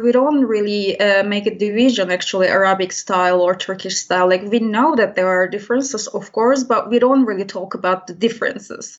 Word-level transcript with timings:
we 0.00 0.10
don't 0.10 0.44
really 0.44 0.98
uh, 0.98 1.22
make 1.22 1.46
a 1.46 1.56
division 1.56 2.10
actually 2.10 2.48
arabic 2.48 2.90
style 2.90 3.40
or 3.40 3.54
turkish 3.54 3.94
style 3.94 4.28
like 4.28 4.42
we 4.50 4.58
know 4.58 4.96
that 4.96 5.14
there 5.14 5.28
are 5.28 5.46
differences 5.46 6.08
of 6.08 6.32
course 6.32 6.64
but 6.64 6.90
we 6.90 6.98
don't 6.98 7.24
really 7.24 7.44
talk 7.44 7.74
about 7.74 8.08
the 8.08 8.14
differences 8.14 8.98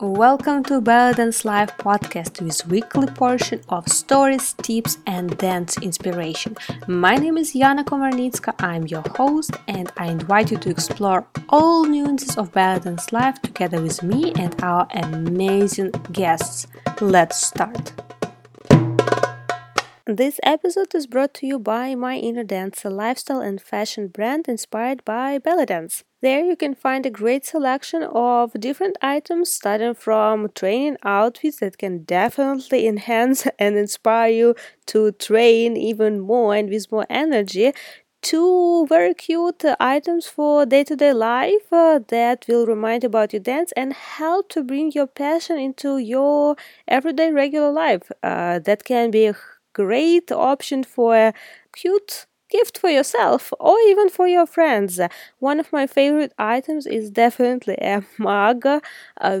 Welcome 0.00 0.62
to 0.64 0.80
Dance 0.80 1.44
Live 1.44 1.76
podcast 1.76 2.40
with 2.40 2.64
weekly 2.68 3.08
portion 3.08 3.60
of 3.68 3.88
stories, 3.88 4.52
tips 4.52 4.96
and 5.08 5.36
dance 5.38 5.76
inspiration. 5.78 6.56
My 6.86 7.16
name 7.16 7.36
is 7.36 7.52
Yana 7.52 7.84
Komarnitska, 7.84 8.54
I'm 8.60 8.86
your 8.86 9.02
host 9.16 9.50
and 9.66 9.90
I 9.96 10.06
invite 10.06 10.52
you 10.52 10.56
to 10.58 10.70
explore 10.70 11.26
all 11.48 11.84
nuances 11.84 12.38
of 12.38 12.52
Dance 12.52 13.12
Live 13.12 13.42
together 13.42 13.82
with 13.82 14.04
me 14.04 14.32
and 14.38 14.54
our 14.62 14.86
amazing 14.94 15.90
guests. 16.12 16.68
Let's 17.00 17.48
start. 17.48 17.92
This 20.10 20.40
episode 20.42 20.94
is 20.94 21.06
brought 21.06 21.34
to 21.34 21.46
you 21.46 21.58
by 21.58 21.94
My 21.94 22.16
Inner 22.16 22.42
Dance, 22.42 22.82
a 22.82 22.88
lifestyle 22.88 23.42
and 23.42 23.60
fashion 23.60 24.08
brand 24.08 24.48
inspired 24.48 25.04
by 25.04 25.36
belly 25.36 25.66
dance. 25.66 26.02
There 26.22 26.42
you 26.42 26.56
can 26.56 26.74
find 26.74 27.04
a 27.04 27.10
great 27.10 27.44
selection 27.44 28.02
of 28.04 28.58
different 28.58 28.96
items 29.02 29.50
starting 29.50 29.92
from 29.92 30.48
training 30.54 30.96
outfits 31.04 31.60
that 31.60 31.76
can 31.76 32.04
definitely 32.04 32.86
enhance 32.86 33.46
and 33.58 33.76
inspire 33.76 34.30
you 34.30 34.54
to 34.86 35.12
train 35.12 35.76
even 35.76 36.20
more 36.20 36.54
and 36.54 36.70
with 36.70 36.90
more 36.90 37.04
energy 37.10 37.74
to 38.22 38.86
very 38.86 39.12
cute 39.12 39.62
items 39.78 40.26
for 40.26 40.64
day-to-day 40.64 41.12
life 41.12 41.70
uh, 41.70 42.00
that 42.08 42.46
will 42.48 42.64
remind 42.64 43.02
you 43.02 43.08
about 43.08 43.34
your 43.34 43.40
dance 43.40 43.72
and 43.72 43.92
help 43.92 44.48
to 44.48 44.62
bring 44.62 44.90
your 44.90 45.06
passion 45.06 45.58
into 45.58 45.98
your 45.98 46.56
everyday 46.88 47.30
regular 47.30 47.70
life 47.70 48.10
uh, 48.22 48.58
that 48.58 48.84
can 48.84 49.10
be 49.10 49.32
great 49.82 50.30
option 50.32 50.80
for 50.84 51.10
a 51.16 51.32
cute 51.80 52.26
gift 52.50 52.78
for 52.78 52.90
yourself 52.98 53.52
or 53.60 53.76
even 53.90 54.08
for 54.08 54.26
your 54.26 54.46
friends. 54.46 55.00
One 55.38 55.60
of 55.60 55.72
my 55.72 55.86
favorite 55.86 56.32
items 56.38 56.86
is 56.86 57.10
definitely 57.10 57.76
a 57.80 58.02
mug 58.18 58.66
uh, 58.66 58.80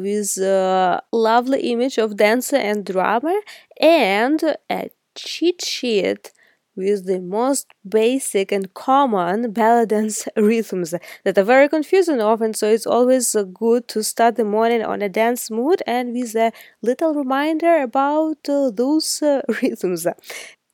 with 0.06 0.36
a 0.38 1.02
lovely 1.12 1.60
image 1.72 1.98
of 1.98 2.16
dancer 2.16 2.56
and 2.56 2.84
drummer 2.84 3.38
and 3.80 4.40
a 4.70 4.90
cheat 5.14 5.64
sheet 5.64 6.32
with 6.78 7.06
the 7.06 7.20
most 7.20 7.66
basic 7.86 8.52
and 8.52 8.72
common 8.74 9.50
belly 9.52 9.86
dance 9.86 10.28
rhythms 10.36 10.94
that 11.24 11.36
are 11.36 11.48
very 11.54 11.68
confusing 11.68 12.20
often 12.20 12.54
so 12.54 12.66
it's 12.68 12.86
always 12.86 13.36
good 13.52 13.88
to 13.88 14.02
start 14.02 14.36
the 14.36 14.44
morning 14.44 14.82
on 14.82 15.02
a 15.02 15.08
dance 15.08 15.50
mood 15.50 15.82
and 15.86 16.12
with 16.12 16.34
a 16.36 16.52
little 16.82 17.12
reminder 17.14 17.82
about 17.82 18.38
uh, 18.48 18.70
those 18.70 19.22
uh, 19.22 19.42
rhythms. 19.62 20.06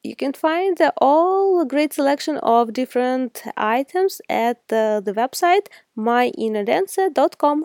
You 0.02 0.16
can 0.16 0.34
find 0.34 0.80
uh, 0.80 0.92
all 0.98 1.64
great 1.64 1.92
selection 1.94 2.36
of 2.38 2.72
different 2.74 3.42
items 3.56 4.20
at 4.28 4.58
uh, 4.70 5.00
the 5.00 5.14
website 5.16 5.66
myinnerdancer.com 5.96 7.64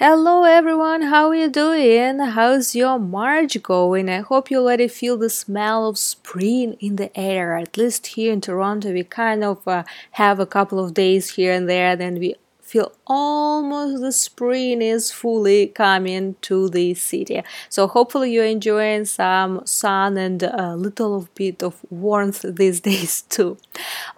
Hello 0.00 0.44
everyone, 0.44 1.02
how 1.02 1.30
are 1.30 1.34
you 1.34 1.48
doing? 1.48 2.20
How's 2.20 2.72
your 2.72 3.00
March 3.00 3.60
going? 3.60 4.08
I 4.08 4.20
hope 4.20 4.48
you 4.48 4.60
already 4.60 4.86
feel 4.86 5.16
the 5.16 5.28
smell 5.28 5.88
of 5.88 5.98
spring 5.98 6.74
in 6.74 6.94
the 6.94 7.10
air. 7.18 7.56
At 7.56 7.76
least 7.76 8.06
here 8.06 8.32
in 8.32 8.40
Toronto, 8.40 8.92
we 8.92 9.02
kind 9.02 9.42
of 9.42 9.66
uh, 9.66 9.82
have 10.12 10.38
a 10.38 10.46
couple 10.46 10.78
of 10.78 10.94
days 10.94 11.30
here 11.30 11.52
and 11.52 11.68
there, 11.68 11.96
then 11.96 12.20
we 12.20 12.36
feel 12.68 12.92
almost 13.06 14.02
the 14.02 14.12
spring 14.12 14.82
is 14.82 15.10
fully 15.10 15.68
coming 15.68 16.36
to 16.42 16.68
the 16.68 16.92
city. 16.94 17.42
So 17.70 17.86
hopefully 17.86 18.32
you're 18.32 18.44
enjoying 18.44 19.06
some 19.06 19.62
sun 19.64 20.18
and 20.18 20.42
a 20.42 20.76
little 20.76 21.28
bit 21.34 21.62
of 21.62 21.80
warmth 21.88 22.44
these 22.46 22.80
days 22.90 23.22
too. 23.22 23.56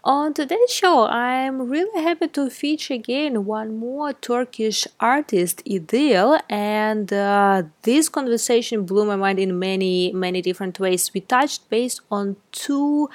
On 0.02 0.34
today's 0.34 0.70
show, 0.70 1.06
I'm 1.06 1.68
really 1.70 2.02
happy 2.02 2.28
to 2.28 2.50
feature 2.50 2.94
again 2.94 3.44
one 3.44 3.76
more 3.78 4.12
Turkish 4.14 4.86
artist, 4.98 5.62
Idil, 5.64 6.40
and 6.48 7.12
uh, 7.12 7.62
this 7.82 8.08
conversation 8.08 8.84
blew 8.84 9.04
my 9.04 9.16
mind 9.16 9.38
in 9.38 9.58
many, 9.58 10.12
many 10.12 10.42
different 10.42 10.80
ways. 10.80 11.12
We 11.14 11.20
touched 11.20 11.70
based 11.70 12.00
on 12.10 12.36
two 12.50 13.08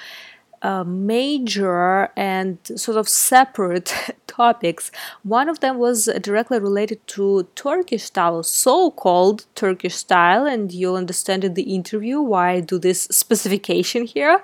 uh, 0.62 0.84
major 0.84 2.10
and 2.16 2.58
sort 2.76 2.96
of 2.96 3.08
separate 3.08 3.92
topics. 4.26 4.90
One 5.22 5.48
of 5.48 5.60
them 5.60 5.78
was 5.78 6.06
directly 6.20 6.58
related 6.58 7.06
to 7.08 7.48
Turkish 7.54 8.04
style, 8.04 8.42
so 8.42 8.90
called 8.90 9.46
Turkish 9.54 9.94
style, 9.94 10.46
and 10.46 10.72
you'll 10.72 10.96
understand 10.96 11.44
in 11.44 11.54
the 11.54 11.74
interview 11.74 12.20
why 12.20 12.50
I 12.52 12.60
do 12.60 12.78
this 12.78 13.02
specification 13.10 14.04
here. 14.04 14.40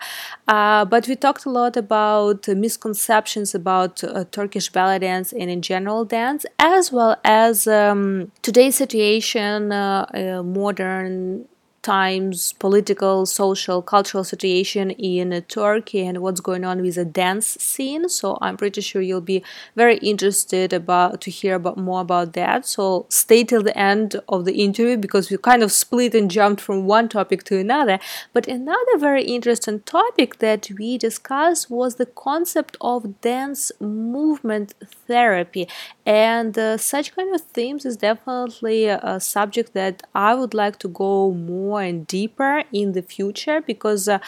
Uh, 0.49 0.85
but 0.85 1.09
we 1.09 1.17
talked 1.17 1.45
a 1.45 1.51
lot 1.51 1.77
about 1.77 2.49
misconceptions 2.49 3.55
about 3.55 4.03
uh, 4.05 4.25
Turkish 4.31 4.71
belly 4.71 4.99
dance 4.99 5.33
and 5.33 5.51
in 5.51 5.63
general 5.63 6.05
dance, 6.05 6.45
as 6.59 6.93
well 6.93 7.17
as 7.25 7.67
um, 7.67 8.31
today's 8.43 8.77
situation, 8.77 9.73
uh, 9.73 10.07
uh, 10.15 10.43
modern 10.43 11.47
times 11.83 12.53
political 12.55 13.27
social 13.27 13.83
cultural 13.83 14.25
situation 14.25 14.91
in 14.91 15.43
turkey 15.49 16.07
and 16.07 16.19
what's 16.23 16.41
going 16.41 16.65
on 16.65 16.81
with 16.83 16.95
the 16.95 17.05
dance 17.05 17.47
scene. 17.61 18.09
So 18.09 18.39
i'm 18.41 18.57
pretty 18.57 18.81
sure 18.81 19.03
you'll 19.03 19.21
be 19.21 19.43
very 19.77 19.97
interested 19.99 20.73
about 20.73 21.21
to 21.23 21.31
hear 21.31 21.55
about 21.57 21.77
more 21.77 22.01
about 22.01 22.33
that. 22.35 22.67
So 22.67 23.07
stay 23.09 23.45
till 23.45 23.63
the 23.63 23.77
end 23.77 24.21
of 24.29 24.45
the 24.45 24.63
interview 24.63 24.97
because 24.97 25.31
we 25.31 25.37
kind 25.37 25.63
of 25.63 25.73
split 25.73 26.15
and 26.15 26.31
jumped 26.31 26.61
from 26.61 26.87
one 26.87 27.09
topic 27.09 27.45
to 27.45 27.59
another. 27.59 27.99
But 28.33 28.49
another 28.49 28.97
very 28.99 29.25
interesting 29.25 29.81
topic 29.81 30.39
that 30.39 30.71
we 30.79 30.99
discussed 30.99 31.71
was 31.71 31.97
the 31.97 32.07
concept 32.07 32.77
of 32.81 33.21
dance 33.21 33.73
movement 33.81 34.75
therapy. 35.07 35.69
And 36.05 36.57
uh, 36.59 36.77
such 36.77 37.15
kind 37.15 37.35
of 37.35 37.41
themes 37.41 37.85
is 37.85 37.97
definitely 37.97 38.87
a, 38.87 38.99
a 39.03 39.21
subject 39.21 39.73
that 39.75 40.03
i 40.15 40.35
would 40.35 40.55
like 40.55 40.79
to 40.79 40.89
go 40.89 41.33
more 41.33 41.72
more 41.73 41.83
and 41.91 42.07
deeper 42.07 42.55
in 42.73 42.93
the 42.93 43.03
future 43.03 43.59
because 43.73 44.09
uh, 44.09 44.19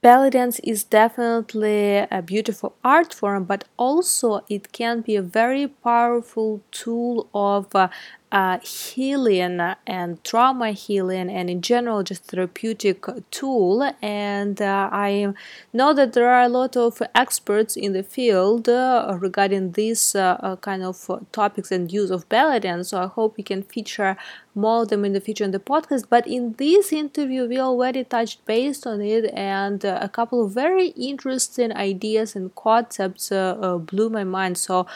belly 0.00 0.30
dance 0.30 0.58
is 0.60 0.84
definitely 0.84 1.98
a 2.18 2.22
beautiful 2.22 2.74
art 2.84 3.12
form 3.12 3.44
but 3.44 3.64
also 3.76 4.28
it 4.48 4.72
can 4.72 5.00
be 5.00 5.16
a 5.16 5.22
very 5.22 5.66
powerful 5.66 6.50
tool 6.70 7.28
of 7.34 7.74
uh, 7.74 7.88
uh, 8.30 8.58
healing 8.60 9.60
and 9.86 10.22
trauma 10.24 10.72
healing 10.72 11.30
and 11.30 11.48
in 11.48 11.62
general 11.62 12.02
just 12.02 12.24
therapeutic 12.24 13.04
tool. 13.30 13.92
And 14.02 14.60
uh, 14.60 14.88
i 14.92 15.32
know 15.72 15.92
that 15.94 16.12
there 16.12 16.28
are 16.28 16.42
a 16.42 16.48
lot 16.48 16.76
of 16.76 17.02
experts 17.14 17.76
in 17.76 17.92
the 17.92 18.02
field 18.02 18.68
uh, 18.68 19.16
regarding 19.20 19.72
these 19.72 20.14
uh, 20.14 20.36
uh, 20.40 20.56
kind 20.56 20.82
of 20.82 21.10
topics 21.32 21.70
and 21.70 21.92
use 21.92 22.10
of 22.10 22.28
belly 22.28 22.60
dance 22.60 22.90
so 22.90 23.02
i 23.02 23.06
hope 23.06 23.36
we 23.36 23.42
can 23.42 23.62
feature 23.62 24.16
more 24.54 24.82
of 24.82 24.88
them 24.88 25.04
in 25.04 25.12
the 25.12 25.20
future 25.20 25.44
in 25.44 25.52
the 25.52 25.60
podcast. 25.60 26.04
But 26.10 26.26
in 26.26 26.54
this 26.58 26.92
interview 26.92 27.46
we 27.46 27.60
already 27.60 28.02
touched 28.02 28.44
based 28.44 28.86
on 28.86 29.00
it 29.00 29.24
and 29.32 29.84
uh, 29.84 30.00
a 30.02 30.08
couple 30.08 30.44
of 30.44 30.52
very 30.52 30.88
interesting 30.88 31.72
ideas 31.72 32.34
and 32.34 32.52
concepts 32.56 33.28
blew 33.28 34.08
my 34.10 34.24
mind. 34.24 34.58
So 34.58 34.86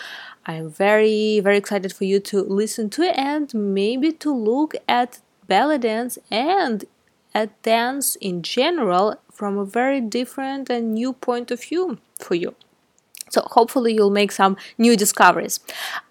I'm 0.44 0.70
very, 0.70 1.40
very 1.40 1.56
excited 1.56 1.92
for 1.92 2.04
you 2.04 2.18
to 2.20 2.42
listen 2.42 2.90
to 2.90 3.02
and 3.18 3.52
maybe 3.54 4.12
to 4.12 4.34
look 4.34 4.74
at 4.88 5.20
belly 5.46 5.78
dance 5.78 6.18
and 6.30 6.84
at 7.34 7.62
dance 7.62 8.16
in 8.16 8.42
general 8.42 9.16
from 9.32 9.56
a 9.56 9.64
very 9.64 10.00
different 10.00 10.68
and 10.68 10.94
new 10.94 11.12
point 11.12 11.50
of 11.50 11.62
view 11.62 11.98
for 12.18 12.34
you. 12.34 12.54
So, 13.30 13.42
hopefully, 13.52 13.94
you'll 13.94 14.10
make 14.10 14.32
some 14.32 14.56
new 14.76 14.96
discoveries. 14.96 15.60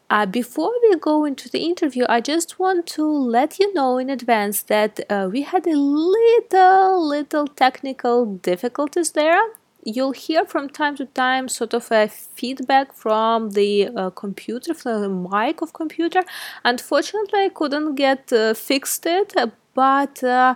Uh, 0.09 0.25
before 0.25 0.71
we 0.81 0.95
go 0.97 1.23
into 1.23 1.47
the 1.49 1.59
interview, 1.59 2.05
I 2.09 2.19
just 2.19 2.59
want 2.59 2.87
to 2.87 3.05
let 3.05 3.59
you 3.59 3.73
know 3.73 3.97
in 3.97 4.09
advance 4.09 4.63
that 4.63 4.99
uh, 5.09 5.29
we 5.31 5.43
had 5.43 5.65
a 5.67 5.77
little, 5.77 7.07
little 7.07 7.47
technical 7.47 8.25
difficulties 8.25 9.11
there 9.11 9.41
you'll 9.83 10.11
hear 10.11 10.45
from 10.45 10.69
time 10.69 10.95
to 10.95 11.05
time 11.05 11.47
sort 11.47 11.73
of 11.73 11.91
a 11.91 12.07
feedback 12.07 12.93
from 12.93 13.51
the 13.51 13.89
uh, 13.95 14.09
computer 14.11 14.73
from 14.73 15.01
the 15.01 15.09
mic 15.09 15.61
of 15.61 15.73
computer. 15.73 16.23
Unfortunately 16.63 17.39
i 17.41 17.49
couldn't 17.49 17.95
get 17.95 18.31
uh, 18.33 18.53
fixed 18.53 19.05
it 19.05 19.33
but 19.73 20.23
uh, 20.23 20.55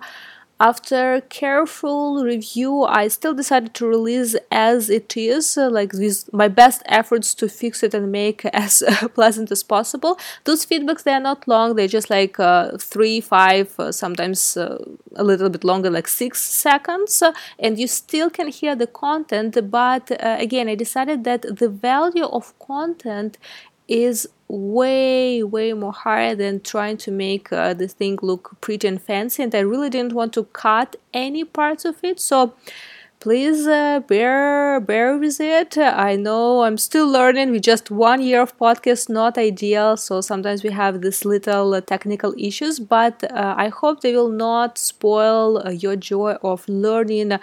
after 0.60 1.22
careful 1.30 2.24
review 2.24 2.84
i 2.84 3.08
still 3.10 3.34
decided 3.34 3.74
to 3.74 3.86
release 3.86 4.36
as 4.52 4.90
it 4.90 5.18
is 5.18 5.58
uh, 5.58 5.70
like 5.70 5.92
with 5.94 6.32
my 6.32 6.48
best 6.48 6.82
efforts 6.86 7.34
to 7.34 7.50
fix 7.50 7.84
it 7.84 7.94
and 7.94 8.12
make 8.12 8.46
as 8.54 8.84
pleasant 9.14 9.52
as 9.52 9.64
possible. 9.64 10.18
Those 10.46 10.66
feedbacks 10.66 11.04
they 11.04 11.12
are 11.12 11.20
not 11.20 11.48
long. 11.48 11.76
They're 11.76 11.88
just 11.88 12.10
like 12.10 12.40
uh, 12.40 12.78
three 12.78 13.20
five 13.22 13.78
uh, 13.80 13.92
sometimes 13.92 14.56
uh, 14.58 14.78
a 15.16 15.24
little 15.24 15.50
bit 15.50 15.64
longer 15.64 15.90
like 15.90 16.08
six 16.08 16.42
seconds. 16.42 17.22
And 17.60 17.78
you 17.80 17.88
still 17.88 18.30
can 18.30 18.48
hear 18.48 18.76
the 18.76 18.88
content 18.88 19.58
but 19.70 20.12
again 20.20 20.70
i 20.70 20.76
decided 20.76 21.24
that 21.24 21.42
the 21.42 21.70
value 21.70 22.26
of 22.26 22.58
content 22.60 23.38
is 23.88 24.28
way 24.48 25.42
way 25.42 25.74
more 25.74 25.92
higher 25.92 26.36
than 26.36 26.60
trying 26.62 26.98
to 26.98 27.10
make 27.12 27.52
uh, 27.52 27.74
the 27.74 27.88
thing 27.88 28.18
look 28.22 28.56
pretty 28.62 28.88
and 28.88 29.02
fancy 29.02 29.42
and 29.42 29.56
i 29.56 29.60
really 29.60 29.90
didn't 29.90 30.14
want 30.14 30.32
to 30.34 30.44
cut 30.46 30.96
any 31.14 31.44
parts 31.44 31.84
of 31.84 31.96
it. 32.04 32.20
So 32.20 32.54
please 33.20 33.66
uh, 33.66 34.02
bear 34.02 34.80
bear 34.80 35.18
with 35.18 35.40
it. 35.40 35.78
I 35.78 36.16
know 36.16 36.64
i'm 36.64 36.78
still 36.78 37.08
learning 37.08 37.52
with 37.52 37.64
just 37.64 37.90
one 37.90 38.22
year 38.22 38.42
of 38.42 38.58
podcast 38.58 39.10
not 39.10 39.38
ideal. 39.38 39.98
So 39.98 40.22
sometimes 40.22 40.64
we 40.64 40.70
have 40.72 41.02
this 41.02 41.26
little 41.26 41.74
uh, 41.74 41.82
technical 41.82 42.34
issues 42.38 42.80
but 42.80 43.24
uh, 43.32 43.56
i 43.58 43.70
hope 43.70 44.02
they 44.02 44.14
will 44.16 44.30
not 44.30 44.78
spoil 44.78 45.62
uh, 45.66 45.72
your 45.72 45.96
joy 45.96 46.34
of 46.44 46.68
learning 46.70 47.40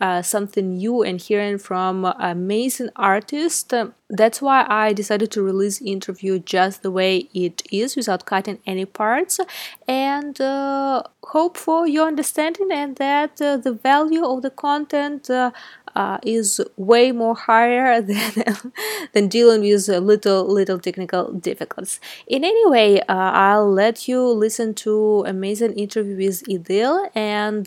uh, 0.00 0.22
something 0.22 0.76
new 0.76 1.02
and 1.02 1.20
hearing 1.20 1.58
from 1.58 2.04
amazing 2.04 2.90
artists. 2.96 3.72
That's 4.08 4.40
why 4.40 4.66
I 4.68 4.92
decided 4.92 5.30
to 5.32 5.42
release 5.42 5.80
interview 5.82 6.38
just 6.38 6.82
the 6.82 6.90
way 6.90 7.28
it 7.34 7.62
is 7.72 7.96
without 7.96 8.24
cutting 8.24 8.58
any 8.66 8.84
parts 8.84 9.40
and 9.88 10.40
uh, 10.40 11.02
hope 11.24 11.56
for 11.56 11.88
your 11.88 12.06
understanding 12.06 12.70
and 12.70 12.94
that 12.96 13.40
uh, 13.40 13.56
the 13.56 13.72
value 13.72 14.24
of 14.24 14.42
the 14.42 14.50
content 14.50 15.28
uh, 15.30 15.50
uh 15.96 16.18
is 16.22 16.60
way 16.76 17.10
more 17.10 17.34
higher 17.34 18.00
than 18.10 18.72
than 19.12 19.28
dealing 19.28 19.62
with 19.62 19.88
little 19.88 20.44
little 20.44 20.78
technical 20.78 21.32
difficulties. 21.32 21.98
In 22.26 22.44
any 22.44 22.66
way, 22.68 23.00
I'll 23.08 23.72
let 23.72 24.06
you 24.06 24.20
listen 24.22 24.74
to 24.84 25.24
amazing 25.26 25.72
interview 25.72 26.16
with 26.16 26.44
Idil 26.44 27.10
and 27.14 27.66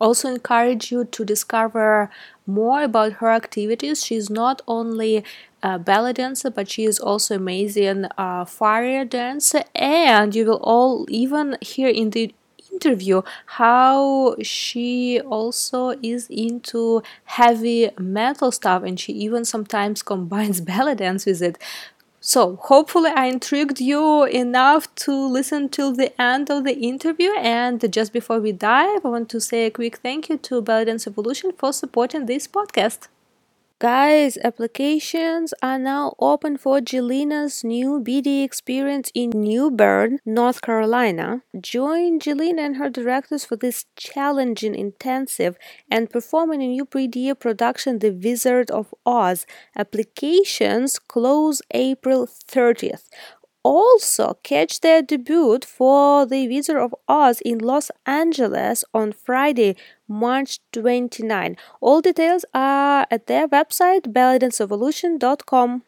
also 0.00 0.28
encourage 0.32 0.90
you 0.92 1.04
to 1.04 1.24
discover 1.24 2.10
more 2.46 2.82
about 2.82 3.14
her 3.14 3.30
activities. 3.30 4.04
She's 4.04 4.30
not 4.30 4.62
only 4.66 5.24
a 5.62 5.78
belly 5.78 6.12
dancer, 6.12 6.50
but 6.50 6.68
she 6.68 6.84
is 6.84 6.98
also 6.98 7.36
amazing 7.36 8.06
uh, 8.16 8.44
fire 8.44 9.04
dancer, 9.04 9.62
and 9.74 10.34
you 10.34 10.46
will 10.46 10.60
all 10.62 11.04
even 11.08 11.56
hear 11.60 11.88
in 11.88 12.10
the 12.10 12.34
interview 12.72 13.22
how 13.46 14.36
she 14.42 15.20
also 15.22 15.94
is 16.02 16.28
into 16.30 17.02
heavy 17.24 17.90
metal 17.98 18.52
stuff 18.52 18.82
and 18.84 19.00
she 19.00 19.12
even 19.12 19.44
sometimes 19.44 20.02
combines 20.12 20.60
belly 20.60 20.94
dance 20.94 21.26
with 21.26 21.42
it 21.42 21.58
so, 22.28 22.56
hopefully, 22.56 23.10
I 23.10 23.24
intrigued 23.24 23.80
you 23.80 24.24
enough 24.24 24.94
to 24.96 25.12
listen 25.12 25.70
till 25.70 25.92
the 25.94 26.12
end 26.20 26.50
of 26.50 26.64
the 26.64 26.76
interview. 26.76 27.30
And 27.38 27.90
just 27.90 28.12
before 28.12 28.38
we 28.38 28.52
dive, 28.52 29.00
I 29.02 29.08
want 29.08 29.30
to 29.30 29.40
say 29.40 29.64
a 29.64 29.70
quick 29.70 29.96
thank 29.96 30.28
you 30.28 30.36
to 30.36 30.60
Belly 30.60 30.84
Dance 30.84 31.06
Evolution 31.06 31.52
for 31.56 31.72
supporting 31.72 32.26
this 32.26 32.46
podcast. 32.46 33.08
Guys, 33.80 34.36
applications 34.42 35.54
are 35.62 35.78
now 35.78 36.12
open 36.18 36.56
for 36.56 36.80
Jillina's 36.80 37.62
new 37.62 38.00
BD 38.00 38.42
experience 38.42 39.12
in 39.14 39.30
New 39.30 39.70
Bern, 39.70 40.18
North 40.26 40.62
Carolina. 40.62 41.42
Join 41.60 42.18
Jelina 42.18 42.58
and 42.58 42.76
her 42.78 42.90
directors 42.90 43.44
for 43.44 43.54
this 43.54 43.84
challenging, 43.94 44.74
intensive, 44.74 45.56
and 45.88 46.10
performing 46.10 46.60
a 46.60 46.66
new 46.66 46.84
pre 46.84 47.06
production, 47.34 48.00
The 48.00 48.10
Wizard 48.10 48.68
of 48.72 48.92
Oz. 49.06 49.46
Applications 49.76 50.98
close 50.98 51.62
April 51.70 52.26
30th 52.26 53.04
also 53.68 54.38
catch 54.42 54.80
their 54.80 55.02
debut 55.02 55.58
for 55.66 56.24
The 56.24 56.48
Wizard 56.48 56.78
of 56.78 56.94
Oz 57.06 57.40
in 57.42 57.58
Los 57.58 57.90
Angeles 58.06 58.84
on 58.94 59.12
Friday, 59.12 59.76
March 60.08 60.60
29. 60.72 61.56
All 61.80 62.00
details 62.00 62.44
are 62.54 63.06
at 63.10 63.26
their 63.26 63.46
website 63.46 64.12
bellydanceevolution.com. 64.12 65.82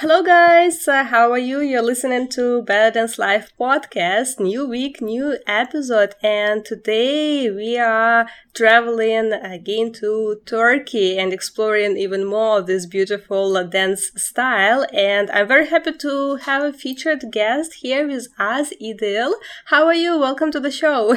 Hello, 0.00 0.22
guys. 0.22 0.86
Uh, 0.86 1.04
how 1.04 1.32
are 1.32 1.38
you? 1.38 1.60
You're 1.62 1.80
listening 1.80 2.28
to 2.32 2.60
Belly 2.60 2.90
Dance 2.90 3.18
Live 3.18 3.50
podcast. 3.58 4.38
New 4.38 4.68
week, 4.68 5.00
new 5.00 5.38
episode. 5.46 6.14
And 6.22 6.66
today 6.66 7.50
we 7.50 7.78
are 7.78 8.26
traveling 8.52 9.32
again 9.32 9.94
to 9.94 10.42
Turkey 10.44 11.16
and 11.18 11.32
exploring 11.32 11.96
even 11.96 12.26
more 12.26 12.58
of 12.58 12.66
this 12.66 12.84
beautiful 12.84 13.66
dance 13.66 14.12
style. 14.16 14.84
And 14.92 15.30
I'm 15.30 15.48
very 15.48 15.66
happy 15.66 15.92
to 15.92 16.36
have 16.42 16.62
a 16.62 16.74
featured 16.74 17.32
guest 17.32 17.76
here 17.80 18.06
with 18.06 18.28
us, 18.38 18.74
Idil. 18.78 19.32
How 19.64 19.86
are 19.86 19.94
you? 19.94 20.18
Welcome 20.18 20.52
to 20.52 20.60
the 20.60 20.70
show. 20.70 21.16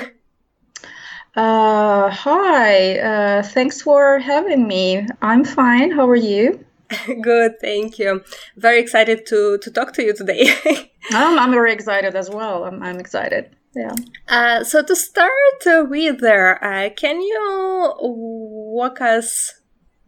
Uh, 1.36 2.10
hi. 2.10 2.98
Uh, 2.98 3.44
thanks 3.44 3.82
for 3.82 4.20
having 4.20 4.68
me. 4.68 5.06
I'm 5.22 5.44
fine. 5.44 5.92
How 5.92 6.08
are 6.08 6.16
you? 6.16 6.66
Good, 7.22 7.60
thank 7.62 8.00
you. 8.00 8.24
Very 8.58 8.80
excited 8.80 9.26
to 9.28 9.58
to 9.60 9.72
talk 9.72 9.94
to 9.94 10.04
you 10.04 10.14
today. 10.14 10.52
I'm, 11.12 11.40
I'm 11.40 11.52
very 11.52 11.74
excited 11.74 12.16
as 12.16 12.30
well. 12.30 12.66
I'm, 12.66 12.82
I'm 12.82 13.00
excited. 13.00 13.56
Yeah. 13.76 13.96
Uh, 14.28 14.64
so 14.64 14.82
to 14.82 14.96
start 14.96 15.32
with, 15.66 16.20
there, 16.22 16.64
uh, 16.64 16.90
can 16.90 17.22
you 17.22 17.94
walk 18.00 19.00
us 19.00 19.62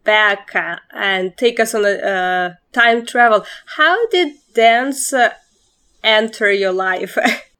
back 0.04 0.56
uh, 0.56 0.78
and 0.92 1.38
take 1.38 1.60
us 1.60 1.76
on 1.76 1.86
a 1.86 1.90
uh, 1.90 2.54
time 2.74 3.06
travel? 3.06 3.46
How 3.78 4.08
did 4.08 4.34
dance 4.54 5.14
uh, 5.14 5.34
enter 6.04 6.52
your 6.52 6.74
life? 6.74 7.18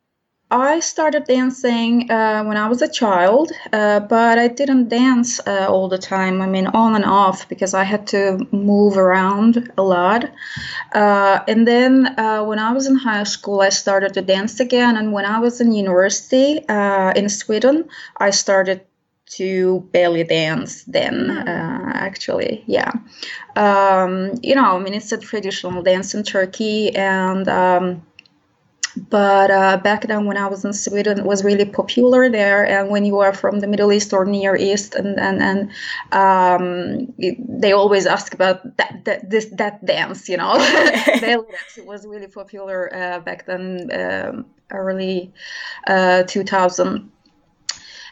I 0.52 0.82
started 0.82 1.24
dancing 1.24 2.12
uh, 2.12 2.44
when 2.44 2.58
I 2.58 2.68
was 2.68 2.82
a 2.82 2.88
child, 2.90 3.54
uh, 3.72 4.02
but 4.02 4.38
I 4.38 4.50
didn't 4.50 4.90
dance 4.90 5.40
uh, 5.48 5.68
all 5.70 5.88
the 5.88 5.98
time. 5.98 6.42
I 6.42 6.48
mean, 6.48 6.68
on 6.68 6.94
and 6.94 7.06
off 7.06 7.48
because 7.48 7.74
I 7.74 7.84
had 7.86 8.06
to 8.08 8.46
move 8.52 8.98
around 8.98 9.72
a 9.78 9.82
lot. 9.82 10.30
Uh, 10.94 11.40
and 11.48 11.66
then 11.66 12.20
uh, 12.20 12.44
when 12.44 12.60
I 12.60 12.74
was 12.74 12.86
in 12.86 12.98
high 12.98 13.24
school, 13.24 13.62
I 13.62 13.70
started 13.70 14.14
to 14.16 14.22
dance 14.22 14.60
again. 14.60 14.98
And 14.98 15.14
when 15.14 15.24
I 15.24 15.40
was 15.40 15.62
in 15.62 15.72
university 15.72 16.68
uh, 16.68 17.14
in 17.16 17.30
Sweden, 17.30 17.88
I 18.18 18.32
started 18.32 18.82
to 19.32 19.88
belly 19.94 20.26
dance 20.26 20.84
then 20.84 21.30
hmm. 21.30 21.48
actually 21.48 22.66
yeah 22.68 22.92
um, 23.56 24.34
you 24.44 24.54
know 24.54 24.76
i 24.76 24.80
mean 24.80 24.94
it's 24.94 25.14
a 25.14 25.18
traditional 25.18 25.82
dance 25.82 26.14
in 26.14 26.22
turkey 26.22 26.94
and 26.94 27.48
um, 27.48 28.06
but 29.10 29.50
uh, 29.52 29.78
back 29.78 30.08
then 30.08 30.26
when 30.26 30.38
i 30.38 30.48
was 30.48 30.64
in 30.64 30.74
sweden 30.74 31.20
it 31.20 31.26
was 31.26 31.44
really 31.44 31.66
popular 31.66 32.30
there. 32.30 32.66
And 32.66 32.90
when 32.90 33.06
you 33.06 33.20
are 33.20 33.34
from 33.34 33.60
the 33.60 33.68
middle 33.68 33.92
east 33.92 34.14
or 34.14 34.26
near 34.26 34.56
east 34.56 34.96
and 34.96 35.20
and, 35.20 35.42
and 35.42 35.60
um, 36.12 37.14
it, 37.18 37.36
they 37.62 37.72
always 37.72 38.06
ask 38.06 38.34
about 38.34 38.78
that, 38.78 39.06
that 39.06 39.30
this 39.30 39.46
that 39.54 39.84
dance 39.86 40.30
you 40.30 40.38
know? 40.38 40.56
It 41.78 41.86
was 41.86 42.06
really 42.06 42.28
popular 42.28 42.94
uh, 42.94 43.20
back 43.20 43.46
then 43.46 43.90
um, 43.94 44.46
early 44.72 45.32
uh, 45.88 46.24
2000 46.24 47.12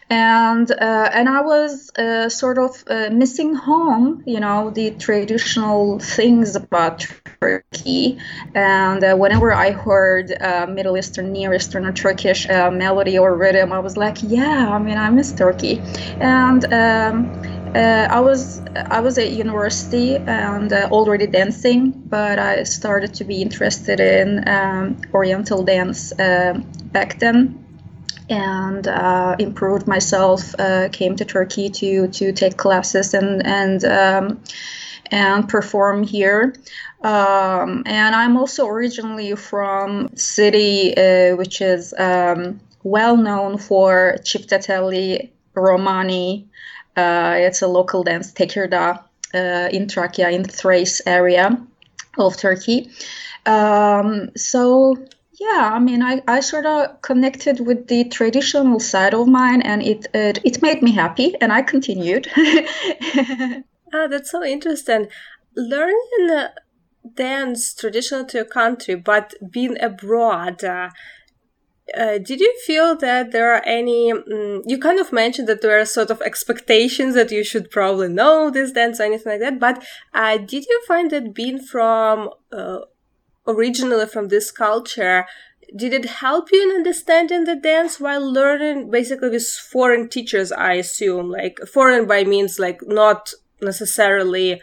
and 0.10 0.72
uh, 0.72 1.10
and 1.14 1.30
I 1.30 1.42
was 1.42 1.92
uh, 1.96 2.30
sort 2.30 2.58
of 2.58 2.84
uh, 2.88 3.10
missing 3.12 3.54
home, 3.54 4.24
you 4.26 4.40
know, 4.40 4.72
the 4.72 4.92
traditional 4.92 6.00
things 6.00 6.56
about 6.56 7.06
Turkey. 7.40 8.18
And 8.56 9.04
uh, 9.04 9.16
whenever 9.16 9.54
I 9.54 9.72
heard 9.72 10.32
uh, 10.42 10.66
Middle 10.68 10.98
Eastern, 10.98 11.32
Near 11.32 11.54
Eastern, 11.54 11.86
or 11.86 11.92
Turkish 11.92 12.50
uh, 12.50 12.72
melody 12.72 13.20
or 13.20 13.36
rhythm, 13.36 13.72
I 13.72 13.80
was 13.80 13.98
like, 13.98 14.18
yeah, 14.24 14.70
I 14.72 14.80
mean, 14.80 14.98
I 14.98 15.12
miss 15.12 15.32
Turkey. 15.32 15.84
And 16.20 16.66
um, 16.74 17.32
I 17.76 18.20
was 18.20 18.64
I 18.90 19.02
was 19.02 19.20
at 19.20 19.32
university 19.32 20.18
and 20.18 20.74
already 20.74 21.28
dancing, 21.28 21.92
but 21.92 22.40
I 22.40 22.64
started 22.64 23.14
to 23.16 23.24
be 23.24 23.44
interested 23.44 24.00
in 24.00 24.48
um, 24.50 24.98
Oriental 25.14 25.64
dance 25.64 26.14
back 26.14 27.20
then 27.20 27.69
and 28.30 28.88
uh, 28.88 29.36
improved 29.40 29.88
myself. 29.88 30.54
Uh, 30.60 30.90
came 30.92 31.16
to 31.16 31.26
Turkey 31.26 31.70
to 31.70 32.08
to 32.08 32.32
take 32.32 32.58
classes 32.58 33.14
and 33.14 33.46
and 33.46 33.84
um, 33.86 34.42
and 35.12 35.48
perform 35.50 36.04
here. 36.04 36.54
Um, 37.02 37.84
and 37.86 38.16
I'm 38.16 38.38
also 38.38 38.68
originally 38.68 39.36
from 39.36 40.10
city 40.16 40.96
uh, 40.98 41.36
which 41.36 41.62
is 41.62 41.94
um, 41.98 42.60
well 42.84 43.18
known 43.18 43.58
for 43.58 44.18
Çiftetelli 44.24 45.30
Romani. 45.56 46.48
Uh, 46.96 47.36
it's 47.38 47.62
a 47.62 47.68
local 47.68 48.04
dance, 48.04 48.34
Tekirdağ, 48.34 49.00
uh, 49.34 49.70
in 49.72 49.88
Trakya, 49.88 50.32
in 50.34 50.44
Thrace 50.44 51.02
area 51.06 51.58
of 52.18 52.36
Turkey. 52.36 52.90
Um, 53.46 54.32
so 54.36 54.96
yeah, 55.40 55.72
I 55.74 55.80
mean, 55.80 56.04
I, 56.04 56.22
I 56.28 56.42
sort 56.42 56.66
of 56.66 57.02
connected 57.02 57.66
with 57.66 57.88
the 57.88 58.04
traditional 58.10 58.80
side 58.80 59.14
of 59.14 59.28
mine, 59.28 59.62
and 59.62 59.82
it 59.82 60.08
it, 60.14 60.40
it 60.44 60.62
made 60.62 60.82
me 60.82 60.92
happy, 60.92 61.36
and 61.40 61.54
I 61.54 61.62
continued. 61.62 62.28
ah, 62.38 64.08
that's 64.08 64.32
so 64.32 64.44
interesting. 64.44 65.08
Learning 65.56 66.50
dance 67.16 67.74
traditional 67.74 68.26
to 68.26 68.40
your 68.40 68.46
country, 68.46 68.96
but 68.96 69.34
being 69.50 69.82
abroad. 69.82 70.64
Uh, 70.64 70.90
uh, 71.98 72.20
did 72.20 72.40
you 72.40 72.54
feel 72.68 72.96
that 72.98 73.32
there 73.32 73.52
are 73.52 73.64
any 73.66 74.12
um, 74.12 74.62
you 74.68 74.78
kind 74.78 75.00
of 75.00 75.12
mentioned 75.12 75.48
that 75.48 75.62
there 75.62 75.80
are 75.80 75.86
sort 75.86 76.12
of 76.12 76.22
expectations 76.22 77.16
that 77.16 77.32
you 77.32 77.44
should 77.44 77.72
probably 77.72 78.08
know 78.08 78.52
this 78.52 78.74
dance 78.74 79.00
or 79.00 79.04
anything 79.04 79.32
like 79.32 79.42
that 79.42 79.60
but 79.60 79.84
uh, 80.14 80.38
did 80.38 80.64
you 80.68 80.84
find 80.88 81.10
that 81.10 81.34
being 81.34 81.58
from 81.58 82.30
uh, 82.52 82.82
originally 83.48 84.06
from 84.06 84.28
this 84.28 84.52
culture 84.52 85.26
did 85.76 85.94
it 85.94 86.06
help 86.06 86.52
you 86.52 86.70
in 86.70 86.76
understanding 86.76 87.44
the 87.44 87.56
dance 87.56 88.00
while 88.00 88.32
learning 88.32 88.90
basically 88.90 89.30
with 89.30 89.48
foreign 89.48 90.10
teachers 90.10 90.52
i 90.52 90.74
assume? 90.74 91.30
Like 91.30 91.60
foreign 91.72 92.08
by 92.08 92.24
means 92.24 92.60
like 92.60 92.82
not 92.86 93.34
necessarily 93.62 94.62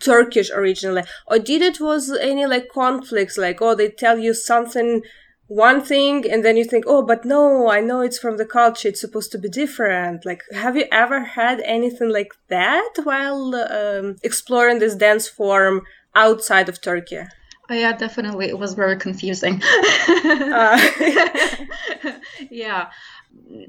turkish 0.00 0.50
originally. 0.50 1.02
Or 1.26 1.38
did 1.38 1.62
it 1.62 1.80
was 1.80 2.12
any 2.12 2.46
like 2.46 2.68
conflicts 2.68 3.38
like 3.38 3.60
oh 3.60 3.74
they 3.74 3.88
tell 3.90 4.18
you 4.18 4.34
something 4.34 5.02
one 5.46 5.82
thing 5.82 6.30
and 6.30 6.44
then 6.44 6.56
you 6.56 6.64
think 6.64 6.84
oh 6.86 7.02
but 7.02 7.22
no 7.24 7.68
i 7.68 7.78
know 7.78 8.00
it's 8.00 8.18
from 8.18 8.38
the 8.38 8.46
culture 8.46 8.88
it's 8.88 9.00
supposed 9.00 9.32
to 9.32 9.38
be 9.38 9.48
different. 9.48 10.24
Like 10.24 10.42
have 10.52 10.76
you 10.76 10.86
ever 10.92 11.20
had 11.24 11.60
anything 11.60 12.10
like 12.10 12.32
that 12.48 12.92
while 13.02 13.54
um, 13.54 14.16
exploring 14.22 14.78
this 14.78 14.94
dance 14.94 15.28
form 15.28 15.82
outside 16.14 16.68
of 16.68 16.80
turkey 16.80 17.24
Oh, 17.70 17.74
yeah, 17.74 17.92
definitely. 17.96 18.48
It 18.48 18.58
was 18.58 18.74
very 18.74 18.96
confusing. 18.98 19.62
uh. 19.62 20.78
yeah, 22.50 22.90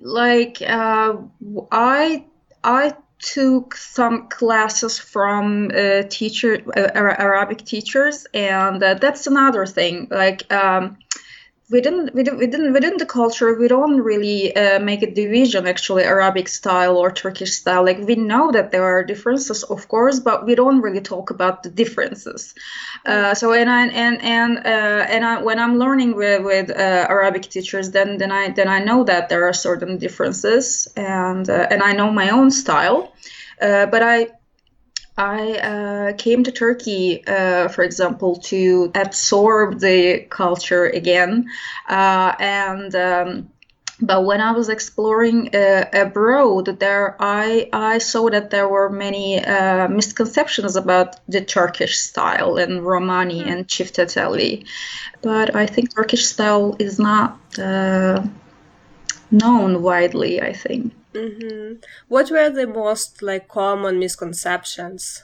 like 0.02 0.62
uh, 0.62 1.16
I 1.72 2.25
I 2.64 2.94
took 3.20 3.75
some 3.75 4.28
classes 4.28 5.00
from 5.00 5.72
uh, 5.74 6.04
teacher 6.10 6.62
uh, 6.75 6.92
Arabic 6.94 7.64
teachers, 7.64 8.28
and 8.34 8.84
uh, 8.84 8.96
that's 8.96 9.28
another 9.28 9.66
thing. 9.66 10.08
Like 10.12 10.52
um, 10.52 10.98
within 11.70 12.12
within 12.14 12.38
within 12.38 12.74
within 12.74 12.98
the 12.98 13.06
culture 13.06 13.58
we 13.58 13.68
don't 13.68 14.00
really 14.02 14.56
uh, 14.56 14.80
make 14.80 15.02
a 15.02 15.12
division 15.12 15.66
actually 15.66 16.04
arabic 16.04 16.48
style 16.48 16.96
or 16.98 17.12
turkish 17.12 17.54
style. 17.54 17.84
Like 17.84 18.00
we 18.00 18.16
know 18.16 18.52
that 18.52 18.72
there 18.72 18.84
are 18.84 19.04
differences 19.04 19.64
of 19.64 19.88
course 19.88 20.20
but 20.20 20.46
we 20.46 20.54
don't 20.56 20.82
really 20.82 21.02
talk 21.02 21.32
about 21.32 21.64
the 21.64 21.70
differences. 21.70 22.54
Uh, 23.06 23.34
so 23.34 23.54
and 23.54 23.70
I, 23.70 23.88
and 23.88 24.22
and 24.22 24.58
uh, 24.60 25.06
and 25.14 25.26
I, 25.26 25.42
when 25.42 25.60
i'm 25.60 25.80
learning 25.80 26.16
with, 26.16 26.44
with 26.44 26.70
uh, 26.70 27.08
arabic 27.10 27.44
teachers 27.44 27.92
then 27.92 28.18
then 28.18 28.32
i 28.32 28.50
then 28.50 28.68
i 28.68 28.80
know 28.80 29.04
that 29.04 29.30
there 29.30 29.46
are 29.48 29.54
certain 29.54 29.98
differences 29.98 30.88
and 30.96 31.50
uh, 31.50 31.68
and 31.72 31.82
i 31.82 31.94
know 31.94 32.12
my 32.12 32.30
own 32.30 32.52
style. 32.52 33.14
Uh, 33.62 33.86
but 33.88 34.04
i 34.04 34.28
I 35.18 35.54
uh, 35.54 36.14
came 36.18 36.44
to 36.44 36.52
Turkey, 36.52 37.26
uh, 37.26 37.70
for 37.70 37.84
example, 37.84 38.36
to 38.52 38.92
absorb 38.96 39.80
the 39.80 40.26
culture 40.30 40.86
again. 40.86 41.50
Uh, 41.88 42.34
and 42.38 42.96
um, 42.96 43.50
but 44.02 44.26
when 44.26 44.42
I 44.42 44.52
was 44.52 44.68
exploring 44.68 45.56
uh, 45.56 45.86
abroad, 45.94 46.66
there 46.80 47.16
I 47.20 47.70
I 47.72 48.00
saw 48.00 48.30
that 48.30 48.50
there 48.50 48.68
were 48.68 48.90
many 48.90 49.44
uh, 49.44 49.88
misconceptions 49.88 50.76
about 50.76 51.16
the 51.30 51.42
Turkish 51.42 51.98
style 51.98 52.58
and 52.58 52.86
Romani 52.86 53.42
mm. 53.42 53.52
and 53.52 53.68
Çiftetelli. 53.68 54.66
But 55.22 55.56
I 55.56 55.66
think 55.66 55.96
Turkish 55.96 56.26
style 56.26 56.76
is 56.78 57.00
not 57.00 57.40
uh, 57.58 58.22
known 59.32 59.82
widely. 59.82 60.42
I 60.42 60.52
think. 60.52 60.94
Mm-hmm. 61.16 61.76
What 62.10 62.30
were 62.30 62.50
the 62.50 62.68
most 62.68 63.22
like 63.22 63.48
common 63.48 64.00
misconceptions? 64.00 65.24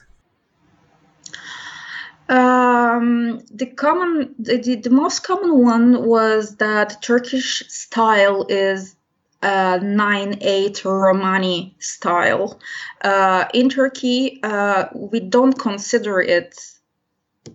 Um, 2.30 3.42
the 3.52 3.66
common, 3.66 4.34
the, 4.40 4.76
the 4.76 4.90
most 4.90 5.24
common 5.24 5.64
one 5.66 6.06
was 6.06 6.56
that 6.58 7.02
Turkish 7.02 7.64
style 7.68 8.46
is 8.48 8.96
uh, 9.42 9.80
9-8 9.80 10.86
Romani 10.86 11.76
style. 11.80 12.60
Uh, 13.02 13.46
in 13.54 13.68
Turkey, 13.68 14.40
uh, 14.44 14.86
we 14.96 15.20
don't 15.20 15.60
consider 15.60 16.22
it 16.22 16.58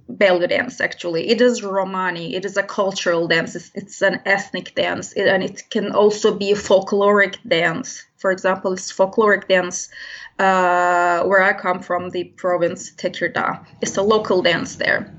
belly 0.09 0.47
dance 0.47 0.81
actually 0.81 1.29
it 1.29 1.41
is 1.41 1.63
romani 1.63 2.35
it 2.35 2.45
is 2.45 2.57
a 2.57 2.63
cultural 2.63 3.29
dance 3.29 3.55
it's, 3.55 3.71
it's 3.75 4.03
an 4.03 4.21
ethnic 4.25 4.75
dance 4.75 5.13
it, 5.13 5.29
and 5.29 5.45
it 5.45 5.63
can 5.71 5.93
also 5.93 6.35
be 6.35 6.51
a 6.53 6.57
folkloric 6.57 7.37
dance 7.47 8.06
for 8.17 8.31
example 8.31 8.73
it's 8.73 8.93
folkloric 8.93 9.49
dance 9.49 9.89
uh, 10.39 11.23
where 11.25 11.43
i 11.43 11.53
come 11.53 11.81
from 11.81 12.11
the 12.11 12.25
province 12.37 12.93
tekirdağ 12.97 13.65
it's 13.81 13.97
a 13.97 14.03
local 14.03 14.43
dance 14.43 14.77
there. 14.77 15.13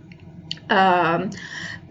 Um, 0.70 1.30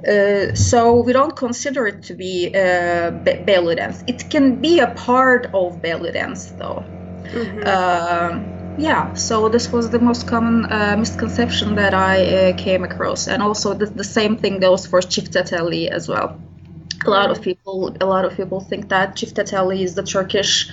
uh, 0.07 0.55
so 0.55 1.01
we 1.01 1.13
don't 1.13 1.35
consider 1.35 1.87
it 1.87 2.03
to 2.03 2.15
be 2.15 2.49
uh, 2.49 3.11
belly 3.47 3.77
dance. 3.77 4.05
It 4.07 4.29
can 4.31 4.61
be 4.61 4.81
a 4.81 4.89
part 4.89 5.47
of 5.55 5.81
belly 5.81 6.13
dance 6.13 6.53
though. 6.59 6.85
Mm-hmm. 7.25 7.67
Um, 7.67 8.53
yeah 8.79 9.15
so 9.15 9.49
this 9.49 9.73
was 9.73 9.89
the 9.89 9.99
most 9.99 10.29
common 10.29 10.67
uh, 10.71 10.95
misconception 10.99 11.75
that 11.77 11.95
i 11.95 12.27
uh, 12.27 12.57
came 12.57 12.85
across. 12.85 13.27
And 13.27 13.43
also 13.43 13.75
the, 13.75 13.87
the 13.87 14.05
same 14.05 14.37
thing 14.37 14.61
goes 14.61 14.87
for 14.87 15.01
çiftetelli 15.01 15.91
as 15.91 16.09
well 16.09 16.39
a 17.07 17.11
lot 17.11 17.31
of 17.31 17.43
people 17.43 17.97
a 18.01 18.07
lot 18.07 18.25
of 18.25 18.37
people 18.37 18.61
think 18.61 18.89
that 18.89 19.17
çiftetelli 19.17 19.83
is 19.83 19.95
the 19.95 20.03
turkish 20.03 20.69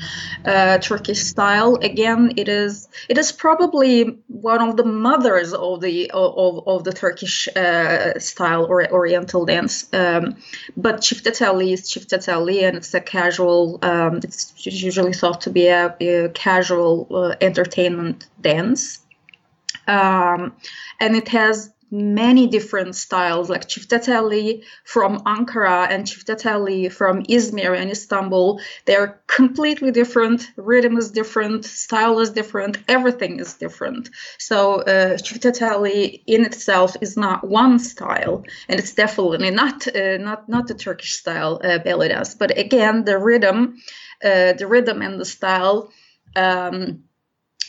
uh, 0.45 0.77
turkish 0.79 1.21
style. 1.21 1.75
Again 1.81 2.33
it 2.37 2.47
is 2.47 2.87
it 3.09 3.17
is 3.17 3.31
probably 3.31 4.19
one 4.27 4.61
of 4.61 4.77
the 4.77 4.85
mothers 4.85 5.53
of 5.53 5.81
the 5.81 6.11
of, 6.11 6.67
of 6.67 6.83
the 6.83 6.93
turkish 6.93 7.47
uh, 7.55 8.19
style 8.19 8.65
or 8.65 8.91
oriental 8.91 9.45
dance. 9.45 9.87
Um, 9.93 10.35
but 10.77 11.01
çiftetelli 11.01 11.73
is 11.73 11.89
çiftetelli 11.91 12.67
and 12.67 12.77
it's 12.77 12.93
a 12.93 13.01
casual 13.01 13.79
um, 13.83 14.17
it's 14.23 14.53
usually 14.65 15.13
thought 15.13 15.41
to 15.41 15.49
be 15.49 15.67
a, 15.67 15.95
a 15.99 16.29
casual 16.29 17.07
uh, 17.11 17.35
entertainment 17.41 18.27
dance. 18.41 18.99
Um, 19.87 20.53
and 20.99 21.15
it 21.15 21.27
has 21.27 21.72
many 21.93 22.47
different 22.47 22.95
styles 22.95 23.49
like 23.49 23.67
çiftetelli 23.67 24.63
from 24.83 25.21
Ankara 25.25 25.87
and 25.87 26.07
çiftetelli 26.07 26.89
from 26.89 27.23
Izmir 27.29 27.81
and 27.81 27.91
Istanbul. 27.91 28.59
They're 28.85 29.21
completely 29.27 29.91
different. 29.91 30.47
Rhythm 30.57 30.97
is 30.97 31.11
different. 31.11 31.65
Style 31.65 32.19
is 32.19 32.31
different. 32.31 32.77
Everything 32.87 33.39
is 33.39 33.53
different. 33.53 34.09
So 34.39 34.81
uh, 34.81 35.17
çiftetelli 35.17 36.23
in 36.25 36.45
itself 36.45 36.95
is 37.01 37.15
not 37.15 37.43
one 37.43 37.77
style, 37.79 38.43
and 38.67 38.79
it's 38.79 38.95
definitely 38.95 39.51
not 39.51 39.87
uh, 39.95 40.17
not 40.17 40.49
not 40.49 40.67
the 40.67 40.73
Turkish 40.73 41.13
style 41.13 41.61
uh, 41.63 41.77
belly 41.77 42.07
dance. 42.07 42.33
But 42.33 42.57
again, 42.57 43.05
the 43.05 43.19
rhythm, 43.19 43.77
uh, 44.23 44.53
the 44.53 44.67
rhythm 44.67 45.01
and 45.01 45.19
the 45.19 45.25
style. 45.25 45.91
Um, 46.35 47.03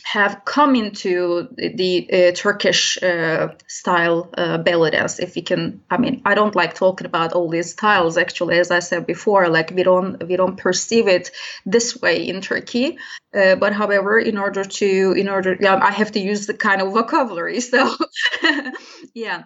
have 0.05 0.45
come 0.45 0.75
into 0.75 1.47
the, 1.57 2.07
uh, 2.13 2.31
Turkish 2.31 3.01
uh, 3.01 3.49
style 3.67 4.29
uh, 4.37 4.59
belly 4.59 4.91
dance. 4.91 5.19
If 5.19 5.35
you 5.35 5.41
can, 5.41 5.81
I 5.89 5.97
mean, 5.97 6.21
I 6.25 6.35
don't 6.35 6.55
like 6.55 6.75
talking 6.75 7.07
about 7.07 7.33
all 7.33 7.49
these 7.49 7.71
styles. 7.71 8.15
Actually, 8.15 8.59
as 8.59 8.69
I 8.69 8.79
said 8.79 9.07
before, 9.07 9.49
like 9.49 9.71
we 9.71 9.81
don't 9.81 10.23
we 10.27 10.35
don't 10.35 10.57
perceive 10.57 11.07
it 11.07 11.31
this 11.65 11.99
way 11.99 12.27
in 12.27 12.41
Turkey. 12.41 12.99
Uh, 13.35 13.55
but 13.55 13.73
however, 13.73 14.19
in 14.19 14.37
order 14.37 14.63
to 14.63 15.13
in 15.17 15.27
order, 15.27 15.57
yeah, 15.59 15.75
I 15.75 15.91
have 15.91 16.11
to 16.11 16.19
use 16.19 16.45
the 16.45 16.53
kind 16.53 16.81
of 16.81 16.93
vocabulary. 16.93 17.59
So, 17.75 17.95
yeah. 19.15 19.45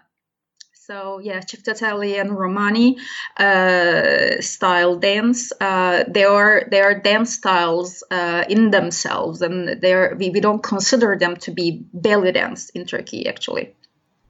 So 0.90 1.20
yeah, 1.20 1.42
Çiftetelli 1.42 2.20
and 2.20 2.32
Romani 2.32 2.98
uh, 3.40 4.42
style 4.42 4.96
dance. 4.96 5.54
Uh, 5.62 6.04
they 6.08 6.24
are 6.24 6.64
they 6.72 6.82
are 6.82 7.00
dance 7.00 7.34
styles 7.34 8.04
uh, 8.10 8.44
in 8.50 8.72
themselves, 8.72 9.44
and 9.44 9.80
they're 9.82 10.16
we, 10.18 10.32
we 10.32 10.40
don't 10.40 10.64
consider 10.64 11.16
them 11.20 11.36
to 11.38 11.52
be 11.52 11.84
belly 11.94 12.32
dance 12.32 12.72
in 12.72 12.86
Turkey 12.86 13.28
actually. 13.28 13.76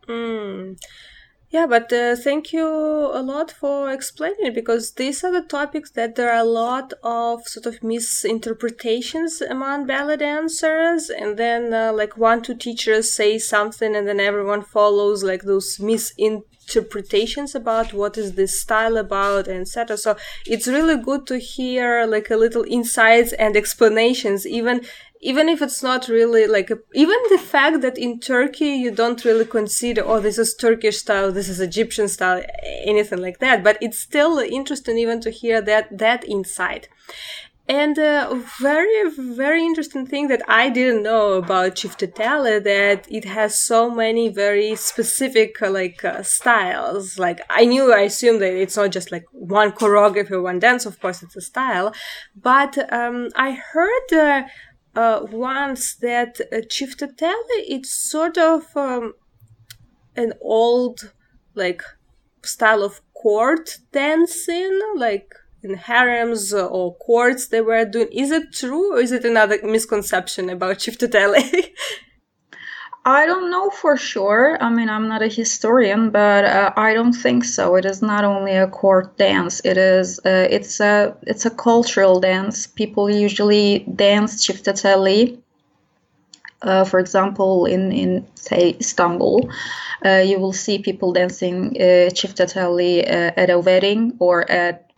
Mm. 0.09 0.77
Yeah, 1.51 1.65
but 1.65 1.91
uh, 1.91 2.15
thank 2.15 2.53
you 2.53 2.67
a 2.67 3.23
lot 3.23 3.49
for 3.51 3.91
explaining 3.91 4.53
because 4.53 4.91
these 4.93 5.23
are 5.23 5.31
the 5.31 5.41
topics 5.47 5.89
that 5.91 6.15
there 6.15 6.31
are 6.31 6.41
a 6.41 6.43
lot 6.43 6.93
of 7.03 7.47
sort 7.47 7.65
of 7.65 7.83
misinterpretations 7.83 9.41
among 9.41 9.87
belly 9.87 10.17
dancers, 10.17 11.09
and 11.09 11.37
then 11.37 11.73
uh, 11.73 11.91
like 11.91 12.17
one 12.17 12.43
two 12.43 12.55
teachers 12.55 13.11
say 13.11 13.39
something, 13.39 13.95
and 13.95 14.07
then 14.07 14.19
everyone 14.19 14.61
follows 14.61 15.23
like 15.23 15.41
those 15.41 15.79
misinterpretations 15.79 16.45
about 16.75 17.93
what 17.93 18.17
is 18.17 18.33
this 18.33 18.59
style 18.59 18.97
about, 18.97 19.47
etc. 19.47 19.97
So 19.97 20.15
it's 20.45 20.67
really 20.67 20.97
good 20.97 21.27
to 21.27 21.37
hear 21.37 22.05
like 22.05 22.29
a 22.29 22.35
little 22.37 22.63
insights 22.63 23.33
and 23.33 23.55
explanations, 23.55 24.45
even 24.45 24.85
even 25.21 25.49
if 25.49 25.61
it's 25.61 25.83
not 25.83 26.07
really 26.07 26.47
like 26.47 26.71
a, 26.71 26.77
even 26.93 27.17
the 27.29 27.37
fact 27.37 27.81
that 27.81 27.97
in 27.97 28.19
Turkey 28.19 28.75
you 28.75 28.91
don't 28.91 29.25
really 29.25 29.45
consider 29.45 30.01
oh 30.05 30.19
this 30.19 30.37
is 30.37 30.55
Turkish 30.55 30.97
style 30.97 31.31
this 31.31 31.49
is 31.49 31.59
Egyptian 31.59 32.07
style 32.07 32.41
anything 32.85 33.19
like 33.19 33.39
that 33.39 33.63
but 33.63 33.77
it's 33.81 33.99
still 33.99 34.39
interesting 34.39 34.97
even 34.97 35.19
to 35.21 35.29
hear 35.29 35.61
that 35.61 35.97
that 35.97 36.23
insight 36.23 36.87
And 37.69 37.99
a 37.99 38.43
very, 38.59 39.11
very 39.11 39.63
interesting 39.63 40.07
thing 40.07 40.27
that 40.29 40.41
I 40.47 40.71
didn't 40.71 41.03
know 41.03 41.33
about 41.33 41.75
Ciftetelli 41.75 42.63
that 42.63 43.05
it 43.11 43.25
has 43.25 43.61
so 43.61 43.91
many 43.91 44.27
very 44.29 44.75
specific 44.75 45.61
uh, 45.61 45.69
like 45.69 46.03
uh, 46.03 46.23
styles. 46.23 47.19
Like 47.19 47.41
I 47.47 47.65
knew, 47.65 47.93
I 47.93 48.01
assumed 48.01 48.41
that 48.41 48.59
it's 48.59 48.75
not 48.75 48.89
just 48.89 49.11
like 49.11 49.25
one 49.31 49.71
choreography, 49.71 50.41
one 50.41 50.57
dance. 50.57 50.87
Of 50.87 50.99
course, 50.99 51.21
it's 51.21 51.35
a 51.35 51.41
style, 51.41 51.93
but 52.35 52.91
um, 52.91 53.29
I 53.35 53.51
heard 53.51 54.13
uh, 54.13 54.43
uh 54.95 55.27
once 55.31 55.95
that 55.97 56.41
uh, 56.51 56.61
Ciftetelli 56.75 57.59
it's 57.75 57.93
sort 57.93 58.39
of 58.39 58.75
um, 58.75 59.13
an 60.15 60.33
old 60.41 61.13
like 61.53 61.83
style 62.41 62.81
of 62.81 63.01
court 63.13 63.77
dancing, 63.91 64.79
like 64.95 65.29
in 65.63 65.75
harems 65.75 66.53
or 66.53 66.95
courts 66.95 67.47
they 67.47 67.61
were 67.61 67.85
doing. 67.85 68.09
Is 68.11 68.31
it 68.31 68.53
true 68.53 68.95
or 68.95 68.99
is 68.99 69.11
it 69.11 69.25
another 69.25 69.59
misconception 69.63 70.49
about 70.49 70.77
Ciftetelli? 70.77 71.71
I 73.05 73.25
don't 73.25 73.49
know 73.49 73.69
for 73.69 73.97
sure. 73.97 74.57
I 74.61 74.69
mean, 74.69 74.89
I'm 74.89 75.07
not 75.07 75.21
a 75.21 75.27
historian, 75.27 76.11
but 76.11 76.43
uh, 76.45 76.73
I 76.75 76.93
don't 76.93 77.13
think 77.13 77.45
so. 77.45 77.75
It 77.75 77.85
is 77.85 78.01
not 78.01 78.23
only 78.23 78.55
a 78.55 78.67
court 78.67 79.17
dance. 79.17 79.61
It 79.63 79.77
is. 79.77 80.19
Uh, 80.19 80.47
it's 80.49 80.79
a. 80.79 81.15
It's 81.23 81.45
a 81.45 81.49
cultural 81.49 82.19
dance. 82.19 82.67
People 82.67 83.09
usually 83.09 83.79
dance 83.95 84.45
Ciftetelli. 84.45 85.39
Uh, 86.61 86.83
for 86.83 86.99
example, 86.99 87.65
in 87.65 87.91
in 87.93 88.27
say 88.35 88.75
Istanbul, 88.79 89.49
uh, 90.05 90.23
you 90.25 90.37
will 90.37 90.53
see 90.53 90.77
people 90.79 91.13
dancing 91.13 91.77
uh, 91.79 92.09
uh, 92.09 93.31
at 93.37 93.49
a 93.49 93.59
wedding 93.59 94.17
or 94.19 94.49
at 94.51 94.88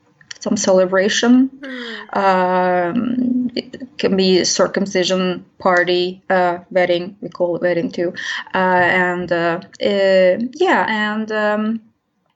some 0.42 0.58
celebration. 0.58 1.50
Mm. 1.50 2.18
Um, 2.18 3.52
it 3.56 3.98
can 3.98 4.18
be 4.18 4.44
circumcision 4.44 5.46
party, 5.60 6.22
uh, 6.30 6.60
wedding. 6.70 7.18
We 7.22 7.30
call 7.30 7.56
it 7.56 7.62
wedding 7.62 7.92
too, 7.92 8.14
uh, 8.54 8.58
and 8.58 9.32
uh, 9.32 9.62
uh 9.82 10.38
yeah, 10.54 10.86
and. 10.88 11.32
Um, 11.32 11.82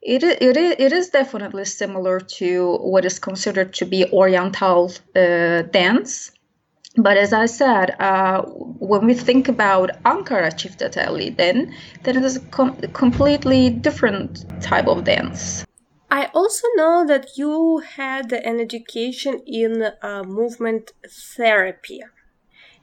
it, 0.07 0.21
it, 0.21 0.55
it 0.55 0.93
is 0.93 1.09
definitely 1.09 1.65
similar 1.65 2.19
to 2.19 2.77
what 2.77 3.05
is 3.05 3.17
considered 3.17 3.73
to 3.73 3.85
be 3.85 4.05
Oriental 4.13 4.91
uh, 5.15 5.63
dance. 5.63 6.31
But 6.97 7.17
as 7.17 7.33
I 7.33 7.47
said, 7.47 7.95
uh, 7.99 8.43
when 8.43 9.05
we 9.05 9.13
think 9.13 9.49
about 9.49 9.91
Ankara 10.03 10.51
Çiftetelli, 10.51 11.35
then 11.35 11.73
then 12.03 12.17
it 12.17 12.23
is 12.23 12.37
a 12.37 12.39
com- 12.39 12.77
completely 12.93 13.69
different 13.69 14.45
type 14.61 14.87
of 14.87 15.03
dance. 15.03 15.65
I 16.09 16.29
also 16.33 16.67
know 16.75 17.05
that 17.07 17.37
you 17.37 17.79
had 17.79 18.31
an 18.31 18.59
education 18.59 19.41
in 19.45 19.83
uh, 20.01 20.23
movement 20.23 20.91
therapy. 21.07 22.01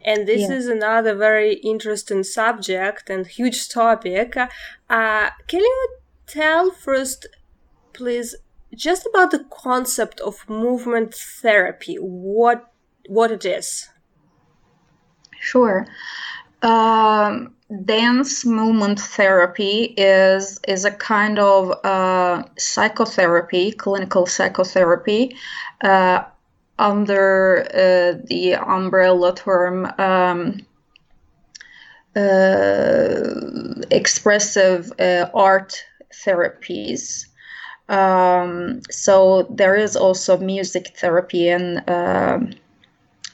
And 0.04 0.26
this 0.26 0.42
yeah. 0.42 0.56
is 0.56 0.66
another 0.66 1.14
very 1.14 1.54
interesting 1.54 2.24
subject 2.24 3.08
and 3.08 3.26
huge 3.26 3.68
topic. 3.68 4.36
Uh, 4.36 5.30
can 5.46 5.60
you 5.60 5.88
tell 6.26 6.70
first, 6.72 7.26
please, 7.92 8.34
just 8.74 9.06
about 9.06 9.30
the 9.30 9.44
concept 9.50 10.18
of 10.20 10.48
movement 10.48 11.14
therapy? 11.14 11.96
What 11.96 12.72
what 13.08 13.30
it 13.30 13.44
is? 13.44 13.88
Sure. 15.38 15.86
Um, 16.62 17.54
dance 17.84 18.44
movement 18.44 19.00
therapy 19.00 19.94
is 19.96 20.60
is 20.68 20.84
a 20.84 20.90
kind 20.90 21.38
of 21.38 21.70
uh, 21.84 22.44
psychotherapy, 22.58 23.72
clinical 23.72 24.26
psychotherapy, 24.26 25.36
uh, 25.82 26.22
under 26.78 27.62
uh, 27.74 28.22
the 28.26 28.54
umbrella 28.54 29.34
term 29.34 29.86
um, 29.98 30.60
uh, 32.14 33.84
expressive 33.90 34.92
uh, 34.98 35.26
art 35.34 35.84
therapies. 36.24 37.26
Um, 37.88 38.80
so 38.90 39.46
there 39.50 39.76
is 39.76 39.96
also 39.96 40.38
music 40.38 40.96
therapy 40.96 41.48
and 41.48 41.88
um, 41.88 42.52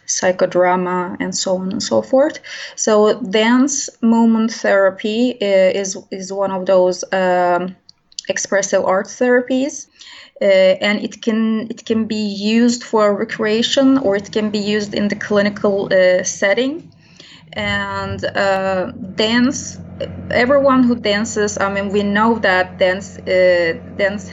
psychodrama, 0.09 1.17
and 1.21 1.35
so 1.35 1.57
on 1.59 1.73
and 1.73 1.83
so 1.83 2.03
forth. 2.03 2.41
So 2.77 3.21
dance 3.23 3.89
movement 4.03 4.53
therapy 4.53 5.39
uh, 5.41 5.81
is 5.81 5.97
is 6.11 6.33
one 6.33 6.51
of 6.51 6.67
those 6.67 7.05
um, 7.13 7.77
expressive 8.29 8.85
art 8.85 9.07
therapies. 9.07 9.87
Uh, 10.41 10.77
and 10.81 11.03
it 11.03 11.21
can 11.21 11.67
it 11.69 11.85
can 11.85 12.07
be 12.07 12.23
used 12.57 12.85
for 12.85 13.17
recreation 13.17 13.99
or 13.99 14.15
it 14.17 14.31
can 14.31 14.51
be 14.51 14.59
used 14.59 14.95
in 14.95 15.09
the 15.09 15.17
clinical 15.17 15.89
uh, 15.93 16.23
setting 16.23 16.93
and 17.55 18.25
uh, 18.37 18.93
dance 19.17 19.81
everyone 20.31 20.85
who 20.85 20.95
dances 20.95 21.59
i 21.59 21.69
mean 21.73 21.89
we 21.89 22.05
know 22.05 22.39
that 22.39 22.79
dance 22.79 23.19
dance 23.97 24.31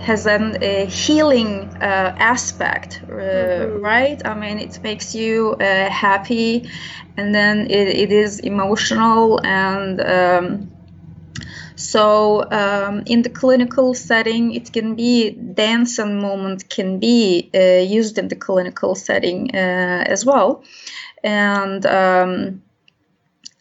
has 0.00 0.26
an, 0.26 0.56
a 0.62 0.86
healing 0.86 1.68
uh, 1.80 2.14
aspect, 2.18 3.02
uh, 3.04 3.12
mm-hmm. 3.12 3.82
right? 3.82 4.20
I 4.24 4.34
mean, 4.34 4.58
it 4.58 4.82
makes 4.82 5.14
you 5.14 5.52
uh, 5.52 5.90
happy, 5.90 6.70
and 7.16 7.34
then 7.34 7.70
it, 7.70 7.88
it 7.88 8.12
is 8.12 8.40
emotional 8.40 9.40
and. 9.44 10.00
Um, 10.00 10.70
so, 11.76 12.44
um, 12.50 13.04
in 13.06 13.22
the 13.22 13.30
clinical 13.30 13.94
setting, 13.94 14.52
it 14.52 14.70
can 14.70 14.96
be 14.96 15.30
dance 15.30 15.98
and 15.98 16.20
movement 16.20 16.68
can 16.68 16.98
be 16.98 17.50
uh, 17.54 17.82
used 17.82 18.18
in 18.18 18.28
the 18.28 18.36
clinical 18.36 18.94
setting 18.94 19.50
uh, 19.54 20.04
as 20.06 20.26
well, 20.26 20.62
and 21.24 21.86
um, 21.86 22.62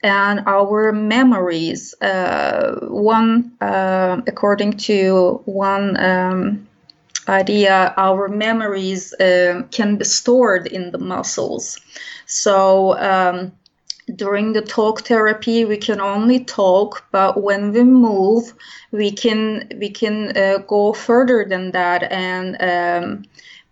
and 0.02 0.42
our 0.46 0.92
memories. 0.92 1.94
Uh, 2.02 2.80
one, 2.88 3.52
uh, 3.62 4.22
according 4.28 4.74
to 4.78 5.42
one 5.46 5.98
um, 5.98 6.68
idea, 7.28 7.94
our 7.98 8.28
memories 8.28 9.14
uh, 9.14 9.64
can 9.72 9.98
be 9.98 10.06
stored 10.06 10.68
in 10.68 10.92
the 10.92 10.98
muscles. 10.98 11.80
So 12.26 12.98
um, 13.00 13.52
during 14.16 14.54
the 14.54 14.62
talk 14.62 15.02
therapy, 15.02 15.66
we 15.66 15.78
can 15.78 16.00
only 16.00 16.44
talk, 16.44 17.06
but 17.12 17.42
when 17.42 17.74
we 17.74 17.84
move, 17.84 18.54
we 18.92 19.12
can 19.12 19.70
we 19.78 19.90
can 19.90 20.36
uh, 20.38 20.60
go 20.68 20.94
further 20.94 21.46
than 21.46 21.72
that 21.72 22.12
and 22.12 22.58
um, 22.62 23.26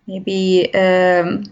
maybe 0.06 0.72
um, 0.74 1.44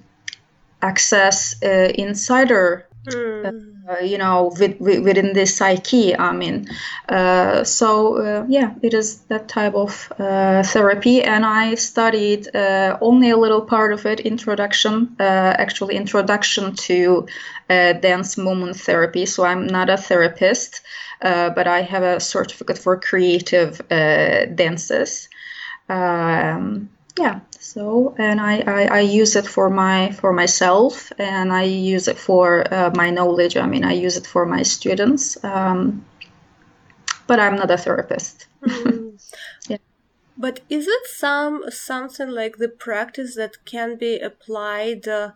access 0.83 1.61
uh, 1.62 1.91
insider. 1.95 2.87
Mm 3.07 3.76
uh, 3.88 4.01
you 4.01 4.18
know, 4.18 4.53
with, 4.59 4.81
with, 4.81 5.05
within 5.05 5.33
the 5.33 5.46
psyche. 5.46 6.16
I 6.16 6.33
mean, 6.33 6.66
uh, 7.09 7.62
so 7.62 8.16
uh, 8.16 8.44
yeah, 8.49 8.75
it 8.83 8.94
is 8.94 9.18
that 9.29 9.49
type 9.49 9.75
of 9.75 10.12
uh, 10.18 10.64
therapy, 10.64 11.22
and 11.22 11.46
I 11.46 11.77
studied 11.77 12.55
uh, 12.55 12.99
only 13.01 13.31
a 13.31 13.37
little 13.37 13.61
part 13.61 13.92
of 13.92 14.05
it, 14.05 14.20
introduction, 14.20 15.14
actually 15.20 15.94
introduction 15.94 16.75
to 16.75 17.27
dance 17.68 18.37
movement 18.37 18.77
therapy. 18.77 19.25
So 19.25 19.44
I'm 19.44 19.66
not 19.66 19.88
a 19.88 19.96
therapist, 19.96 20.81
but 21.20 21.66
I 21.66 21.83
have 21.83 22.03
a 22.03 22.18
certificate 22.18 22.79
for 22.79 22.99
creative 22.99 23.87
dances. 23.88 25.29
Um, 25.88 26.90
yeah 27.18 27.40
so 27.72 28.14
and 28.18 28.40
I, 28.40 28.55
I, 28.61 28.83
I, 28.98 29.00
use 29.00 29.35
it 29.37 29.46
for 29.46 29.68
my 29.68 30.12
for 30.12 30.33
myself 30.33 31.12
and 31.18 31.52
i 31.52 31.62
use 31.62 32.07
it 32.09 32.18
for 32.18 32.46
uh, 32.72 32.90
my 32.94 33.11
knowledge. 33.11 33.57
I 33.57 33.66
mean 33.66 33.85
i 33.85 33.92
use 33.92 34.16
it 34.16 34.26
for 34.26 34.46
my 34.46 34.62
students 34.62 35.42
um, 35.44 36.05
but 37.26 37.40
i'm 37.40 37.57
not 37.57 37.70
a 37.70 37.79
therapist. 37.79 38.46
Mm. 38.62 39.20
yeah. 39.68 39.79
But 40.38 40.61
is 40.68 40.87
it 40.87 41.07
some 41.07 41.64
something 41.70 42.31
like 42.31 42.59
the 42.59 42.68
practice 42.68 43.35
that 43.37 43.64
can 43.64 43.96
be 43.96 44.18
applied 44.20 45.09
uh, 45.09 45.33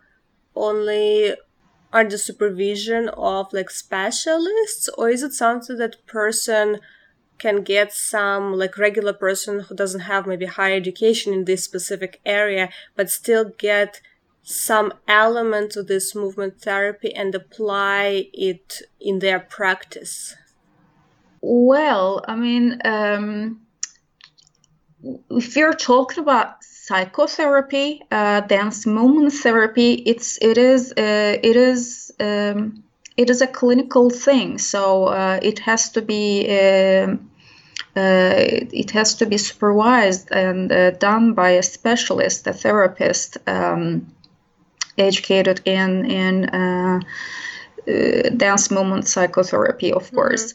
only 0.55 1.35
under 1.91 2.17
supervision 2.17 3.09
of 3.09 3.51
like 3.51 3.71
specialists? 3.71 4.89
Or 4.97 5.09
is 5.09 5.23
it 5.23 5.33
something 5.33 5.77
that 5.77 6.05
person 6.05 6.79
can 7.41 7.63
get 7.63 7.91
some 7.91 8.53
like 8.53 8.77
regular 8.77 9.13
person 9.13 9.61
who 9.61 9.73
doesn't 9.75 10.01
have 10.11 10.27
maybe 10.27 10.45
higher 10.45 10.75
education 10.75 11.33
in 11.33 11.45
this 11.45 11.63
specific 11.63 12.21
area, 12.25 12.69
but 12.95 13.09
still 13.09 13.45
get 13.57 14.01
some 14.43 14.93
element 15.07 15.75
of 15.75 15.87
this 15.87 16.15
movement 16.15 16.61
therapy 16.61 17.13
and 17.13 17.33
apply 17.35 18.27
it 18.33 18.81
in 18.99 19.19
their 19.19 19.39
practice? 19.39 20.35
Well, 21.41 22.23
I 22.27 22.35
mean, 22.35 22.79
um, 22.85 23.61
if 25.29 25.55
you're 25.55 25.73
talking 25.73 26.19
about 26.23 26.63
psychotherapy, 26.63 28.01
uh, 28.11 28.41
dance 28.41 28.85
movement 28.85 29.33
therapy, 29.33 29.93
it's 30.05 30.37
it 30.41 30.57
is 30.57 30.91
uh, 30.91 31.37
it 31.49 31.55
is 31.55 32.11
um, 32.19 32.83
it 33.17 33.29
is 33.29 33.41
a 33.41 33.47
clinical 33.47 34.09
thing, 34.09 34.57
so 34.59 35.05
uh, 35.05 35.39
it 35.41 35.59
has 35.59 35.89
to 35.91 36.01
be. 36.01 36.47
Um, 36.59 37.30
uh, 37.95 38.33
it 38.73 38.91
has 38.91 39.15
to 39.15 39.25
be 39.25 39.37
supervised 39.37 40.31
and 40.31 40.71
uh, 40.71 40.91
done 40.91 41.33
by 41.33 41.51
a 41.51 41.63
specialist, 41.63 42.47
a 42.47 42.53
therapist. 42.53 43.37
Um, 43.47 44.07
educated 44.97 45.61
in 45.65 46.05
in 46.05 46.45
uh, 46.49 46.99
uh, 47.87 48.29
dance 48.37 48.71
movement 48.71 49.07
psychotherapy, 49.07 49.91
of 49.91 50.03
mm-hmm. 50.03 50.15
course. 50.15 50.53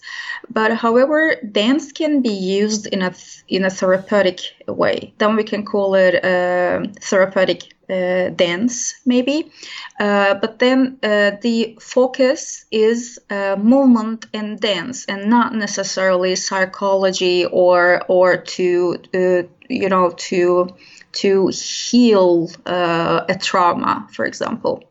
But 0.51 0.73
however, 0.77 1.37
dance 1.53 1.93
can 1.93 2.23
be 2.23 2.33
used 2.61 2.87
in 2.87 3.03
a 3.03 3.13
in 3.49 3.65
a 3.65 3.71
therapeutic 3.71 4.41
way. 4.69 5.13
Then 5.19 5.37
we 5.37 5.45
can 5.45 5.65
call 5.65 5.95
it 5.95 6.15
uh, 6.25 6.87
therapeutic 7.01 7.75
uh, 7.89 8.31
dance, 8.31 8.95
maybe. 9.05 9.53
Uh, 10.01 10.35
but 10.35 10.59
then 10.59 10.99
uh, 11.03 11.33
the 11.41 11.79
focus 11.81 12.65
is 12.71 13.19
uh, 13.31 13.57
movement 13.57 14.27
and 14.35 14.61
dance, 14.61 15.05
and 15.07 15.31
not 15.31 15.55
necessarily 15.55 16.37
psychology 16.37 17.45
or 17.47 18.03
or 18.09 18.37
to 18.37 18.99
you 19.69 19.89
know 19.89 20.11
to 20.17 20.69
to 21.13 21.49
heal 21.49 22.51
a 22.67 23.39
trauma, 23.41 24.09
for 24.13 24.27
example. 24.27 24.83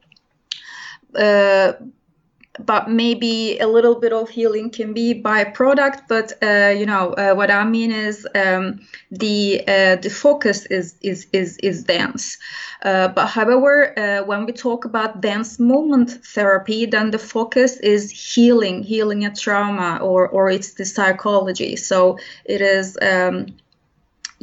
But 2.60 2.90
maybe 2.90 3.60
a 3.60 3.68
little 3.68 3.96
bit 3.96 4.14
of 4.14 4.30
healing 4.30 4.70
can 4.70 4.94
be 4.94 5.22
byproduct 5.22 6.08
but 6.08 6.34
uh, 6.42 6.74
you 6.80 6.86
know 6.86 7.14
uh, 7.14 7.34
what 7.34 7.52
i 7.52 7.64
mean 7.64 7.92
is 7.92 8.28
um, 8.36 8.80
the 9.12 9.62
uh, 9.68 9.96
the 9.98 10.10
focus 10.10 10.66
is 10.68 10.96
is 11.02 11.28
is, 11.34 11.58
is 11.58 11.84
dance. 11.84 12.38
Uh, 12.84 13.08
but 13.10 13.28
however 13.28 13.98
uh, 13.98 14.24
when 14.26 14.46
we 14.46 14.52
talk 14.52 14.86
about 14.86 15.22
dance 15.22 15.60
movement 15.60 16.12
therapy 16.36 16.86
then 16.86 17.12
the 17.12 17.20
focus 17.20 17.78
is 17.78 18.12
healing 18.12 18.84
healing 18.84 19.26
a 19.26 19.34
trauma 19.34 20.00
or 20.02 20.28
or 20.28 20.50
it's 20.50 20.74
the 20.76 20.86
psychology. 20.86 21.76
So 21.76 22.18
it 22.46 22.62
is 22.62 22.98
um, 23.02 23.48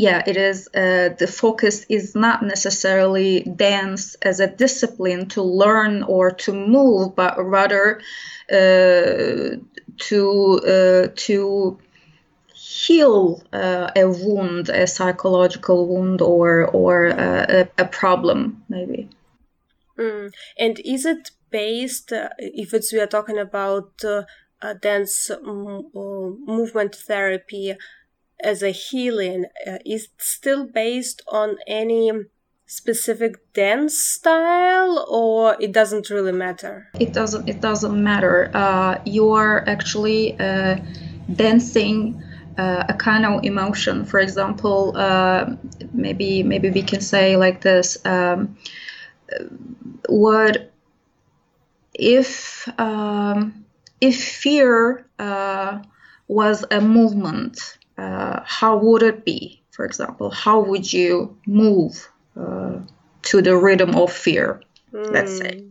yeah, 0.03 0.21
it 0.27 0.37
is. 0.37 0.67
Uh, 0.75 1.11
the 1.17 1.29
focus 1.29 1.87
is 1.89 2.17
not 2.17 2.43
necessarily 2.43 3.43
dance 3.43 4.17
as 4.17 4.41
a 4.41 4.49
discipline 4.49 5.29
to 5.29 5.43
learn 5.43 6.03
or 6.03 6.33
to 6.45 6.53
move, 6.53 7.15
but 7.15 7.35
rather 7.39 8.01
uh, 8.51 9.59
to 10.09 10.61
uh, 10.75 11.07
to 11.15 11.79
heal 12.53 13.45
uh, 13.53 13.93
a 13.95 14.09
wound, 14.09 14.71
a 14.71 14.89
psychological 14.89 15.87
wound, 15.87 16.21
or 16.21 16.67
or 16.67 17.07
a, 17.07 17.69
a 17.79 17.85
problem, 17.85 18.65
maybe. 18.69 19.09
Mm. 19.97 20.33
And 20.59 20.81
is 20.85 21.07
it 21.07 21.31
based? 21.51 22.13
Uh, 22.13 22.31
if 22.39 22.75
it's 22.75 22.93
we 22.93 22.99
are 22.99 23.07
talking 23.07 23.39
about 23.39 23.93
uh, 24.05 24.25
dance 24.81 25.31
movement 25.45 26.97
therapy 26.97 27.77
as 28.43 28.63
a 28.63 28.71
healing 28.71 29.47
uh, 29.67 29.79
is 29.85 30.09
still 30.19 30.67
based 30.67 31.23
on 31.29 31.57
any 31.67 32.11
specific 32.67 33.53
dance 33.53 33.99
style 33.99 35.07
or 35.11 35.57
it 35.61 35.73
doesn't 35.73 36.11
really 36.11 36.33
matter? 36.33 36.89
It 36.99 37.13
doesn't 37.13 37.49
it 37.49 37.61
doesn't 37.61 38.03
matter. 38.03 38.51
Uh, 38.55 38.99
you're 39.05 39.69
actually 39.69 40.39
uh, 40.39 40.79
dancing 41.35 42.23
uh, 42.59 42.85
a 42.89 42.95
kind 42.95 43.27
of 43.27 43.45
emotion. 43.45 44.05
For 44.05 44.21
example 44.21 44.97
uh, 44.97 45.55
maybe 45.93 46.43
maybe 46.43 46.71
we 46.71 46.83
can 46.83 47.01
say 47.01 47.37
like 47.37 47.61
this 47.61 47.99
um, 48.05 48.57
what 50.09 50.73
if 51.95 52.69
um, 52.79 53.65
if 54.01 54.23
fear 54.23 55.07
uh, 55.19 55.83
was 56.29 56.65
a 56.71 56.81
movement 56.81 57.79
uh, 57.99 58.41
how 58.45 58.77
would 58.77 59.03
it 59.03 59.25
be? 59.25 59.63
For 59.71 59.85
example, 59.85 60.31
how 60.31 60.61
would 60.61 60.93
you 60.93 61.37
move 61.47 62.09
uh, 62.39 62.79
to 63.23 63.43
the 63.43 63.57
rhythm 63.57 63.95
of 63.95 64.13
fear? 64.13 64.63
Mm. 64.93 65.13
Let's 65.13 65.39
say. 65.39 65.59
Hmm. 65.59 65.69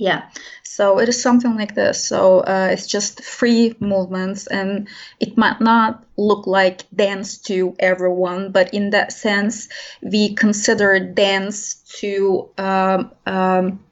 Yeah, 0.00 0.30
so 0.62 1.00
it 1.00 1.08
is 1.08 1.20
something 1.20 1.56
like 1.56 1.74
this. 1.74 2.06
So 2.06 2.38
uh, 2.40 2.68
it's 2.70 2.86
just 2.86 3.24
free 3.24 3.74
movements, 3.80 4.46
and 4.46 4.86
it 5.18 5.36
might 5.36 5.60
not 5.60 6.04
look 6.16 6.46
like 6.46 6.88
dance 6.94 7.38
to 7.48 7.74
everyone, 7.80 8.52
but 8.52 8.72
in 8.72 8.90
that 8.90 9.12
sense, 9.12 9.68
we 10.00 10.34
consider 10.34 11.00
dance 11.00 11.74
to 12.00 12.48
um, 12.58 13.10
um, 13.26 13.84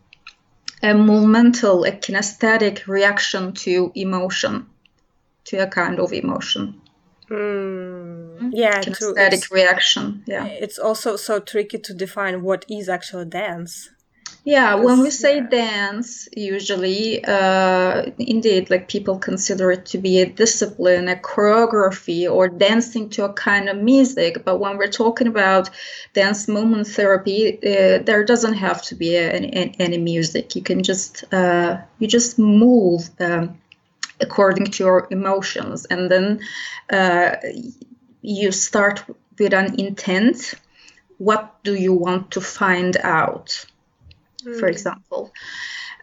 a 0.80 0.94
movemental, 0.94 1.84
a 1.84 1.90
kinesthetic 1.90 2.86
reaction 2.86 3.52
to 3.54 3.90
emotion, 3.96 4.66
to 5.46 5.56
a 5.58 5.66
kind 5.66 5.98
of 5.98 6.12
emotion. 6.12 6.80
Mm, 7.30 8.50
yeah, 8.52 8.80
kinesthetic 8.80 9.50
reaction. 9.50 10.22
Yeah, 10.26 10.46
it's 10.46 10.78
also 10.78 11.16
so 11.16 11.40
tricky 11.40 11.78
to 11.78 11.94
define 11.94 12.42
what 12.42 12.64
is 12.68 12.88
actually 12.88 13.26
dance. 13.26 13.90
Yeah, 14.46 14.76
when 14.76 15.00
we 15.00 15.10
say 15.10 15.38
yeah. 15.38 15.48
dance, 15.48 16.28
usually, 16.32 17.24
uh, 17.24 18.02
indeed, 18.16 18.70
like 18.70 18.86
people 18.86 19.18
consider 19.18 19.72
it 19.72 19.86
to 19.86 19.98
be 19.98 20.20
a 20.20 20.26
discipline, 20.26 21.08
a 21.08 21.16
choreography, 21.16 22.30
or 22.32 22.46
dancing 22.48 23.10
to 23.10 23.24
a 23.24 23.32
kind 23.32 23.68
of 23.68 23.76
music. 23.76 24.44
But 24.44 24.58
when 24.58 24.76
we're 24.78 24.86
talking 24.86 25.26
about 25.26 25.70
dance 26.12 26.46
movement 26.46 26.86
therapy, 26.86 27.58
uh, 27.58 28.04
there 28.04 28.24
doesn't 28.24 28.54
have 28.54 28.82
to 28.82 28.94
be 28.94 29.16
any, 29.16 29.74
any 29.80 29.98
music. 29.98 30.54
You 30.54 30.62
can 30.62 30.84
just 30.84 31.24
uh, 31.34 31.78
you 31.98 32.06
just 32.06 32.38
move. 32.38 33.10
Um, 33.18 33.58
according 34.20 34.66
to 34.66 34.84
your 34.84 35.08
emotions. 35.10 35.84
And 35.86 36.10
then 36.10 36.40
uh, 36.90 37.36
you 38.22 38.52
start 38.52 39.04
with 39.38 39.52
an 39.52 39.78
intent. 39.78 40.54
What 41.18 41.62
do 41.64 41.74
you 41.74 41.92
want 41.92 42.30
to 42.32 42.40
find 42.40 42.96
out? 42.98 43.66
Mm. 44.44 44.60
for 44.60 44.68
example. 44.68 45.32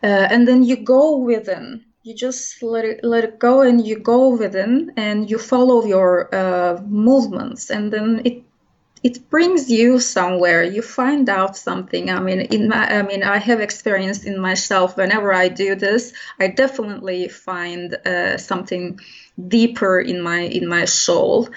Uh, 0.03 0.27
and 0.29 0.47
then 0.47 0.63
you 0.63 0.75
go 0.75 1.17
within 1.17 1.85
you 2.03 2.13
just 2.13 2.61
let 2.61 2.83
it 2.83 2.99
let 3.03 3.23
it 3.23 3.39
go 3.39 3.61
and 3.61 3.87
you 3.87 3.97
go 3.97 4.35
within 4.35 4.91
and 4.97 5.29
you 5.29 5.37
follow 5.37 5.85
your 5.85 6.35
uh, 6.35 6.81
movements. 6.85 7.69
And 7.69 7.91
then 7.91 8.21
it 8.25 8.43
it 9.03 9.29
brings 9.29 9.69
you 9.69 9.99
somewhere 9.99 10.63
you 10.63 10.81
find 10.81 11.29
out 11.29 11.57
something 11.57 12.09
i 12.09 12.19
mean 12.19 12.39
in 12.39 12.69
my 12.69 12.99
i 12.99 13.01
mean 13.01 13.23
i 13.23 13.37
have 13.37 13.59
experienced 13.59 14.25
in 14.25 14.39
myself 14.39 14.97
whenever 14.97 15.33
i 15.33 15.47
do 15.49 15.75
this 15.75 16.13
i 16.39 16.47
definitely 16.47 17.27
find 17.27 17.93
uh, 18.05 18.37
something 18.37 18.99
deeper 19.47 19.99
in 19.99 20.21
my 20.21 20.39
in 20.39 20.67
my 20.67 20.85
soul 20.85 21.49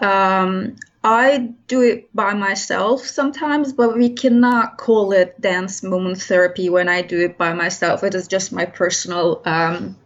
um, 0.00 0.76
I 1.02 1.54
do 1.66 1.80
it 1.80 2.14
by 2.14 2.34
myself 2.34 3.06
sometimes, 3.06 3.72
but 3.72 3.96
we 3.96 4.10
cannot 4.10 4.76
call 4.76 5.12
it 5.12 5.40
dance 5.40 5.82
movement 5.82 6.20
therapy 6.20 6.68
when 6.68 6.90
I 6.90 7.00
do 7.00 7.20
it 7.20 7.38
by 7.38 7.54
myself. 7.54 8.04
It 8.04 8.14
is 8.14 8.28
just 8.28 8.52
my 8.52 8.66
personal 8.66 9.40
um, 9.46 9.96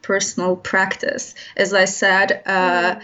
personal 0.00 0.56
practice. 0.56 1.34
As 1.58 1.74
I 1.74 1.84
said, 1.84 2.42
uh, 2.46 2.94
mm 2.94 3.02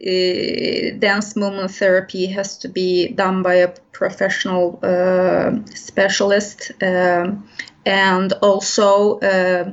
uh, 0.00 0.98
dance 0.98 1.36
movement 1.36 1.70
therapy 1.70 2.26
has 2.26 2.58
to 2.58 2.68
be 2.68 3.08
done 3.08 3.42
by 3.42 3.54
a 3.54 3.68
professional 3.92 4.78
uh, 4.82 5.52
specialist 5.74 6.72
um, 6.82 7.48
and 7.86 8.32
also 8.42 9.18
uh, 9.20 9.70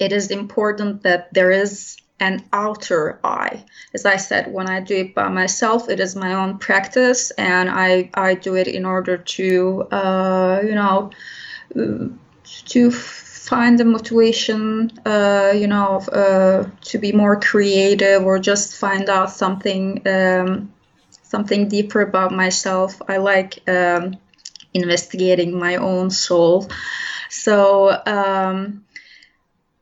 it 0.00 0.12
is 0.12 0.30
important 0.30 1.02
that 1.02 1.32
there 1.32 1.50
is 1.50 1.96
an 2.20 2.44
outer 2.52 3.20
eye. 3.22 3.64
As 3.94 4.04
i 4.04 4.16
said 4.16 4.52
when 4.52 4.68
i 4.68 4.80
do 4.80 4.96
it 4.96 5.14
by 5.14 5.28
myself 5.28 5.88
it 5.88 6.00
is 6.00 6.16
my 6.16 6.34
own 6.34 6.58
practice 6.58 7.30
and 7.32 7.70
i 7.70 8.10
i 8.14 8.34
do 8.34 8.56
it 8.56 8.66
in 8.66 8.84
order 8.84 9.16
to 9.16 9.82
uh, 9.92 10.60
you 10.64 10.74
know 10.74 11.10
to 12.66 12.90
find 13.48 13.78
the 13.78 13.84
motivation, 13.84 14.92
uh, 15.06 15.52
you 15.54 15.66
know, 15.66 16.00
uh, 16.12 16.68
to 16.82 16.98
be 16.98 17.12
more 17.12 17.40
creative 17.40 18.22
or 18.22 18.38
just 18.38 18.76
find 18.76 19.08
out 19.08 19.30
something, 19.30 20.06
um, 20.06 20.72
something 21.22 21.68
deeper 21.68 22.02
about 22.02 22.30
myself. 22.30 23.00
I 23.08 23.16
like 23.16 23.68
um, 23.68 24.18
investigating 24.74 25.58
my 25.58 25.76
own 25.76 26.10
soul. 26.10 26.68
So, 27.30 27.90
um, 28.06 28.84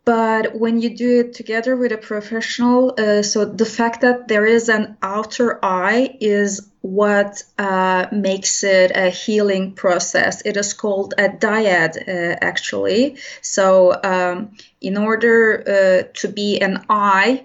but 0.05 0.55
when 0.55 0.81
you 0.81 0.97
do 0.97 1.21
it 1.21 1.35
together 1.35 1.75
with 1.75 1.91
a 1.91 1.99
professional, 1.99 2.95
uh, 2.97 3.23
so 3.23 3.45
the 3.45 3.67
fact 3.67 4.03
that 4.03 4.29
there 4.29 4.47
is 4.47 4.69
an 4.69 4.97
outer 5.03 5.59
eye 5.65 6.17
is 6.21 6.69
what 6.87 7.43
uh, 7.59 8.07
makes 8.13 8.63
it 8.63 8.93
a 8.95 9.11
healing 9.11 9.73
process. 9.73 10.43
It 10.45 10.57
is 10.57 10.73
called 10.73 11.15
a 11.19 11.29
dyad, 11.29 11.97
uh, 11.97 12.37
actually. 12.41 13.17
So, 13.43 13.93
um, 14.05 14.57
in 14.81 14.97
order 14.97 15.63
uh, 15.67 16.13
to 16.21 16.29
be 16.29 16.61
an 16.61 16.85
I, 16.89 17.45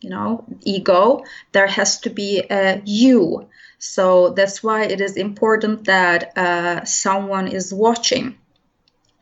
you 0.00 0.10
know, 0.10 0.44
ego, 0.62 1.24
there 1.52 1.66
has 1.66 2.00
to 2.00 2.10
be 2.10 2.42
a 2.50 2.80
you. 2.84 3.48
So 3.78 4.30
that's 4.30 4.62
why 4.62 4.84
it 4.84 5.00
is 5.00 5.16
important 5.16 5.84
that 5.84 6.36
uh, 6.36 6.84
someone 6.84 7.48
is 7.48 7.72
watching 7.72 8.38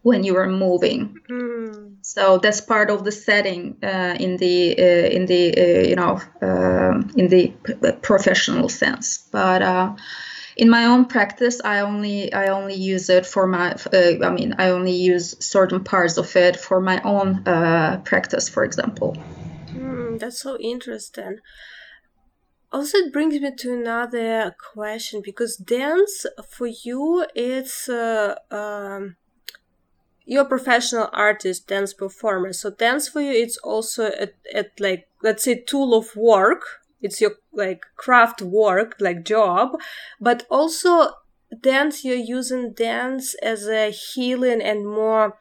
when 0.03 0.23
you 0.23 0.37
are 0.37 0.49
moving. 0.49 1.19
Mm. 1.29 1.96
So 2.07 2.39
that's 2.39 2.61
part 2.61 2.89
of 2.89 3.03
the 3.03 3.11
setting 3.11 3.79
uh, 3.83 4.15
in 4.21 4.37
the 4.37 4.79
uh, 4.79 5.09
in 5.17 5.27
the 5.27 5.43
uh, 5.59 5.89
you 5.89 5.97
know 5.97 6.21
um, 6.41 7.11
in 7.17 7.27
the 7.27 7.53
professional 8.01 8.69
sense. 8.69 9.19
But 9.33 9.61
uh, 9.61 9.97
in 10.57 10.71
my 10.71 10.85
own 10.85 11.07
practice, 11.07 11.61
I 11.65 11.81
only 11.81 12.33
I 12.33 12.47
only 12.47 12.75
use 12.77 13.11
it 13.11 13.27
for 13.27 13.49
my. 13.49 13.73
Uh, 13.93 14.25
I 14.25 14.31
mean, 14.31 14.55
I 14.57 14.69
only 14.69 14.93
use 14.93 15.35
certain 15.45 15.83
parts 15.83 16.17
of 16.17 16.37
it 16.37 16.57
for 16.57 16.81
my 16.81 17.01
own 17.03 17.43
uh, 17.45 18.01
practice, 18.05 18.49
for 18.49 18.63
example. 18.63 19.17
Mm, 19.75 20.21
that's 20.21 20.41
so 20.41 20.57
interesting. 20.61 21.41
Also, 22.71 22.99
it 22.99 23.13
brings 23.13 23.41
me 23.41 23.51
to 23.53 23.73
another 23.73 24.55
question 24.73 25.23
because 25.25 25.57
dance 25.57 26.25
for 26.49 26.69
you, 26.69 27.27
it's 27.35 27.89
uh, 27.89 28.37
um, 28.53 29.17
you're 30.27 30.43
a 30.43 30.49
professional 30.49 31.09
artist, 31.13 31.69
dance 31.69 31.95
performer. 31.95 32.53
So 32.53 32.71
dance 32.71 33.09
for 33.09 33.21
you, 33.21 33.31
it's 33.31 33.57
also 33.59 34.07
at, 34.07 34.35
at 34.53 34.79
like 34.79 35.09
let's 35.23 35.45
say 35.45 35.63
tool 35.63 35.95
of 35.97 36.15
work. 36.17 36.63
It's 37.01 37.21
your 37.21 37.33
like 37.53 37.83
craft 37.97 38.43
work, 38.43 38.97
like 38.99 39.25
job, 39.25 39.79
but 40.21 40.45
also 40.51 41.11
dance. 41.63 42.05
You're 42.05 42.17
using 42.17 42.73
dance 42.73 43.35
as 43.35 43.69
a 43.69 43.91
healing 43.91 44.61
and 44.61 44.87
more. 44.87 45.39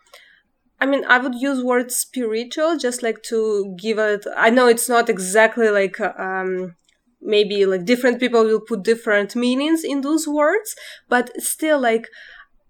I 0.79 0.85
mean, 0.85 1.03
I 1.05 1.17
would 1.17 1.35
use 1.35 1.63
word 1.63 1.91
spiritual 1.91 2.77
just 2.77 3.01
like 3.01 3.23
to 3.23 3.75
give 3.79 3.97
it. 3.97 4.25
I 4.37 4.51
know 4.51 4.67
it's 4.67 4.89
not 4.89 5.09
exactly 5.09 5.69
like 5.69 5.99
um, 5.99 6.75
maybe 7.21 7.65
like 7.65 7.85
different 7.85 8.19
people 8.19 8.43
will 8.43 8.61
put 8.61 8.83
different 8.83 9.35
meanings 9.35 9.83
in 9.83 10.01
those 10.01 10.27
words, 10.27 10.75
but 11.09 11.31
still 11.41 11.79
like 11.79 12.07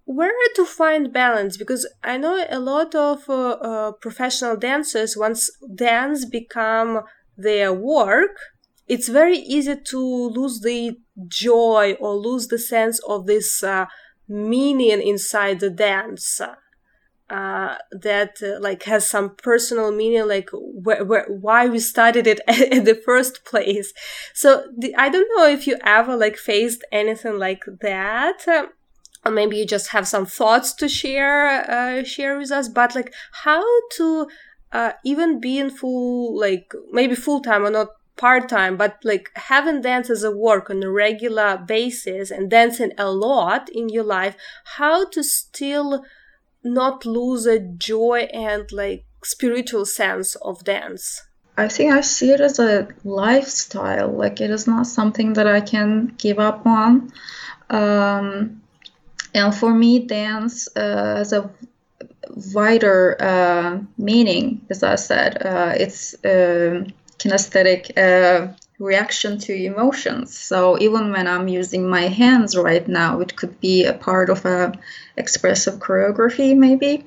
where 0.06 0.32
to 0.56 0.66
find 0.66 1.12
balance? 1.12 1.58
Because 1.58 1.88
i 2.04 2.18
know 2.18 2.46
a 2.50 2.60
lot 2.60 2.96
of 2.96 3.30
uh, 3.30 3.50
uh, 3.70 3.92
professional 3.94 4.56
dancers 4.56 5.18
once 5.18 5.50
dance 5.74 6.26
become 6.26 7.02
their 7.38 7.74
work 7.74 8.38
it's 8.88 9.10
very 9.10 9.38
easy 9.38 9.76
to 9.76 10.00
lose 10.00 10.62
the 10.62 10.96
joy 11.28 11.96
or 12.00 12.16
lose 12.16 12.48
the 12.48 12.60
sense 12.60 13.00
of 13.08 13.26
this 13.26 13.64
uh, 13.64 13.86
meaning 14.28 15.02
inside 15.02 15.60
the 15.60 15.70
dance 15.72 16.40
uh, 17.30 17.76
that 17.92 18.38
uh, 18.44 18.60
like 18.60 18.84
has 18.84 19.10
some 19.10 19.36
personal 19.36 19.92
meaning 19.92 20.28
like 20.28 20.50
wh- 20.86 21.02
wh- 21.08 21.30
why 21.44 21.68
we 21.68 21.80
started 21.80 22.28
it 22.28 22.40
in 22.72 22.84
the 22.84 22.94
first 22.94 23.44
place. 23.46 23.92
So 24.34 24.68
the, 24.78 24.96
i 24.96 25.10
don't 25.10 25.28
know 25.36 25.48
if 25.48 25.66
you 25.66 25.78
ever 25.84 26.16
like 26.16 26.38
faced 26.38 26.84
anything 26.92 27.40
like 27.40 27.64
that 27.82 28.46
or 29.26 29.32
maybe 29.32 29.58
you 29.58 29.66
just 29.66 29.90
have 29.90 30.08
some 30.08 30.26
thoughts 30.26 30.74
to 30.74 30.88
share 30.88 31.70
uh, 31.70 32.04
share 32.04 32.38
with 32.38 32.52
us 32.52 32.70
but 32.70 32.96
like 32.96 33.14
how 33.44 33.64
to 33.92 34.28
uh, 34.72 34.92
even 35.04 35.40
be 35.40 35.58
in 35.58 35.70
full 35.70 36.38
like 36.38 36.72
maybe 36.92 37.16
full 37.16 37.42
time 37.42 37.66
or 37.66 37.72
not 37.72 37.90
part 38.18 38.48
time 38.48 38.78
but 38.78 38.98
like 39.04 39.30
having 39.36 39.82
dance 39.82 40.10
as 40.10 40.24
a 40.24 40.32
work 40.32 40.70
on 40.70 40.82
a 40.84 40.90
regular 40.90 41.58
basis 41.58 42.32
and 42.32 42.50
dancing 42.50 42.92
a 42.98 43.12
lot 43.12 43.68
in 43.70 43.90
your 43.90 44.04
life 44.04 44.36
how 44.78 45.06
to 45.06 45.22
still 45.24 46.06
not 46.64 47.06
lose 47.06 47.46
a 47.46 47.60
joy 47.60 48.28
and 48.34 48.72
like 48.72 49.06
spiritual 49.24 49.86
sense 49.86 50.36
of 50.36 50.64
dance 50.64 51.24
I 51.58 51.70
think 51.70 51.94
I 51.94 52.02
see 52.02 52.32
it 52.32 52.42
as 52.42 52.60
a 52.60 52.90
lifestyle. 53.06 54.12
Like 54.12 54.42
it 54.42 54.50
is 54.50 54.68
not 54.68 54.88
something 54.88 55.34
that 55.34 55.48
I 55.48 55.62
can 55.62 56.14
give 56.18 56.38
up 56.38 56.66
on. 56.66 57.14
Um, 57.70 58.62
and 59.36 59.54
for 59.54 59.74
me, 59.74 60.00
dance 60.00 60.70
uh, 60.76 61.18
has 61.18 61.34
a 61.34 61.52
wider 62.54 63.18
uh, 63.22 63.80
meaning, 63.98 64.66
as 64.70 64.82
I 64.82 64.96
said. 64.96 65.46
Uh, 65.46 65.74
it's 65.78 66.14
uh, 66.24 66.86
kinesthetic 67.20 67.98
uh, 67.98 68.54
reaction 68.80 69.40
to 69.40 69.54
emotions. 69.54 70.38
So 70.38 70.78
even 70.80 71.12
when 71.12 71.28
I'm 71.28 71.48
using 71.48 71.90
my 71.90 72.08
hands 72.08 72.58
right 72.58 72.86
now, 72.88 73.22
it 73.22 73.36
could 73.36 73.60
be 73.62 73.86
a 73.86 73.94
part 73.94 74.30
of 74.30 74.46
a 74.46 74.74
expressive 75.18 75.76
choreography 75.76 76.56
maybe. 76.58 77.06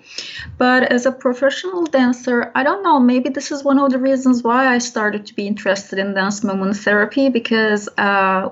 But 0.57 0.91
as 0.91 1.05
a 1.05 1.13
professional 1.13 1.85
dancer, 1.85 2.51
I 2.55 2.63
don't 2.63 2.83
know, 2.83 2.99
maybe 2.99 3.29
this 3.29 3.53
is 3.53 3.63
one 3.65 3.79
of 3.79 3.91
the 3.91 3.99
reasons 3.99 4.43
why 4.43 4.67
I 4.67 4.79
started 4.79 5.27
to 5.27 5.35
be 5.35 5.47
interested 5.47 5.99
in 5.99 6.15
dance 6.15 6.43
movement 6.43 6.77
therapy 6.77 7.29
because 7.29 7.89
uh, 7.99 8.49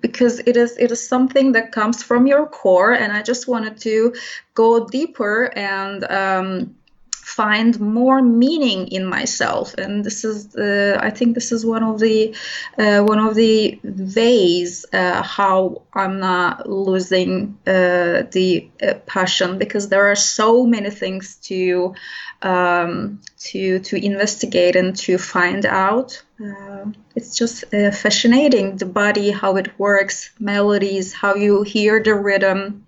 because 0.00 0.40
it 0.40 0.56
is 0.56 0.76
it 0.76 0.92
is 0.92 1.06
something 1.08 1.52
that 1.52 1.72
comes 1.72 2.02
from 2.02 2.26
your 2.26 2.46
core 2.46 2.92
and 2.92 3.12
I 3.12 3.22
just 3.22 3.48
wanted 3.48 3.78
to 3.78 4.14
go 4.54 4.86
deeper 4.86 5.50
and 5.56 6.04
um, 6.04 6.76
find 7.36 7.80
more 7.80 8.20
meaning 8.22 8.88
in 8.88 9.04
myself. 9.06 9.74
And 9.74 10.04
this 10.04 10.24
is 10.24 10.54
uh, 10.56 10.98
i 11.00 11.10
think 11.10 11.34
this 11.34 11.52
is 11.52 11.64
one 11.64 11.82
of 11.82 11.98
the 11.98 12.34
uh, 12.78 13.00
one 13.02 13.18
of 13.18 13.34
the 13.34 13.80
ways 14.16 14.84
uh, 14.92 15.22
how 15.22 15.82
i'm 15.94 16.18
not 16.20 16.68
losing 16.68 17.58
uh, 17.66 18.22
the 18.30 18.68
uh, 18.82 18.94
passion 19.06 19.58
because 19.58 19.88
there 19.88 20.10
are 20.10 20.16
so 20.16 20.66
many 20.66 20.90
things 20.90 21.36
to 21.36 21.94
um, 22.42 23.20
to 23.38 23.78
to 23.80 23.96
investigate 23.96 24.76
and 24.76 24.96
to 24.96 25.16
find 25.18 25.64
out. 25.64 26.22
Uh, 26.44 26.86
it's 27.14 27.36
just 27.36 27.64
fascinating 27.70 28.76
the 28.76 28.86
body 28.86 29.30
how 29.30 29.56
it 29.56 29.78
works 29.78 30.30
melodies 30.40 31.12
how 31.12 31.34
you 31.36 31.62
hear 31.62 32.02
the 32.02 32.14
rhythm. 32.14 32.84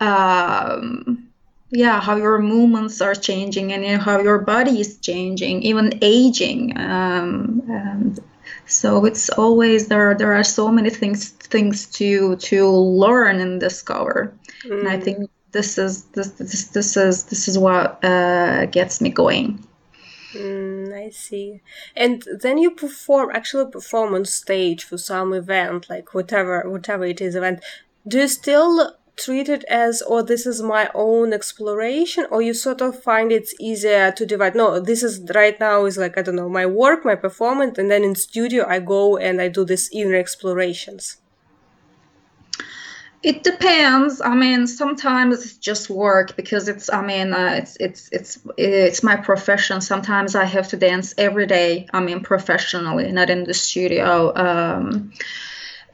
Um, 0.00 1.29
yeah 1.70 2.00
how 2.00 2.16
your 2.16 2.38
movements 2.38 3.00
are 3.00 3.14
changing 3.14 3.72
and 3.72 3.84
you 3.84 3.92
know, 3.92 3.98
how 3.98 4.20
your 4.20 4.38
body 4.38 4.80
is 4.80 4.98
changing 4.98 5.62
even 5.62 5.98
aging 6.02 6.76
um, 6.78 7.62
and 7.68 8.20
so 8.66 9.04
it's 9.04 9.30
always 9.30 9.88
there 9.88 10.14
there 10.14 10.32
are 10.32 10.44
so 10.44 10.70
many 10.70 10.90
things 10.90 11.30
things 11.30 11.86
to 11.86 12.36
to 12.36 12.68
learn 12.68 13.40
and 13.40 13.60
discover 13.60 14.32
mm. 14.64 14.78
and 14.78 14.88
i 14.88 14.96
mm. 14.96 15.02
think 15.02 15.30
this 15.52 15.78
is 15.78 16.04
this 16.16 16.30
this, 16.32 16.68
this 16.68 16.96
is 16.96 17.24
this 17.24 17.48
is 17.48 17.58
what 17.58 18.02
uh, 18.04 18.66
gets 18.66 19.00
me 19.00 19.10
going 19.10 19.64
Mm, 20.34 20.94
I 20.94 21.10
see. 21.10 21.60
And 21.96 22.24
then 22.40 22.58
you 22.58 22.70
perform, 22.70 23.30
actually 23.32 23.70
perform 23.70 24.14
on 24.14 24.24
stage 24.24 24.84
for 24.84 24.98
some 24.98 25.32
event, 25.32 25.90
like 25.90 26.14
whatever, 26.14 26.62
whatever 26.70 27.04
it 27.04 27.20
is 27.20 27.34
event. 27.34 27.60
Do 28.06 28.18
you 28.18 28.28
still 28.28 28.96
treat 29.24 29.48
it 29.48 29.64
as 29.64 30.02
oh 30.06 30.22
this 30.22 30.46
is 30.46 30.62
my 30.62 30.90
own 30.94 31.32
exploration 31.32 32.26
or 32.30 32.40
you 32.40 32.54
sort 32.54 32.80
of 32.80 33.02
find 33.02 33.30
it's 33.30 33.54
easier 33.60 34.10
to 34.12 34.24
divide 34.24 34.54
no 34.54 34.80
this 34.80 35.02
is 35.02 35.20
right 35.34 35.58
now 35.60 35.84
is 35.84 35.98
like 35.98 36.16
i 36.16 36.22
don't 36.22 36.36
know 36.36 36.48
my 36.48 36.66
work 36.66 37.04
my 37.04 37.14
performance 37.14 37.78
and 37.78 37.90
then 37.90 38.02
in 38.02 38.14
studio 38.14 38.66
i 38.66 38.78
go 38.78 39.16
and 39.16 39.40
i 39.40 39.48
do 39.48 39.64
this 39.64 39.90
inner 39.92 40.16
explorations 40.16 41.18
it 43.22 43.42
depends. 43.42 44.22
I 44.22 44.34
mean, 44.34 44.66
sometimes 44.66 45.44
it's 45.44 45.56
just 45.56 45.90
work 45.90 46.36
because 46.36 46.68
it's. 46.68 46.90
I 46.90 47.02
mean, 47.02 47.34
uh, 47.34 47.56
it's 47.58 47.76
it's 47.76 48.08
it's 48.12 48.38
it's 48.56 49.02
my 49.02 49.16
profession. 49.16 49.82
Sometimes 49.82 50.34
I 50.34 50.44
have 50.44 50.68
to 50.68 50.78
dance 50.78 51.14
every 51.18 51.46
day. 51.46 51.86
I 51.92 52.00
mean, 52.00 52.22
professionally, 52.22 53.12
not 53.12 53.28
in 53.28 53.44
the 53.44 53.52
studio. 53.52 54.34
Um, 54.34 55.12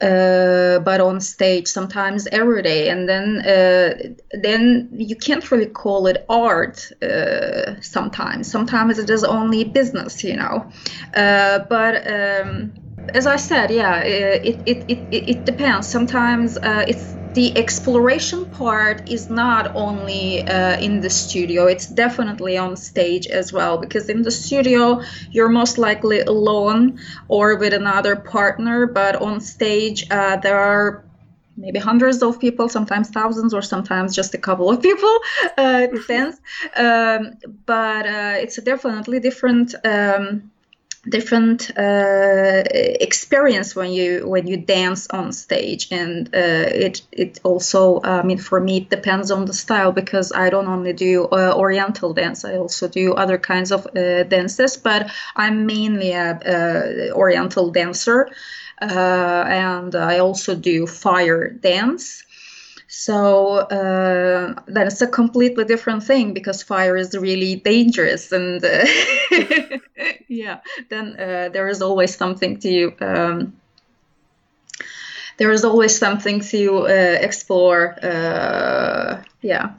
uh, 0.01 0.79
but 0.79 1.01
on 1.01 1.19
stage 1.19 1.67
sometimes 1.67 2.27
every 2.27 2.61
day. 2.61 2.89
And 2.89 3.07
then 3.07 3.41
uh, 3.41 4.15
then 4.31 4.89
you 4.91 5.15
can't 5.15 5.49
really 5.51 5.67
call 5.67 6.07
it 6.07 6.25
art 6.29 6.91
uh, 7.01 7.81
sometimes. 7.81 8.49
Sometimes 8.49 8.99
it 8.99 9.09
is 9.09 9.23
only 9.23 9.63
business 9.63 10.23
you 10.23 10.35
know. 10.35 10.69
Uh, 11.15 11.59
but 11.69 11.95
um, 12.07 12.73
as 13.13 13.27
I 13.27 13.37
said, 13.37 13.71
yeah, 13.71 13.99
it, 13.99 14.61
it, 14.65 14.85
it, 14.87 15.07
it, 15.11 15.29
it 15.29 15.45
depends. 15.45 15.89
Sometimes 15.89 16.57
uh, 16.57 16.85
it's 16.87 17.15
the 17.33 17.55
exploration 17.57 18.45
part 18.49 19.07
is 19.09 19.29
not 19.29 19.75
only 19.75 20.47
uh, 20.47 20.79
in 20.79 21.01
the 21.01 21.09
studio, 21.09 21.67
it's 21.67 21.87
definitely 21.87 22.57
on 22.57 22.75
stage 22.75 23.27
as 23.27 23.53
well. 23.53 23.77
Because 23.77 24.09
in 24.09 24.23
the 24.23 24.31
studio, 24.31 25.01
you're 25.31 25.49
most 25.49 25.77
likely 25.77 26.21
alone 26.21 26.99
or 27.27 27.55
with 27.57 27.73
another 27.73 28.15
partner, 28.15 28.87
but 28.87 29.15
on 29.17 29.39
stage, 29.39 30.09
uh, 30.09 30.37
there 30.37 30.57
are 30.57 31.03
maybe 31.55 31.79
hundreds 31.79 32.21
of 32.23 32.39
people, 32.39 32.69
sometimes 32.69 33.09
thousands, 33.09 33.53
or 33.53 33.61
sometimes 33.61 34.15
just 34.15 34.33
a 34.33 34.37
couple 34.37 34.69
of 34.69 34.81
people. 34.81 35.15
Uh, 35.57 35.81
it 35.83 35.93
depends. 35.93 36.39
Um, 36.75 37.37
but 37.65 38.05
uh, 38.05 38.35
it's 38.37 38.57
a 38.57 38.61
definitely 38.61 39.19
different. 39.19 39.73
Um, 39.83 40.51
different 41.09 41.71
uh, 41.77 42.63
experience 42.99 43.75
when 43.75 43.91
you 43.91 44.27
when 44.27 44.47
you 44.47 44.57
dance 44.57 45.07
on 45.07 45.31
stage. 45.31 45.87
And 45.91 46.27
uh, 46.33 46.85
it 46.85 47.01
it 47.11 47.39
also 47.43 48.01
I 48.03 48.23
mean 48.23 48.37
for 48.37 48.59
me 48.59 48.77
it 48.77 48.89
depends 48.89 49.31
on 49.31 49.45
the 49.45 49.53
style 49.53 49.91
because 49.91 50.31
I 50.31 50.49
don't 50.49 50.67
only 50.67 50.93
do 50.93 51.25
uh, 51.25 51.53
oriental 51.55 52.13
dance. 52.13 52.45
I 52.45 52.57
also 52.57 52.87
do 52.87 53.13
other 53.13 53.37
kinds 53.37 53.71
of 53.71 53.87
uh, 53.87 54.23
dances 54.23 54.77
but 54.77 55.11
I'm 55.35 55.65
mainly 55.65 56.11
a, 56.11 57.11
oriental 57.13 57.71
dancer. 57.71 58.29
Uh, 58.79 59.43
and 59.47 59.95
I 59.95 60.19
also 60.19 60.53
do 60.53 60.85
fire 60.85 61.49
dance 61.49 62.23
so 62.97 63.57
uh, 63.57 64.59
that 64.65 64.87
is 64.87 64.99
a 65.03 65.07
completely 65.07 65.65
different 65.65 66.03
thing 66.03 66.33
because 66.33 66.63
fire 66.63 66.97
is 66.97 67.15
really 67.15 67.55
dangerous, 67.57 68.31
and 68.31 68.65
uh, 68.65 68.85
yeah, 70.27 70.61
then 70.89 71.15
uh, 71.19 71.49
there 71.49 71.67
is 71.67 71.83
always 71.83 72.15
something 72.15 72.59
to 72.59 72.91
um, 72.99 73.53
there 75.37 75.51
is 75.51 75.63
always 75.63 75.95
something 75.95 76.39
to 76.39 76.87
uh, 76.87 77.19
explore. 77.21 78.03
Uh, 78.03 79.21
yeah. 79.41 79.75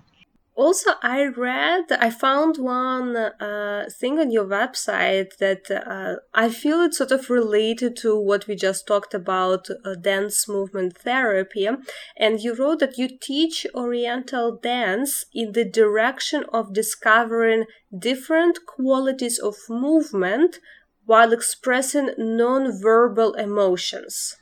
Also, 0.59 0.91
I 1.05 1.27
read, 1.27 1.85
I 1.93 2.11
found 2.11 2.57
one 2.59 3.15
uh, 3.15 3.89
thing 3.89 4.19
on 4.19 4.33
your 4.33 4.45
website 4.45 5.37
that 5.37 5.71
uh, 5.71 6.17
I 6.35 6.49
feel 6.49 6.81
it's 6.81 6.99
sort 6.99 7.13
of 7.13 7.31
related 7.31 7.95
to 7.99 8.19
what 8.19 8.49
we 8.49 8.57
just 8.57 8.85
talked 8.85 9.15
about 9.15 9.69
uh, 9.71 9.95
dance 9.95 10.49
movement 10.49 10.99
therapy. 10.99 11.69
And 12.17 12.41
you 12.41 12.57
wrote 12.57 12.81
that 12.81 12.99
you 12.99 13.09
teach 13.21 13.69
Oriental 13.73 14.57
dance 14.57 15.27
in 15.33 15.53
the 15.53 15.65
direction 15.65 16.45
of 16.53 16.75
discovering 16.75 17.67
different 17.97 18.67
qualities 18.67 19.39
of 19.39 19.55
movement 19.71 20.59
while 21.07 21.33
expressing 21.33 22.11
non-verbal 22.19 23.35
emotions. 23.35 24.38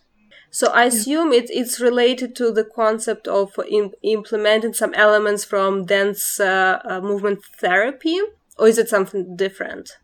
So 0.58 0.68
I 0.68 0.84
assume 0.84 1.34
it, 1.34 1.50
it's 1.50 1.80
related 1.80 2.34
to 2.36 2.50
the 2.50 2.64
concept 2.64 3.28
of 3.28 3.52
in, 3.68 3.92
implementing 4.02 4.72
some 4.72 4.94
elements 4.94 5.44
from 5.44 5.84
dance 5.84 6.40
uh, 6.40 6.78
uh, 6.82 7.00
movement 7.02 7.40
therapy, 7.60 8.18
or 8.58 8.66
is 8.66 8.78
it 8.78 8.88
something 8.88 9.36
different? 9.36 9.98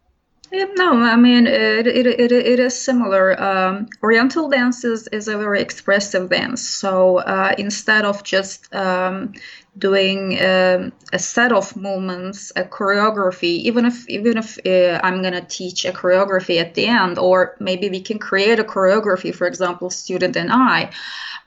No, 0.52 0.92
I 0.92 1.16
mean 1.16 1.46
it. 1.46 1.86
It, 1.86 2.06
it, 2.06 2.32
it 2.32 2.60
is 2.60 2.78
similar. 2.78 3.42
Um, 3.42 3.88
Oriental 4.02 4.50
dance 4.50 4.84
is, 4.84 5.08
is 5.08 5.26
a 5.26 5.38
very 5.38 5.62
expressive 5.62 6.28
dance. 6.28 6.60
So 6.60 7.16
uh, 7.20 7.54
instead 7.56 8.04
of 8.04 8.22
just 8.22 8.74
um, 8.74 9.32
doing 9.76 10.38
um, 10.40 10.92
a 11.12 11.18
set 11.18 11.52
of 11.52 11.76
movements, 11.76 12.52
a 12.56 12.64
choreography, 12.64 13.62
even 13.68 13.86
if 13.86 14.08
even 14.08 14.38
if 14.38 14.58
uh, 14.66 15.00
I'm 15.02 15.22
gonna 15.22 15.44
teach 15.44 15.84
a 15.84 15.92
choreography 15.92 16.60
at 16.60 16.74
the 16.74 16.86
end, 16.86 17.18
or 17.18 17.56
maybe 17.58 17.88
we 17.88 18.00
can 18.00 18.18
create 18.18 18.58
a 18.58 18.64
choreography, 18.64 19.34
for 19.34 19.46
example, 19.46 19.90
student 19.90 20.36
and 20.36 20.50
I. 20.52 20.90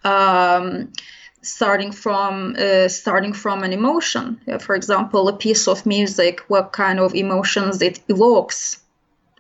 Um, 0.04 0.92
starting 1.42 1.92
from 1.92 2.56
uh, 2.58 2.88
starting 2.88 3.32
from 3.32 3.64
an 3.64 3.72
emotion 3.72 4.42
for 4.60 4.74
example 4.74 5.28
a 5.28 5.38
piece 5.38 5.68
of 5.68 5.86
music 5.86 6.40
what 6.48 6.74
kind 6.74 7.00
of 7.00 7.14
emotions 7.14 7.84
it 7.84 8.00
evokes 8.10 8.80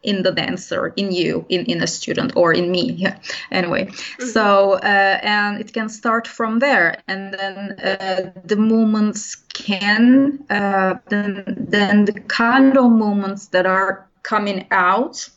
in 0.05 0.23
the 0.23 0.31
dancer, 0.31 0.93
in 0.95 1.11
you, 1.11 1.45
in, 1.49 1.65
in 1.65 1.83
a 1.83 1.87
student, 1.87 2.33
or 2.35 2.53
in 2.53 2.71
me. 2.71 2.85
Yeah. 3.05 3.17
Anyway, 3.51 3.85
mm-hmm. 3.85 4.25
so 4.25 4.73
uh, 4.73 5.19
and 5.21 5.59
it 5.59 5.73
can 5.73 5.89
start 5.89 6.27
from 6.27 6.59
there, 6.59 7.01
and 7.07 7.33
then 7.33 7.57
uh, 7.79 8.31
the 8.45 8.55
movements 8.55 9.35
can 9.53 10.43
uh, 10.49 10.95
then 11.09 11.43
then 11.69 12.05
the 12.05 12.19
kind 12.21 12.77
of 12.77 12.91
movements 12.91 13.47
that 13.47 13.65
are 13.65 14.07
coming 14.23 14.65
out, 14.71 15.29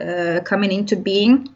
uh, 0.00 0.40
coming 0.44 0.72
into 0.72 0.96
being 0.96 1.48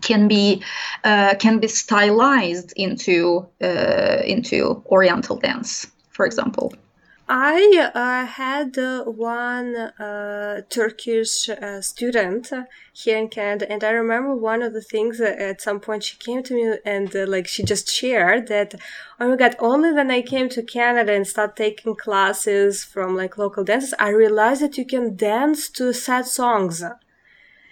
can 0.00 0.28
be 0.28 0.62
uh, 1.02 1.34
can 1.38 1.58
be 1.58 1.68
stylized 1.68 2.72
into 2.76 3.46
uh, 3.62 4.22
into 4.24 4.82
Oriental 4.86 5.36
dance, 5.36 5.86
for 6.10 6.26
example. 6.26 6.72
I 7.26 7.90
uh, 7.94 8.26
had 8.26 8.76
uh, 8.76 9.04
one 9.04 9.74
uh, 9.76 10.60
Turkish 10.68 11.48
uh, 11.48 11.80
student 11.80 12.52
here 12.92 13.16
in 13.16 13.28
Canada, 13.28 13.70
and 13.72 13.82
I 13.82 13.92
remember 13.92 14.34
one 14.36 14.60
of 14.60 14.74
the 14.74 14.82
things 14.82 15.22
at 15.22 15.62
some 15.62 15.80
point 15.80 16.04
she 16.04 16.18
came 16.18 16.42
to 16.42 16.54
me 16.54 16.76
and 16.84 17.16
uh, 17.16 17.24
like 17.26 17.48
she 17.48 17.62
just 17.62 17.88
shared 17.88 18.48
that, 18.48 18.74
oh 19.18 19.30
my 19.30 19.36
god, 19.36 19.56
only 19.58 19.90
when 19.92 20.10
I 20.10 20.20
came 20.20 20.50
to 20.50 20.62
Canada 20.62 21.12
and 21.12 21.26
started 21.26 21.56
taking 21.56 21.96
classes 21.96 22.84
from 22.84 23.16
like 23.16 23.38
local 23.38 23.64
dancers, 23.64 23.94
I 23.98 24.10
realized 24.10 24.60
that 24.60 24.76
you 24.76 24.84
can 24.84 25.16
dance 25.16 25.70
to 25.70 25.94
sad 25.94 26.26
songs. 26.26 26.84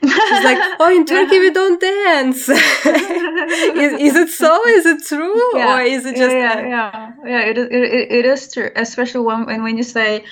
She's 0.03 0.45
like, 0.45 0.59
oh, 0.81 0.95
in 0.95 1.07
Turkey 1.07 1.39
we 1.39 1.51
don't 1.51 1.81
dance. 1.81 2.49
is, 2.49 3.93
is 4.01 4.17
it 4.17 4.29
so? 4.31 4.67
Is 4.69 4.87
it 4.87 5.05
true? 5.07 5.59
Yeah. 5.59 5.79
Or 5.79 5.83
is 5.83 6.05
it 6.05 6.17
just. 6.17 6.35
Yeah, 6.35 6.61
yeah, 6.61 6.69
yeah. 6.69 7.13
yeah 7.25 7.41
it, 7.51 7.59
is, 7.59 7.69
it, 7.71 8.13
it 8.13 8.25
is 8.25 8.53
true. 8.53 8.71
Especially 8.75 9.21
when, 9.21 9.63
when 9.63 9.77
you 9.77 9.85
say, 9.85 10.25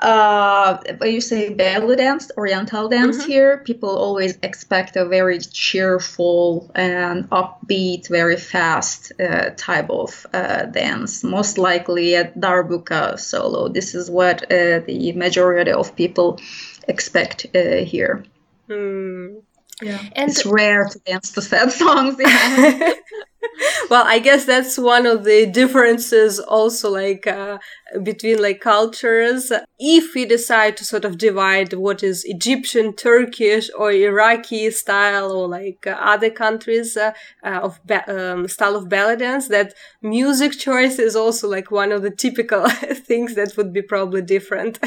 uh, 0.00 0.78
when 0.98 1.12
you 1.12 1.20
say 1.20 1.54
belly 1.54 1.96
dance, 1.96 2.30
oriental 2.36 2.88
dance 2.88 3.18
mm-hmm. 3.18 3.30
here, 3.30 3.58
people 3.58 3.90
always 3.90 4.38
expect 4.42 4.96
a 4.96 5.04
very 5.04 5.38
cheerful 5.38 6.70
and 6.74 7.30
upbeat, 7.30 8.08
very 8.08 8.36
fast 8.36 9.12
uh, 9.20 9.50
type 9.56 9.88
of 9.88 10.26
uh, 10.34 10.64
dance. 10.64 11.24
Most 11.24 11.58
likely 11.58 12.14
a 12.14 12.24
darbuka 12.32 13.18
solo. 13.18 13.68
This 13.68 13.94
is 13.94 14.10
what 14.10 14.42
uh, 14.44 14.80
the 14.80 15.12
majority 15.12 15.70
of 15.70 15.94
people 15.96 16.40
expect 16.88 17.46
uh, 17.54 17.84
here. 17.84 18.24
Mm. 18.68 19.42
Yeah. 19.82 20.00
And 20.12 20.30
it's 20.30 20.46
rare 20.46 20.88
to 20.88 20.98
dance 21.00 21.32
to 21.32 21.42
sad 21.42 21.70
songs. 21.82 22.16
Yeah. 22.18 22.94
well, 23.90 24.04
I 24.06 24.18
guess 24.18 24.46
that's 24.46 24.78
one 24.78 25.04
of 25.06 25.24
the 25.24 25.44
differences 25.46 26.38
also 26.40 26.90
like 26.90 27.26
uh, 27.26 27.58
between 28.02 28.40
like 28.40 28.60
cultures. 28.60 29.52
If 29.78 30.14
we 30.14 30.24
decide 30.24 30.78
to 30.78 30.84
sort 30.84 31.04
of 31.04 31.18
divide 31.18 31.74
what 31.74 32.02
is 32.02 32.24
Egyptian, 32.24 32.94
Turkish 32.94 33.70
or 33.76 33.92
Iraqi 33.92 34.70
style 34.70 35.30
or 35.30 35.46
like 35.46 35.86
uh, 35.86 35.90
other 35.90 36.30
countries 36.30 36.96
uh, 36.96 37.12
uh 37.44 37.60
of 37.62 37.78
ba- 37.84 38.08
um, 38.08 38.48
style 38.48 38.76
of 38.76 38.88
belly 38.88 39.16
dance, 39.16 39.48
that 39.48 39.74
music 40.00 40.52
choice 40.52 40.98
is 40.98 41.14
also 41.14 41.48
like 41.48 41.70
one 41.70 41.92
of 41.92 42.00
the 42.02 42.10
typical 42.10 42.66
things 43.08 43.34
that 43.34 43.56
would 43.58 43.74
be 43.74 43.82
probably 43.82 44.22
different. 44.22 44.78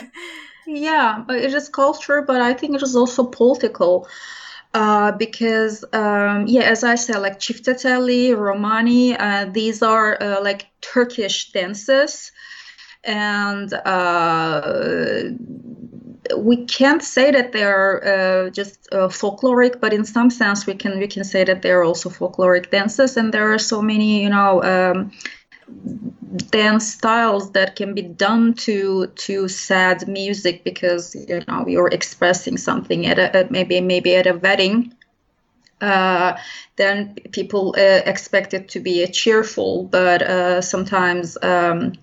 Yeah, 0.71 1.25
it 1.29 1.53
is 1.53 1.67
culture, 1.67 2.21
but 2.21 2.41
I 2.41 2.53
think 2.53 2.75
it 2.75 2.83
is 2.83 2.95
also 2.95 3.23
political. 3.25 4.07
Uh, 4.71 5.11
because 5.13 5.83
um, 5.93 6.45
yeah, 6.45 6.61
as 6.61 6.83
I 6.83 6.93
said, 6.93 7.17
like 7.19 7.39
Çiftetelli, 7.39 8.37
Romani, 8.37 9.17
uh, 9.17 9.45
these 9.51 9.81
are 9.81 10.21
uh, 10.21 10.43
like 10.43 10.67
Turkish 10.81 11.51
dances, 11.51 12.31
and 13.03 13.73
uh, 13.73 15.23
we 16.37 16.65
can't 16.65 17.01
say 17.01 17.31
that 17.31 17.51
they 17.51 17.63
are 17.63 18.03
uh, 18.03 18.49
just 18.51 18.87
uh, 18.91 19.07
folkloric, 19.07 19.79
but 19.81 19.91
in 19.91 20.05
some 20.05 20.29
sense 20.29 20.67
we 20.67 20.75
can 20.75 20.99
we 20.99 21.07
can 21.07 21.23
say 21.23 21.43
that 21.43 21.63
they 21.63 21.71
are 21.71 21.83
also 21.83 22.11
folkloric 22.11 22.69
dances, 22.69 23.17
and 23.17 23.33
there 23.33 23.51
are 23.51 23.59
so 23.59 23.81
many 23.81 24.21
you 24.21 24.29
know. 24.29 24.63
Um, 24.63 25.11
dance 26.51 26.93
styles 26.93 27.51
that 27.51 27.75
can 27.75 27.93
be 27.93 28.01
done 28.01 28.53
to 28.53 29.07
to 29.15 29.47
sad 29.47 30.07
music 30.07 30.63
because 30.63 31.15
you 31.27 31.43
know 31.47 31.65
you're 31.67 31.87
expressing 31.87 32.57
something 32.57 33.05
at 33.07 33.17
a 33.17 33.47
maybe 33.49 33.81
maybe 33.81 34.15
at 34.15 34.27
a 34.27 34.33
wedding 34.33 34.93
uh, 35.81 36.37
then 36.75 37.15
people 37.31 37.73
uh, 37.77 38.01
expect 38.05 38.53
it 38.53 38.69
to 38.69 38.79
be 38.79 39.05
cheerful 39.07 39.85
but 39.85 40.21
uh, 40.21 40.61
sometimes 40.61 41.37
um, 41.41 41.93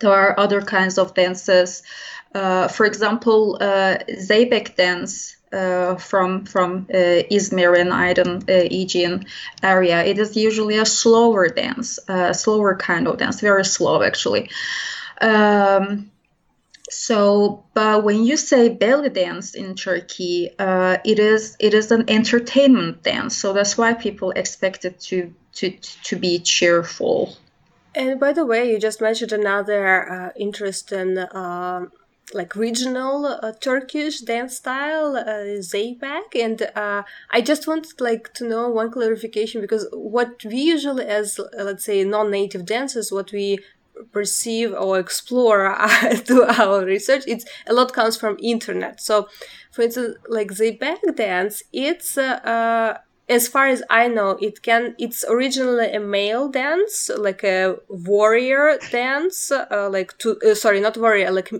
there 0.00 0.12
are 0.12 0.38
other 0.38 0.60
kinds 0.60 0.98
of 0.98 1.14
dances. 1.14 1.82
Uh, 2.34 2.66
for 2.68 2.86
example 2.86 3.56
uh, 3.60 3.98
zeybek 4.18 4.74
dance 4.76 5.36
from 5.98 6.44
from 6.44 6.86
uh, 6.90 7.22
Izmir 7.30 7.78
and 7.78 7.90
Aydın, 7.90 8.48
uh, 8.48 8.68
Aegean 8.70 9.24
area. 9.62 10.04
It 10.04 10.18
is 10.18 10.36
usually 10.36 10.78
a 10.78 10.86
slower 10.86 11.48
dance, 11.48 11.98
a 12.08 12.34
slower 12.34 12.76
kind 12.76 13.06
of 13.08 13.18
dance, 13.18 13.40
very 13.40 13.64
slow 13.64 14.02
actually. 14.02 14.50
Um, 15.20 16.10
so, 16.90 17.64
but 17.72 18.04
when 18.04 18.24
you 18.24 18.36
say 18.36 18.68
belly 18.68 19.08
dance 19.08 19.54
in 19.54 19.74
Turkey, 19.74 20.50
uh, 20.58 20.98
it 21.04 21.18
is 21.18 21.56
it 21.58 21.74
is 21.74 21.90
an 21.90 22.04
entertainment 22.08 23.02
dance. 23.02 23.36
So 23.36 23.52
that's 23.52 23.78
why 23.78 23.94
people 23.94 24.30
expect 24.32 24.84
it 24.84 25.00
to 25.08 25.32
to 25.54 25.70
to 26.04 26.16
be 26.16 26.38
cheerful. 26.38 27.36
And 27.94 28.18
by 28.20 28.32
the 28.32 28.44
way, 28.44 28.70
you 28.70 28.78
just 28.78 29.00
mentioned 29.00 29.32
another 29.32 30.10
uh, 30.10 30.30
interesting 30.36 31.18
uh, 31.18 31.86
like 32.34 32.54
regional 32.56 33.26
uh, 33.26 33.52
Turkish 33.60 34.20
dance 34.20 34.56
style, 34.56 35.16
uh, 35.16 35.60
Zeybek, 35.60 36.34
and 36.34 36.62
uh, 36.74 37.02
I 37.30 37.40
just 37.40 37.66
wanted 37.66 38.00
like 38.00 38.32
to 38.34 38.46
know 38.46 38.68
one 38.68 38.90
clarification 38.90 39.60
because 39.60 39.86
what 39.92 40.44
we 40.44 40.56
usually 40.56 41.04
as 41.06 41.38
uh, 41.38 41.44
let's 41.58 41.84
say 41.84 42.04
non-native 42.04 42.64
dancers, 42.66 43.12
what 43.12 43.32
we 43.32 43.58
perceive 44.12 44.72
or 44.74 44.98
explore 44.98 45.76
through 46.14 46.44
our 46.44 46.84
research, 46.84 47.24
it's 47.26 47.44
a 47.66 47.72
lot 47.72 47.92
comes 47.92 48.16
from 48.16 48.36
internet. 48.42 49.00
So, 49.00 49.28
for 49.70 49.82
instance, 49.82 50.16
like 50.28 50.48
Zeybek 50.48 51.16
dance, 51.16 51.62
it's 51.72 52.16
uh, 52.18 52.40
uh, 52.44 52.98
as 53.28 53.48
far 53.48 53.66
as 53.68 53.82
I 53.88 54.08
know, 54.08 54.30
it 54.40 54.62
can. 54.62 54.94
It's 54.98 55.24
originally 55.28 55.92
a 55.92 56.00
male 56.00 56.48
dance, 56.48 57.10
like 57.16 57.44
a 57.44 57.76
warrior 57.88 58.78
dance, 58.90 59.50
uh, 59.50 59.88
like 59.90 60.16
to 60.18 60.38
uh, 60.44 60.54
sorry, 60.54 60.80
not 60.80 60.96
warrior, 60.96 61.30
like 61.30 61.50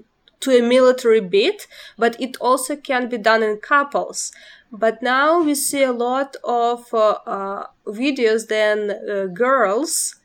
to 0.42 0.58
a 0.58 0.62
military 0.62 1.20
beat, 1.20 1.66
but 1.98 2.20
it 2.20 2.36
also 2.40 2.76
can 2.76 3.08
be 3.08 3.18
done 3.18 3.42
in 3.42 3.58
couples. 3.58 4.32
But 4.70 5.02
now 5.02 5.40
we 5.42 5.54
see 5.54 5.82
a 5.82 5.92
lot 5.92 6.36
of 6.44 6.92
uh, 6.94 7.18
uh, 7.26 7.66
videos 7.86 8.48
then 8.48 8.90
uh, 8.90 9.26
girls 9.26 10.16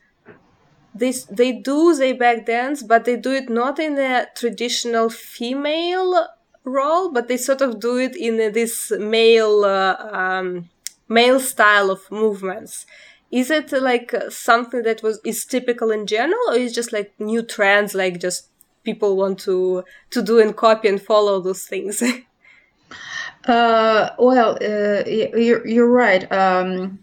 they 0.94 1.12
they 1.30 1.52
do 1.52 1.94
Zeybek 1.94 2.46
dance, 2.46 2.82
but 2.82 3.04
they 3.04 3.16
do 3.16 3.32
it 3.32 3.48
not 3.48 3.78
in 3.78 3.98
a 3.98 4.26
traditional 4.34 5.10
female 5.10 6.28
role, 6.64 7.10
but 7.12 7.28
they 7.28 7.36
sort 7.36 7.60
of 7.60 7.80
do 7.80 7.96
it 7.98 8.16
in 8.16 8.40
a, 8.40 8.50
this 8.50 8.90
male 8.98 9.64
uh, 9.64 9.96
um, 10.12 10.68
male 11.08 11.40
style 11.40 11.90
of 11.90 12.10
movements. 12.10 12.86
is 13.30 13.50
it 13.50 13.70
like 13.72 14.10
something 14.30 14.82
that 14.84 15.02
was 15.02 15.16
is 15.32 15.44
typical 15.44 15.90
in 15.96 16.06
general 16.06 16.46
or 16.50 16.56
is 16.56 16.74
just 16.78 16.92
like 16.96 17.10
new 17.30 17.42
trends 17.54 17.92
like 17.94 18.16
just 18.26 18.40
people 18.88 19.16
want 19.22 19.38
to 19.46 19.84
to 20.14 20.20
do 20.22 20.34
and 20.42 20.56
copy 20.56 20.88
and 20.88 21.00
follow 21.10 21.36
those 21.40 21.64
things. 21.72 22.02
Uh, 23.44 24.10
well 24.18 24.58
uh, 24.60 25.02
you're, 25.06 25.66
you're 25.66 25.92
right. 26.04 26.30
Um, 26.32 26.98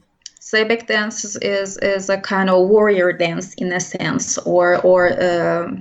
Zeybek 0.49 0.86
dance 0.88 1.36
is 1.36 1.77
is 1.77 2.09
a 2.09 2.17
kind 2.17 2.49
of 2.49 2.69
warrior 2.69 3.11
dance 3.13 3.55
in 3.55 3.73
a 3.73 3.79
sense 3.79 4.38
or 4.39 4.67
or 4.81 5.01
uh, 5.09 5.71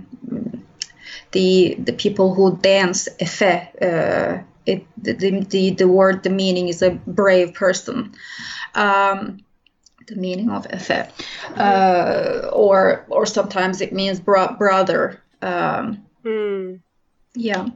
the 1.32 1.74
the 1.86 1.92
people 1.92 2.34
who 2.34 2.56
dance 2.58 3.08
efe 3.20 3.54
uh, 3.88 4.42
it 4.66 4.86
the, 5.04 5.12
the 5.52 5.70
the 5.80 5.88
word 5.88 6.22
the 6.22 6.30
meaning 6.30 6.68
is 6.68 6.82
a 6.82 6.90
brave 7.06 7.52
person. 7.54 8.14
Um, 8.74 9.44
the 10.06 10.16
meaning 10.16 10.50
of 10.50 10.66
efe 10.68 11.10
uh, 11.56 12.48
or 12.52 13.04
or 13.08 13.26
sometimes 13.26 13.80
it 13.80 13.92
means 13.92 14.20
bro- 14.20 14.56
brother 14.58 15.23
um, 15.44 16.04
mm. 16.24 16.80
yeah 17.34 17.66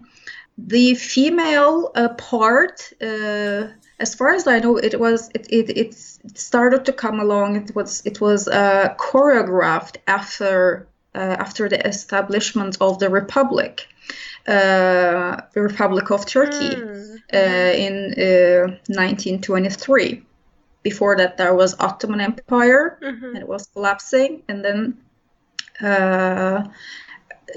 the 0.56 0.94
female 0.94 1.90
uh, 1.94 2.08
part 2.08 2.92
uh, 3.00 3.68
as 4.00 4.14
far 4.14 4.34
as 4.34 4.46
I 4.46 4.58
know, 4.60 4.76
it 4.76 4.98
was 4.98 5.30
it, 5.34 5.46
it, 5.50 5.76
it 5.76 5.94
started 5.94 6.84
to 6.84 6.92
come 6.92 7.20
along. 7.20 7.56
It 7.56 7.74
was 7.74 8.02
it 8.06 8.20
was 8.20 8.46
uh, 8.46 8.94
choreographed 8.96 9.96
after 10.06 10.86
uh, 11.14 11.36
after 11.38 11.68
the 11.68 11.84
establishment 11.86 12.78
of 12.80 12.98
the 12.98 13.10
republic, 13.10 13.88
uh, 14.46 15.40
the 15.52 15.62
Republic 15.62 16.10
of 16.10 16.26
Turkey, 16.26 16.70
mm. 16.76 17.20
in 17.32 18.78
1923. 18.86 20.22
Before 20.84 21.16
that, 21.16 21.36
there 21.36 21.54
was 21.54 21.74
Ottoman 21.80 22.20
Empire, 22.20 22.98
mm-hmm. 23.02 23.24
and 23.24 23.38
it 23.38 23.48
was 23.48 23.66
collapsing, 23.66 24.42
and 24.48 24.64
then 24.64 24.98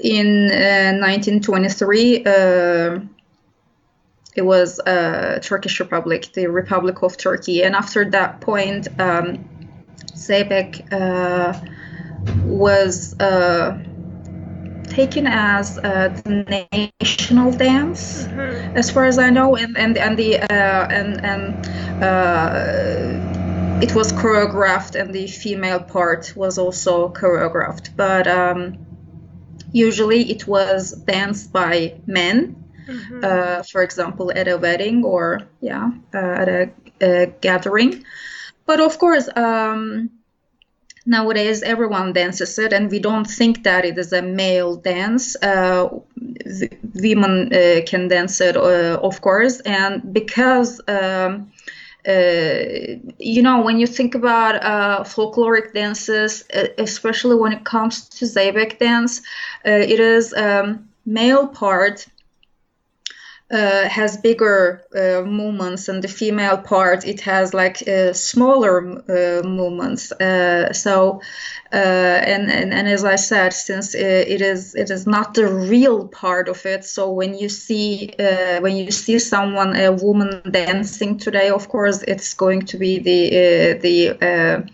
in 0.00 0.46
1923 1.00 2.24
it 4.34 4.42
was 4.42 4.80
uh, 4.80 5.40
Turkish 5.42 5.78
Republic, 5.80 6.30
the 6.32 6.46
Republic 6.46 7.02
of 7.02 7.16
Turkey, 7.16 7.62
and 7.62 7.74
after 7.74 8.08
that 8.10 8.40
point, 8.40 8.88
um, 8.98 9.44
Zeybek 10.14 10.92
uh, 10.92 11.60
was 12.44 13.18
uh, 13.20 13.78
taken 14.88 15.26
as 15.26 15.78
uh, 15.78 16.08
the 16.24 16.88
national 17.00 17.52
dance, 17.52 18.24
mm-hmm. 18.24 18.76
as 18.76 18.90
far 18.90 19.04
as 19.04 19.18
I 19.18 19.30
know, 19.30 19.56
and 19.56 19.76
and 19.76 19.98
and 19.98 20.18
the 20.18 20.38
uh, 20.38 20.46
and 20.48 21.24
and 21.24 22.02
uh, 22.02 23.80
it 23.82 23.94
was 23.94 24.12
choreographed, 24.12 24.98
and 24.98 25.14
the 25.14 25.26
female 25.26 25.80
part 25.80 26.32
was 26.36 26.56
also 26.56 27.10
choreographed, 27.10 27.94
but 27.96 28.26
um, 28.26 28.78
usually 29.72 30.30
it 30.30 30.46
was 30.46 30.92
danced 30.92 31.52
by 31.52 32.00
men 32.06 32.62
mm-hmm. 32.86 33.20
uh, 33.22 33.62
for 33.62 33.82
example, 33.82 34.32
at 34.34 34.48
a 34.48 34.58
wedding 34.58 35.04
or 35.04 35.40
yeah, 35.60 35.90
uh, 36.14 36.18
at 36.18 36.48
a, 36.48 36.70
a, 37.00 37.26
gathering. 37.40 38.04
But 38.66 38.80
of 38.80 38.98
course, 38.98 39.28
um, 39.36 40.10
nowadays 41.06 41.62
everyone 41.62 42.12
dances 42.12 42.58
it, 42.58 42.72
and 42.72 42.90
we 42.90 42.98
don't 42.98 43.26
think 43.26 43.64
that 43.64 43.84
it 43.84 43.98
is 43.98 44.12
a 44.12 44.22
male 44.22 44.76
dance. 44.76 45.36
Uh, 45.36 45.88
women 46.94 47.52
uh, 47.52 47.80
can 47.86 48.08
dance 48.08 48.40
it, 48.40 48.56
uh, 48.56 48.98
of 49.02 49.20
course, 49.20 49.60
and 49.60 50.12
because. 50.12 50.80
Um, 50.88 51.51
you 52.06 53.42
know, 53.42 53.62
when 53.62 53.78
you 53.78 53.86
think 53.86 54.14
about 54.14 54.56
uh, 54.56 55.04
folkloric 55.04 55.72
dances, 55.72 56.44
especially 56.78 57.36
when 57.36 57.52
it 57.52 57.64
comes 57.64 58.08
to 58.08 58.24
Zeybek 58.24 58.78
dance, 58.78 59.20
uh, 59.66 59.70
it 59.70 60.00
is 60.00 60.34
um, 60.34 60.88
male 61.06 61.46
part 61.48 62.06
uh, 63.52 63.86
has 63.86 64.16
bigger 64.16 64.82
uh, 64.96 65.22
movements 65.28 65.88
and 65.88 66.02
the 66.02 66.08
female 66.08 66.56
part 66.56 67.06
it 67.06 67.20
has 67.20 67.52
like 67.52 67.86
uh, 67.86 68.12
smaller 68.14 68.78
uh, 68.80 69.46
movements. 69.46 70.10
Uh, 70.12 70.72
so 70.72 71.20
uh, 71.72 71.76
and, 71.76 72.50
and 72.50 72.72
and 72.72 72.88
as 72.88 73.04
i 73.04 73.16
said 73.16 73.52
since 73.52 73.94
it 73.94 74.42
is 74.42 74.74
it 74.74 74.90
is 74.90 75.06
not 75.06 75.32
the 75.32 75.46
real 75.46 76.06
part 76.08 76.48
of 76.48 76.66
it 76.66 76.84
so 76.84 77.10
when 77.10 77.34
you 77.34 77.48
see 77.48 78.12
when 78.60 78.76
you 78.76 78.90
see 78.90 79.18
someone 79.18 79.74
a 79.76 79.90
woman 79.90 80.42
dancing 80.50 81.16
today 81.16 81.48
of 81.48 81.68
course 81.70 82.02
it's 82.02 82.34
going 82.34 82.60
to 82.60 82.76
be 82.76 82.98
the 82.98 83.78
the 83.80 84.68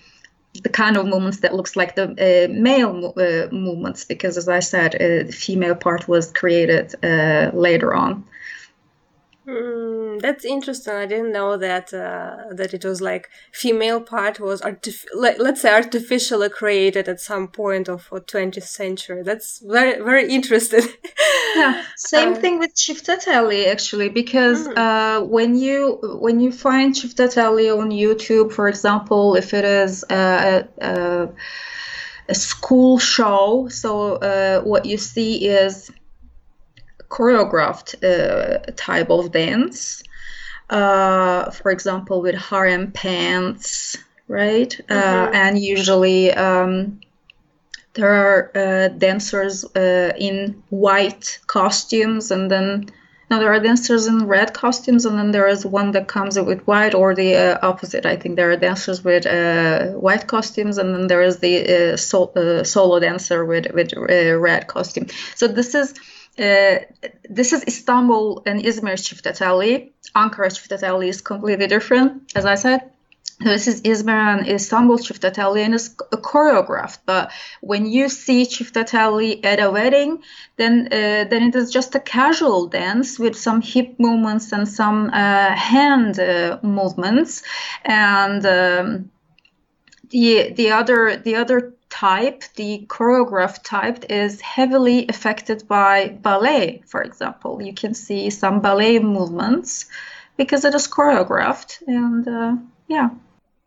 the 0.63 0.69
kind 0.69 0.97
of 0.97 1.07
movements 1.07 1.39
that 1.39 1.55
looks 1.55 1.77
like 1.77 1.95
the 1.95 2.09
uh, 2.11 2.53
male 2.53 3.13
uh, 3.17 3.55
movements 3.55 4.05
because 4.05 4.37
as 4.37 4.49
i 4.49 4.59
said 4.59 4.95
uh, 4.97 5.25
the 5.25 5.33
female 5.33 5.77
part 5.77 6.09
was 6.09 6.33
created 6.33 6.95
later 7.55 7.95
on 7.95 8.25
Mm, 9.49 10.21
that's 10.21 10.45
interesting. 10.45 10.93
I 10.93 11.07
didn't 11.07 11.33
know 11.33 11.57
that 11.57 11.95
uh, 11.95 12.53
that 12.55 12.75
it 12.75 12.85
was 12.85 13.01
like 13.01 13.31
female 13.53 13.99
part 13.99 14.39
was 14.39 14.61
artif- 14.61 15.07
let, 15.15 15.41
us 15.41 15.63
say 15.63 15.73
artificially 15.73 16.51
created 16.51 17.09
at 17.09 17.19
some 17.19 17.49
point 17.49 17.89
of 17.89 18.11
20th 18.11 18.63
century. 18.65 19.23
That's 19.23 19.63
very 19.65 20.03
very 20.05 20.31
interesting. 20.31 20.83
yeah, 21.57 21.83
same 21.97 22.35
uh, 22.35 22.37
thing 22.37 22.59
with 22.59 22.75
Çiftetelli 22.75 23.69
actually, 23.69 24.11
because 24.11 24.69
mm. 24.69 24.77
uh, 24.77 25.25
when 25.25 25.57
you 25.57 25.99
when 26.21 26.41
you 26.41 26.53
find 26.53 26.95
Çiftetelli 26.95 27.71
on 27.75 27.91
YouTube, 27.91 28.53
for 28.53 28.69
example, 28.69 29.35
if 29.35 29.55
it 29.55 29.65
is 29.65 30.05
a, 30.11 30.69
a, 30.83 31.29
a 32.29 32.35
school 32.35 32.99
show, 32.99 33.69
so 33.71 34.17
uh, 34.17 34.61
what 34.61 34.85
you 34.85 34.99
see 34.99 35.49
is 35.49 35.91
choreographed 37.09 37.95
uh, 38.03 38.59
type 38.77 39.11
of 39.11 39.33
dance. 39.33 40.03
Uh, 40.71 41.51
for 41.51 41.71
example, 41.71 42.21
with 42.21 42.35
harem 42.35 42.93
pants, 42.93 43.97
right? 44.29 44.79
Uh, 44.91 44.95
mm-hmm. 44.95 45.35
and 45.35 45.59
usually 45.59 46.31
um, 46.33 47.01
there 47.95 48.13
are 48.13 48.51
uh, 48.55 48.89
dancers 48.89 49.65
uh, 49.65 50.13
in 50.19 50.63
white 50.69 51.39
costumes, 51.47 52.31
and 52.31 52.51
then 52.51 52.91
now 53.31 53.39
there 53.39 53.51
are 53.51 53.61
dancers 53.61 54.07
in 54.07 54.27
red 54.27 54.53
costumes, 54.53 55.07
and 55.07 55.19
then 55.19 55.31
there 55.31 55.49
is 55.49 55.65
one 55.65 55.93
that 55.93 56.07
comes 56.07 56.39
with 56.39 56.61
white, 56.67 56.95
or 56.95 57.15
the 57.15 57.35
uh, 57.35 57.59
opposite. 57.67 58.05
I 58.05 58.17
think 58.17 58.37
there 58.37 58.51
are 58.51 58.57
dancers 58.57 59.03
with 59.03 59.25
white 59.95 60.27
costumes, 60.27 60.77
and 60.77 60.95
then 60.95 61.07
there 61.07 61.23
is 61.23 61.39
the 61.39 61.97
sol- 61.97 62.35
solo 62.65 63.01
dancer 63.01 63.47
with 63.47 63.73
with 63.73 63.95
red 63.97 64.67
costume. 64.67 65.07
So 65.35 65.49
this 65.49 65.75
is 65.75 65.95
uh, 66.39 66.79
this 67.29 67.53
is 67.53 67.65
Istanbul 67.67 68.43
and 68.47 68.65
Izmir 68.65 68.97
Çiftetelli. 68.97 69.93
Ankara 70.15 70.51
Çiftetelli 70.51 71.09
is 71.09 71.21
completely 71.21 71.71
different, 71.71 72.37
as 72.37 72.45
I 72.45 72.57
said. 72.57 72.81
This 73.41 73.69
is 73.69 73.83
Izmir 73.83 74.39
and 74.39 74.47
Istanbul 74.49 74.99
Çiftetelli 74.99 75.65
and 75.65 75.75
it's 75.75 75.95
choreographed. 76.23 76.99
But 77.07 77.31
when 77.61 77.87
you 77.87 78.09
see 78.09 78.47
Çiftetelli 78.47 79.47
at 79.47 79.61
a 79.61 79.71
wedding, 79.71 80.23
then 80.57 80.87
uh, 80.87 81.25
then 81.31 81.43
it 81.49 81.55
is 81.55 81.73
just 81.73 81.95
a 81.95 82.01
casual 82.01 82.67
dance 82.67 83.19
with 83.19 83.37
some 83.37 83.61
hip 83.61 83.95
movements 83.99 84.53
and 84.53 84.67
some 84.69 85.11
uh, 85.13 85.55
hand 85.55 86.19
uh, 86.19 86.59
movements, 86.63 87.43
and 87.85 88.45
um, 88.45 89.11
the 90.11 90.53
the 90.57 90.73
other 90.73 91.17
the 91.17 91.37
other 91.37 91.78
type, 91.91 92.45
the 92.57 92.85
choreographed 92.89 93.63
type, 93.65 94.05
is 94.11 94.41
heavily 94.41 95.07
affected 95.09 95.67
by 95.69 96.09
ballet, 96.23 96.83
for 96.87 97.03
example. 97.03 97.63
You 97.63 97.73
can 97.73 97.95
see 97.95 98.31
some 98.31 98.61
ballet 98.61 98.99
movements 98.99 99.87
because 100.37 100.65
it 100.65 100.75
is 100.75 100.89
choreographed, 100.89 101.83
and 101.87 102.29
uh, 102.29 102.57
yeah. 102.87 103.11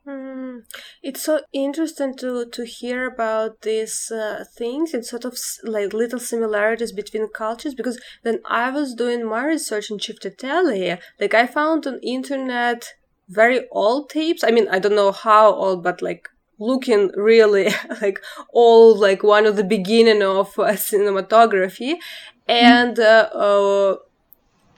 Mm, 0.08 0.64
it's 1.04 1.22
so 1.22 1.42
interesting 1.54 2.16
to 2.18 2.46
to 2.48 2.66
hear 2.66 3.06
about 3.06 3.62
these 3.62 4.12
uh, 4.12 4.44
things 4.58 4.96
and 4.96 5.06
sort 5.06 5.26
of 5.26 5.38
like 5.64 5.94
little 5.94 6.20
similarities 6.20 6.92
between 6.92 7.28
cultures 7.28 7.76
because 7.76 8.00
then 8.24 8.40
I 8.46 8.72
was 8.72 8.96
doing 8.96 9.24
my 9.24 9.44
research 9.46 9.92
in 9.92 10.00
Çiftetelli, 10.00 10.98
like 11.20 11.36
I 11.36 11.46
found 11.46 11.86
on 11.86 12.00
internet 12.02 12.96
very 13.30 13.68
old 13.72 14.10
tapes. 14.10 14.44
I 14.44 14.52
mean, 14.52 14.68
I 14.70 14.80
don't 14.80 14.96
know 14.96 15.12
how 15.12 15.54
old, 15.54 15.84
but 15.84 16.02
like 16.02 16.28
looking 16.62 17.12
really 17.16 17.70
like 18.02 18.20
all 18.54 18.96
like 18.96 19.24
one 19.24 19.46
of 19.46 19.56
the 19.56 19.64
beginning 19.64 20.22
of 20.22 20.48
uh, 20.60 20.72
cinematography. 20.74 21.96
And 22.48 23.00
uh, 23.00 23.30
uh, 23.34 23.96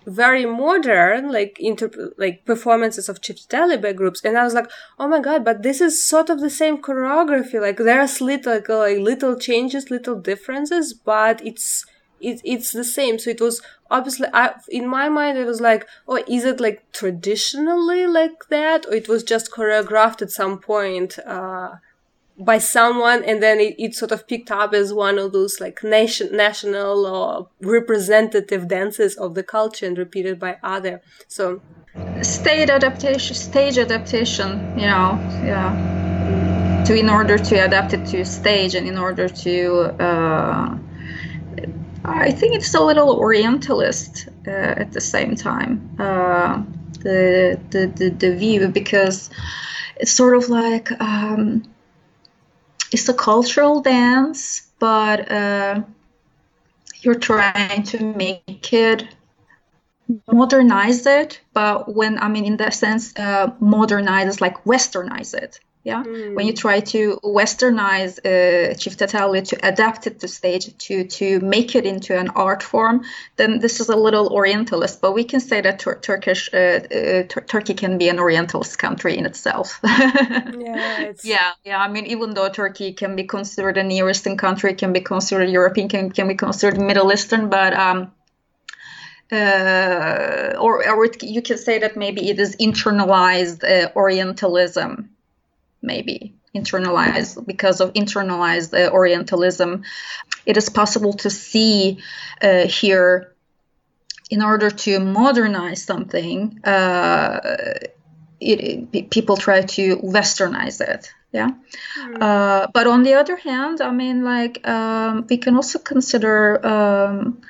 very 0.06 0.46
modern 0.46 1.32
like 1.32 1.58
inter- 1.60 2.12
like 2.18 2.46
performances 2.46 3.08
of 3.10 3.22
Çiftetelli 3.22 3.96
groups. 3.96 4.24
And 4.24 4.38
I 4.38 4.44
was 4.44 4.54
like 4.54 4.70
oh 5.00 5.08
my 5.08 5.20
god 5.20 5.46
but 5.46 5.64
this 5.64 5.82
is 5.82 6.08
sort 6.08 6.30
of 6.30 6.40
the 6.40 6.50
same 6.50 6.82
choreography. 6.82 7.60
Like 7.60 7.78
there's 7.78 8.22
little 8.22 8.54
like, 8.54 8.70
like 8.70 8.98
little 9.00 9.38
changes 9.38 9.90
little 9.90 10.16
differences 10.16 10.94
but 10.94 11.46
it's 11.46 11.86
it, 12.24 12.42
it's 12.44 12.72
the 12.72 12.84
same. 12.84 13.20
So 13.20 13.30
it 13.30 13.42
was 13.42 13.62
obviously, 13.92 14.28
I, 14.34 14.56
in 14.70 14.88
my 14.88 15.10
mind, 15.10 15.38
it 15.38 15.46
was 15.46 15.62
like, 15.62 15.88
oh, 16.08 16.24
is 16.28 16.46
it 16.46 16.60
like 16.60 16.92
traditionally 16.92 18.08
like 18.08 18.48
that, 18.50 18.86
or 18.88 18.94
it 18.94 19.08
was 19.08 19.24
just 19.24 19.52
choreographed 19.52 20.22
at 20.22 20.32
some 20.32 20.60
point 20.60 21.20
uh, 21.20 21.76
by 22.38 22.58
someone, 22.58 23.24
and 23.24 23.44
then 23.44 23.60
it, 23.60 23.76
it 23.78 23.96
sort 23.96 24.12
of 24.12 24.28
picked 24.28 24.52
up 24.52 24.74
as 24.74 24.94
one 24.94 25.20
of 25.20 25.32
those 25.34 25.60
like 25.60 25.84
nation, 25.84 26.36
national 26.36 27.06
or 27.06 27.50
representative 27.62 28.68
dances 28.68 29.16
of 29.16 29.36
the 29.36 29.44
culture 29.44 29.86
and 29.86 29.98
repeated 29.98 30.40
by 30.40 30.58
other. 30.64 31.02
So 31.28 31.62
stage 32.22 32.70
adaptation, 32.70 33.36
stage 33.36 33.78
adaptation, 33.78 34.50
you 34.80 34.88
know, 34.88 35.20
yeah, 35.44 36.84
to 36.88 36.96
in 36.96 37.10
order 37.10 37.38
to 37.38 37.56
adapt 37.66 37.94
it 37.94 38.06
to 38.08 38.26
stage 38.26 38.74
and 38.76 38.88
in 38.88 38.98
order 38.98 39.30
to. 39.30 39.56
Uh, 40.02 40.78
I 42.06 42.32
think 42.32 42.56
it's 42.56 42.74
a 42.74 42.82
little 42.82 43.16
Orientalist 43.16 44.28
uh, 44.48 44.52
at 44.52 44.92
the 44.92 45.02
same 45.02 45.36
time. 45.36 45.96
Uh, 46.00 46.64
the, 47.00 47.60
the, 47.70 47.88
the 47.88 48.10
the 48.10 48.36
view 48.36 48.68
because 48.68 49.30
it's 49.98 50.12
sort 50.12 50.36
of 50.36 50.50
like 50.50 50.92
um, 51.02 51.64
it's 52.92 53.08
a 53.10 53.14
cultural 53.14 53.82
dance, 53.82 54.70
but 54.80 55.32
uh, 55.32 55.82
you're 57.02 57.20
trying 57.20 57.84
to 57.84 58.14
make 58.16 58.74
it 58.74 59.08
modernize 60.32 61.06
it. 61.06 61.42
But 61.54 61.94
when 61.94 62.20
I 62.20 62.28
mean 62.28 62.46
in 62.46 62.58
that 62.58 62.74
sense, 62.74 63.14
uh, 63.18 63.54
modernize 63.60 64.42
like 64.42 64.64
westernize 64.66 65.34
it 65.34 65.60
yeah? 65.84 66.04
Mm. 66.04 66.36
when 66.36 66.48
you 66.48 66.54
try 66.54 66.80
to 66.80 67.20
westernize 67.24 68.18
uh, 68.20 68.74
Çiftetelli 68.76 69.42
to 69.50 69.58
adapt 69.64 70.08
it 70.08 70.20
to 70.20 70.28
stage 70.28 70.78
to 70.78 71.04
to 71.04 71.40
make 71.40 71.76
it 71.76 71.86
into 71.86 72.18
an 72.18 72.30
art 72.30 72.64
form 72.64 73.04
then 73.36 73.60
this 73.60 73.80
is 73.80 73.90
a 73.90 73.96
little 73.96 74.28
orientalist 74.34 75.02
but 75.02 75.14
we 75.14 75.24
can 75.24 75.40
say 75.40 75.62
that 75.62 75.80
tur- 75.80 76.00
turkish 76.02 76.50
uh, 76.54 76.58
uh, 76.58 77.24
tur- 77.28 77.46
turkey 77.48 77.74
can 77.74 77.98
be 77.98 78.10
an 78.10 78.20
orientalist 78.20 78.78
country 78.78 79.18
in 79.18 79.26
itself. 79.26 79.80
Yeah, 80.54 81.12
yeah 81.24 81.52
yeah 81.66 81.80
i 81.80 81.88
mean 81.88 82.06
even 82.06 82.34
though 82.34 82.50
turkey 82.50 82.94
can 82.94 83.16
be 83.16 83.24
considered 83.24 83.78
a 83.78 83.84
near 83.84 84.10
eastern 84.10 84.38
country 84.38 84.74
can 84.74 84.94
be 84.94 85.02
considered 85.02 85.50
european 85.50 85.90
can, 85.90 86.12
can 86.12 86.28
be 86.28 86.36
considered 86.36 86.80
middle 86.80 87.12
eastern 87.12 87.50
but 87.50 87.74
um 87.74 88.12
uh, 89.32 90.54
or, 90.60 90.88
or 90.88 91.06
it, 91.06 91.24
you 91.24 91.42
can 91.42 91.58
say 91.58 91.80
that 91.80 91.98
maybe 91.98 92.30
it 92.30 92.40
is 92.40 92.56
internalized 92.58 93.64
uh, 93.64 93.90
Orientalism 93.96 95.10
maybe 95.84 96.36
internalized 96.56 97.46
because 97.46 97.82
of 97.82 97.94
internalized 97.94 98.74
uh, 98.74 98.92
Orientalism. 98.92 99.84
It 100.46 100.58
is 100.58 100.70
possible 100.70 101.14
to 101.14 101.30
see 101.30 102.00
uh, 102.42 102.68
here, 102.68 103.34
in 104.30 104.42
order 104.42 104.70
to 104.70 105.00
modernize 105.00 105.84
something, 105.84 106.60
uh, 106.64 107.40
it, 108.40 108.88
it, 108.92 109.10
people 109.10 109.38
try 109.38 109.62
to 109.62 109.98
westernize 109.98 110.82
it. 110.82 111.12
Yeah, 111.32 111.50
mm. 112.00 112.72
but 112.74 112.86
on 112.86 113.02
the 113.02 113.16
other 113.16 113.36
hand, 113.36 113.82
I 113.82 113.92
mean, 113.92 114.24
like 114.24 114.68
um, 114.68 115.26
we 115.28 115.38
can 115.38 115.56
also 115.56 115.80
consider 115.80 116.64
um, 116.66 117.42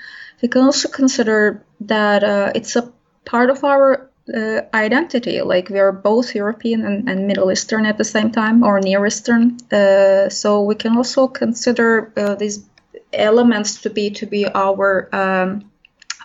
we 0.42 0.48
can 0.48 0.62
also 0.62 0.88
consider 0.90 1.66
that 1.82 2.24
uh, 2.24 2.52
it's 2.56 2.76
a 2.78 2.94
part 3.26 3.50
of 3.50 3.64
our 3.64 4.10
uh, 4.32 4.62
identity. 4.74 5.42
Like 5.42 5.70
we 5.70 5.80
are 5.80 5.92
both 5.92 6.36
European 6.36 6.86
and, 6.86 7.10
and, 7.10 7.28
Middle 7.28 7.52
Eastern 7.52 7.86
at 7.86 7.98
the 7.98 8.04
same 8.04 8.32
time, 8.32 8.64
or 8.64 8.80
Near 8.80 9.06
Eastern. 9.06 9.58
Uh, 9.72 10.30
so 10.30 10.62
we 10.62 10.76
can 10.76 10.96
also 10.96 11.28
consider 11.28 12.12
uh, 12.16 12.36
these 12.36 12.66
elements 13.12 13.82
to 13.82 13.90
be 13.90 14.10
to 14.12 14.26
be 14.26 14.48
our 14.48 15.10
um, 15.14 15.70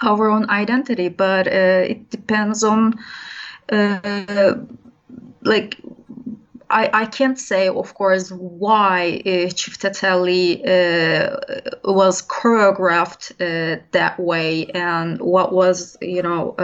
our 0.03 0.29
own 0.29 0.49
identity. 0.51 1.09
But 1.09 1.47
uh, 1.49 1.91
it 1.91 2.11
depends 2.11 2.63
on 2.65 2.95
uh, 3.71 4.55
like. 5.43 5.77
I, 6.71 6.91
I 6.93 7.07
can't 7.07 7.39
say, 7.39 7.69
of 7.69 7.95
course, 7.95 8.31
why 8.31 9.23
uh, 9.25 9.49
Çiftetelli 9.49 10.61
uh, 10.69 11.63
was 11.83 12.21
choreographed 12.21 13.33
uh, 13.41 13.81
that 13.93 14.21
way 14.21 14.67
and 14.75 15.19
what 15.19 15.55
was, 15.55 15.97
you 16.03 16.21
know, 16.21 16.55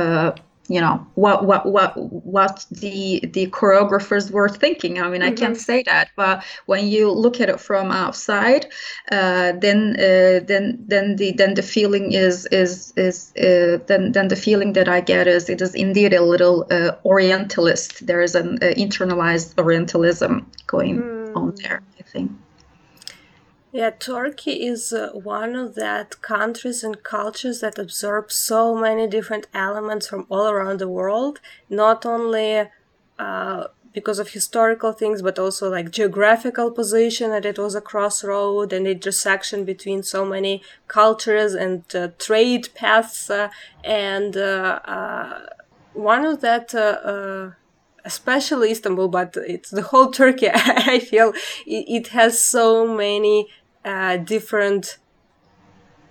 you 0.68 0.80
know 0.80 1.06
what 1.14 1.44
what 1.44 1.66
what 1.66 1.92
what 2.24 2.64
the 2.70 3.20
the 3.32 3.46
choreographers 3.48 4.30
were 4.30 4.48
thinking 4.48 4.98
i 4.98 5.08
mean 5.08 5.20
mm-hmm. 5.20 5.32
i 5.32 5.36
can't 5.36 5.54
mm-hmm. 5.54 5.60
say 5.60 5.82
that 5.82 6.08
but 6.16 6.42
when 6.66 6.86
you 6.86 7.10
look 7.10 7.40
at 7.40 7.50
it 7.50 7.60
from 7.60 7.90
outside 7.90 8.66
uh, 9.12 9.52
then 9.52 9.94
uh, 9.98 10.40
then 10.46 10.82
then 10.86 11.16
the 11.16 11.32
then 11.32 11.54
the 11.54 11.62
feeling 11.62 12.12
is 12.12 12.46
is 12.46 12.92
is 12.96 13.32
uh, 13.36 13.78
then 13.86 14.12
then 14.12 14.28
the 14.28 14.36
feeling 14.36 14.72
that 14.72 14.88
i 14.88 15.00
get 15.00 15.26
is 15.26 15.50
it 15.50 15.60
is 15.60 15.74
indeed 15.74 16.14
a 16.14 16.22
little 16.22 16.66
uh, 16.70 16.92
orientalist 17.04 18.06
there 18.06 18.22
is 18.22 18.34
an 18.34 18.56
uh, 18.62 18.66
internalized 18.76 19.54
orientalism 19.58 20.50
going 20.66 21.02
mm. 21.02 21.36
on 21.36 21.54
there 21.56 21.82
i 21.98 22.02
think 22.02 22.30
yeah, 23.74 23.90
Turkey 23.90 24.64
is 24.64 24.92
uh, 24.92 25.10
one 25.14 25.56
of 25.56 25.74
that 25.74 26.22
countries 26.22 26.84
and 26.84 27.02
cultures 27.02 27.58
that 27.58 27.76
absorb 27.76 28.30
so 28.30 28.76
many 28.76 29.08
different 29.08 29.48
elements 29.52 30.06
from 30.06 30.26
all 30.30 30.48
around 30.48 30.78
the 30.78 30.88
world, 30.88 31.40
not 31.68 32.06
only 32.06 32.70
uh, 33.18 33.64
because 33.92 34.20
of 34.20 34.28
historical 34.28 34.92
things, 34.92 35.22
but 35.22 35.40
also 35.40 35.68
like 35.68 35.90
geographical 35.90 36.70
position 36.70 37.30
that 37.30 37.44
it 37.44 37.58
was 37.58 37.74
a 37.74 37.80
crossroad 37.80 38.72
and 38.72 38.86
intersection 38.86 39.64
between 39.64 40.04
so 40.04 40.24
many 40.24 40.62
cultures 40.86 41.52
and 41.52 41.82
uh, 41.96 42.10
trade 42.16 42.68
paths. 42.76 43.28
Uh, 43.28 43.48
and 43.82 44.36
uh, 44.36 44.78
uh, 44.84 45.46
one 45.94 46.24
of 46.24 46.40
that 46.42 46.72
especially 48.04 48.70
Istanbul, 48.70 49.08
but 49.08 49.34
it's 49.36 49.70
the 49.70 49.82
whole 49.82 50.10
Turkey. 50.10 50.50
I 50.54 50.98
feel 50.98 51.32
it, 51.66 51.84
it, 51.88 52.08
has 52.08 52.38
so 52.38 52.86
many 52.86 53.48
uh, 53.84 54.16
different 54.16 54.98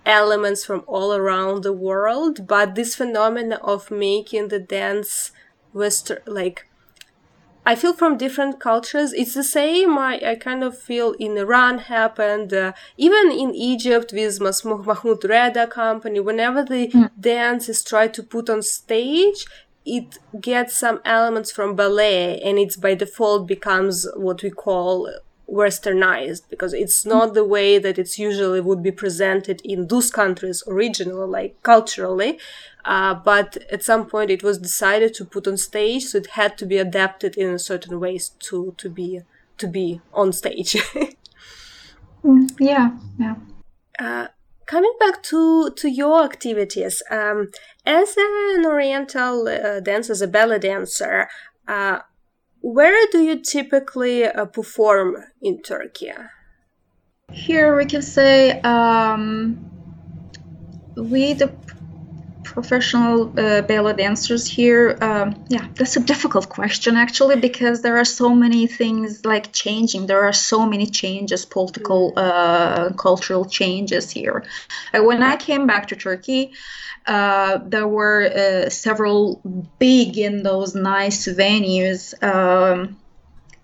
elements 0.06 0.66
from 0.66 0.84
all 0.86 1.14
around 1.14 1.64
the 1.64 1.74
world 1.74 2.46
but 2.46 2.76
this 2.76 2.96
phenomenon 2.96 3.58
of 3.62 3.90
making 3.90 4.50
the 4.50 4.60
dance 4.60 5.32
western 5.74 6.20
like 6.26 6.68
I 7.66 7.76
feel 7.76 7.94
from 7.94 8.18
different 8.18 8.60
cultures, 8.60 9.14
it's 9.14 9.36
the 9.36 9.44
same. 9.44 9.98
I, 9.98 10.20
I 10.26 10.36
kind 10.36 10.64
of 10.64 10.78
feel 10.78 11.14
in 11.14 11.38
Iran 11.38 11.78
happened, 11.78 12.54
uh, 12.54 12.74
even 12.98 13.32
in 13.32 13.56
Egypt 13.56 14.12
with 14.12 14.42
Mahmoud 14.42 15.24
Reda 15.24 15.68
company. 15.68 16.20
Whenever 16.20 16.66
the 16.66 16.90
mm. 16.90 17.10
dance 17.18 17.70
is 17.70 17.82
tried 17.82 18.14
to 18.16 18.24
put 18.24 18.50
on 18.50 18.62
stage, 18.62 19.46
it 19.86 20.18
gets 20.42 20.76
some 20.76 21.00
elements 21.06 21.52
from 21.52 21.76
ballet, 21.76 22.40
and 22.42 22.60
it's 22.60 22.76
by 22.76 22.96
default 22.96 23.48
becomes 23.48 24.08
what 24.16 24.44
we 24.44 24.50
call 24.50 25.10
westernized 25.54 26.44
because 26.50 26.74
it's 26.74 27.06
not 27.06 27.34
the 27.34 27.46
way 27.46 27.78
that 27.78 28.00
it's 28.00 28.18
usually 28.18 28.60
would 28.60 28.82
be 28.82 28.92
presented 28.92 29.62
in 29.64 29.88
those 29.88 30.10
countries 30.10 30.64
originally 30.68 31.28
like 31.28 31.62
culturally. 31.64 32.40
Uh, 32.86 33.14
but 33.14 33.58
at 33.72 33.84
some 33.84 34.06
point 34.06 34.30
it 34.30 34.44
was 34.44 34.58
decided 34.58 35.14
to 35.14 35.24
put 35.24 35.48
on 35.48 35.56
stage 35.58 36.04
so 36.06 36.18
it 36.18 36.28
had 36.32 36.58
to 36.58 36.66
be 36.66 36.78
adapted 36.78 37.38
in 37.38 37.58
certain 37.60 38.00
ways 38.00 38.30
to 38.40 38.74
to 38.78 38.90
be 38.90 39.22
to 39.58 39.68
be 39.68 40.02
on 40.14 40.34
stage. 40.34 40.76
Mm, 42.26 42.50
yeah 42.58 42.92
yeah. 43.20 43.36
Uh, 44.00 44.28
coming 44.66 44.94
back 44.98 45.22
to 45.24 45.70
to 45.72 45.90
your 45.90 46.24
activities 46.24 47.04
um, 47.12 47.52
as 47.86 48.16
an 48.18 48.66
oriental 48.66 49.48
uh, 49.48 49.82
dancer 49.82 50.14
as 50.14 50.22
a 50.22 50.28
belly 50.28 50.58
dancer 50.58 51.28
uh, 51.68 52.00
where 52.64 53.08
do 53.12 53.22
you 53.22 53.42
typically 53.42 54.24
uh, 54.26 54.46
perform 54.46 55.18
in 55.42 55.62
Turkey? 55.62 56.12
Here 57.30 57.76
we 57.76 57.86
can 57.86 58.02
say 58.02 58.62
um, 58.62 59.70
we, 60.96 61.34
the 61.34 61.52
professional 62.54 63.34
uh, 63.40 63.62
belly 63.64 63.94
dancers 63.94 64.48
here, 64.48 64.98
um, 65.02 65.44
yeah, 65.50 65.66
that's 65.76 65.98
a 65.98 66.00
difficult 66.00 66.50
question 66.50 66.96
actually 66.96 67.36
because 67.36 67.82
there 67.82 67.98
are 67.98 68.06
so 68.06 68.30
many 68.36 68.68
things 68.68 69.26
like 69.26 69.52
changing. 69.52 70.06
There 70.06 70.24
are 70.24 70.34
so 70.34 70.66
many 70.66 70.86
changes, 70.86 71.46
political, 71.46 72.14
uh, 72.16 72.94
cultural 72.94 73.46
changes 73.46 74.12
here. 74.12 74.44
Uh, 74.94 75.04
when 75.04 75.24
I 75.24 75.36
came 75.36 75.66
back 75.66 75.88
to 75.88 75.96
Turkey, 75.96 76.54
uh, 77.08 77.60
there 77.66 77.88
were 77.88 78.22
uh, 78.24 78.70
several 78.70 79.42
big 79.80 80.18
in 80.18 80.44
those 80.44 80.76
nice 80.76 81.28
venues, 81.28 82.14
um, 82.24 82.98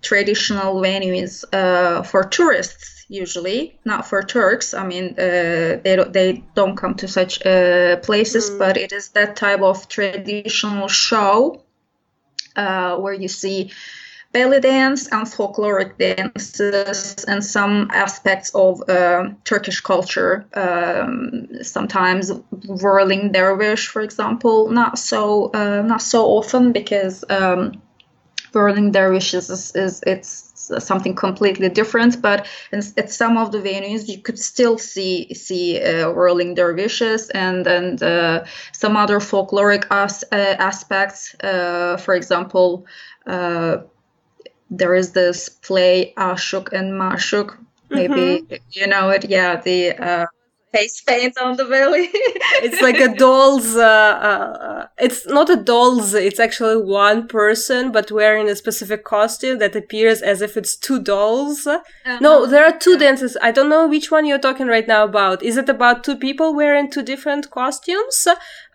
traditional 0.02 0.76
venues 0.76 1.44
uh, 1.52 2.02
for 2.02 2.24
tourists 2.24 3.04
usually, 3.08 3.78
not 3.84 4.06
for 4.06 4.22
Turks. 4.22 4.72
I 4.72 4.86
mean, 4.86 5.14
uh, 5.18 5.80
they 5.82 5.96
don't, 5.96 6.12
they 6.12 6.44
don't 6.54 6.76
come 6.76 6.94
to 6.96 7.08
such 7.08 7.44
uh, 7.44 7.96
places, 7.96 8.50
mm. 8.50 8.58
but 8.58 8.76
it 8.76 8.92
is 8.92 9.10
that 9.10 9.36
type 9.36 9.60
of 9.60 9.88
traditional 9.88 10.88
show 10.88 11.64
where 12.54 13.14
you 13.14 13.28
see 13.28 13.70
belly 14.32 14.60
dance 14.60 15.08
and 15.08 15.26
folkloric 15.26 15.98
dances 15.98 17.24
and 17.24 17.44
some 17.44 17.90
aspects 17.92 18.50
of 18.54 18.88
uh, 18.88 19.30
Turkish 19.44 19.80
culture. 19.80 20.46
Um, 20.54 21.62
sometimes 21.62 22.30
whirling 22.66 23.32
dervish, 23.32 23.88
for 23.88 24.02
example, 24.02 24.70
not 24.70 24.98
so 24.98 25.50
uh, 25.52 25.82
not 25.82 26.02
so 26.02 26.26
often 26.26 26.72
because 26.72 27.24
um, 27.28 27.82
whirling 28.52 28.92
dervish 28.92 29.34
is, 29.34 29.50
is 29.74 30.02
it's 30.06 30.50
something 30.78 31.14
completely 31.14 31.68
different. 31.68 32.20
But 32.22 32.46
in, 32.72 32.80
at 32.96 33.10
some 33.10 33.36
of 33.36 33.52
the 33.52 33.58
venues, 33.58 34.08
you 34.08 34.18
could 34.18 34.38
still 34.38 34.78
see 34.78 35.32
see 35.34 35.80
uh, 35.80 36.10
whirling 36.12 36.54
dervishes 36.54 37.30
and 37.30 37.66
and 37.66 38.02
uh, 38.02 38.44
some 38.72 38.96
other 38.96 39.20
folkloric 39.20 39.86
as, 39.90 40.24
uh, 40.32 40.56
aspects. 40.58 41.34
Uh, 41.42 41.96
for 41.96 42.14
example, 42.14 42.86
uh, 43.26 43.78
there 44.70 44.94
is 44.94 45.12
this 45.12 45.48
play 45.48 46.14
Ashuk 46.16 46.72
and 46.72 46.92
Mashuk. 46.92 47.56
Maybe 47.90 48.14
mm-hmm. 48.14 48.54
you 48.70 48.86
know 48.86 49.10
it. 49.10 49.28
Yeah, 49.28 49.60
the 49.60 49.92
uh, 49.98 50.26
face 50.72 51.00
paint 51.00 51.36
on 51.38 51.56
the 51.56 51.64
belly. 51.64 52.08
it's 52.62 52.80
like 52.80 52.98
a 52.98 53.14
doll's. 53.14 53.76
Uh, 53.76 53.82
uh, 53.82 54.86
it's 54.98 55.26
not 55.26 55.50
a 55.50 55.56
doll's. 55.56 56.14
It's 56.14 56.40
actually 56.40 56.82
one 56.82 57.28
person, 57.28 57.92
but 57.92 58.10
wearing 58.10 58.48
a 58.48 58.56
specific 58.56 59.04
costume 59.04 59.58
that 59.58 59.76
appears 59.76 60.22
as 60.22 60.42
if 60.42 60.56
it's 60.56 60.76
two 60.76 61.00
dolls. 61.02 61.66
Uh-huh. 61.66 62.18
No, 62.20 62.46
there 62.46 62.64
are 62.64 62.76
two 62.78 62.98
dances. 62.98 63.36
I 63.42 63.50
don't 63.50 63.68
know 63.68 63.86
which 63.86 64.10
one 64.10 64.26
you're 64.26 64.38
talking 64.38 64.66
right 64.66 64.86
now 64.86 65.04
about. 65.04 65.42
Is 65.42 65.56
it 65.56 65.68
about 65.68 66.04
two 66.04 66.16
people 66.16 66.54
wearing 66.54 66.90
two 66.90 67.02
different 67.02 67.50
costumes, 67.50 68.26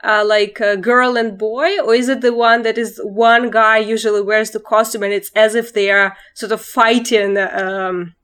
uh, 0.03 0.23
like 0.25 0.59
a 0.59 0.77
girl 0.77 1.17
and 1.17 1.37
boy, 1.37 1.79
or 1.79 1.95
is 1.95 2.09
it 2.09 2.21
the 2.21 2.33
one 2.33 2.63
that 2.63 2.77
is 2.77 2.99
one 3.03 3.49
guy 3.49 3.77
usually 3.77 4.21
wears 4.21 4.51
the 4.51 4.59
costume 4.59 5.03
and 5.03 5.13
it's 5.13 5.31
as 5.35 5.55
if 5.55 5.73
they 5.73 5.89
are 5.89 6.15
sort 6.33 6.51
of 6.51 6.61
fighting? 6.61 7.37
Um, 7.37 8.15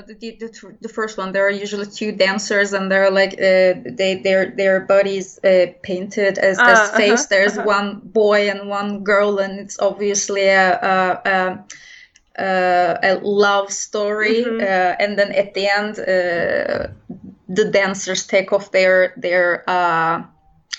the, 0.00 0.14
the, 0.14 0.76
the, 0.80 0.88
first 0.88 1.18
one, 1.18 1.32
there 1.32 1.46
are 1.46 1.50
usually 1.50 1.86
two 1.86 2.12
dancers, 2.12 2.72
and 2.72 2.90
they're 2.90 3.10
like 3.10 3.34
uh, 3.34 3.74
they 3.84 4.20
their 4.24 4.50
their 4.50 4.80
bodies 4.80 5.38
uh, 5.44 5.66
painted 5.82 6.38
as, 6.38 6.58
uh, 6.58 6.62
as 6.62 6.78
uh-huh, 6.78 6.96
face. 6.96 7.20
Uh-huh, 7.20 7.26
There's 7.28 7.58
uh-huh. 7.58 7.66
one 7.66 8.00
boy 8.02 8.48
and 8.48 8.68
one 8.68 9.04
girl, 9.04 9.38
and 9.38 9.58
it's 9.58 9.78
obviously 9.78 10.48
a 10.48 10.72
a, 11.26 11.64
a, 12.38 12.98
a 13.02 13.20
love 13.22 13.70
story. 13.70 14.44
Mm-hmm. 14.44 14.60
Uh, 14.60 15.04
and 15.04 15.18
then 15.18 15.32
at 15.32 15.52
the 15.52 15.66
end, 15.66 15.98
uh, 15.98 16.88
the 17.48 17.70
dancers 17.70 18.26
take 18.26 18.52
off 18.52 18.70
their 18.70 19.12
their 19.18 19.64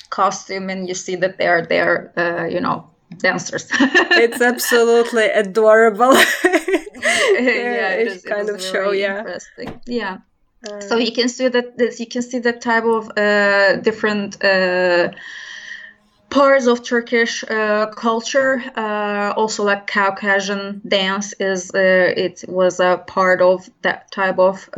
costume, 0.10 0.70
and 0.70 0.88
you 0.88 0.96
see 0.96 1.16
that 1.18 1.38
they're 1.38 1.66
they're 1.66 2.50
you 2.50 2.60
know 2.60 2.90
dancers. 3.24 3.68
it's 3.72 4.42
absolutely 4.54 5.26
adorable. 5.26 6.14
yeah, 6.94 7.96
is, 7.96 8.24
kind 8.24 8.50
of 8.50 8.62
show. 8.62 8.92
Yeah, 8.92 9.20
interesting. 9.20 9.82
Yeah. 9.88 10.18
Uh, 10.70 10.80
so 10.80 10.98
you 10.98 11.12
can 11.12 11.28
see 11.28 11.48
that, 11.48 11.78
that 11.78 12.00
you 12.00 12.08
can 12.08 12.22
see 12.22 12.40
that 12.40 12.62
type 12.62 12.86
of 12.86 13.12
uh, 13.18 13.78
different 13.78 14.44
uh, 14.44 15.10
parts 16.30 16.68
of 16.68 16.84
Turkish 16.84 17.44
uh, 17.44 17.88
culture. 17.88 18.64
Uh, 18.76 19.34
also, 19.36 19.64
like 19.64 19.88
Caucasian 19.88 20.82
dance 20.88 21.34
is 21.40 21.72
uh, 21.74 21.80
it 22.26 22.46
was 22.48 22.80
a 22.80 23.04
part 23.08 23.42
of 23.42 23.70
that 23.82 24.12
type 24.12 24.40
of 24.40 24.70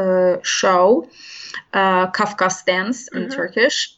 show. 0.43 1.07
Kafkas 1.73 2.65
dance 2.65 3.09
in 3.09 3.23
mm-hmm. 3.23 3.31
Turkish. 3.31 3.97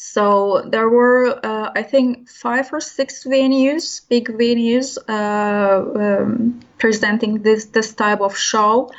So 0.00 0.62
there 0.64 0.88
were, 0.88 1.44
uh, 1.44 1.72
I 1.74 1.82
think, 1.82 2.28
five 2.28 2.72
or 2.72 2.80
six 2.80 3.24
venues, 3.24 4.02
big 4.08 4.28
venues, 4.28 4.96
uh, 5.08 6.22
um, 6.22 6.60
presenting 6.78 7.42
this 7.42 7.64
this 7.64 7.94
type 7.94 8.20
of 8.20 8.38
show. 8.38 8.92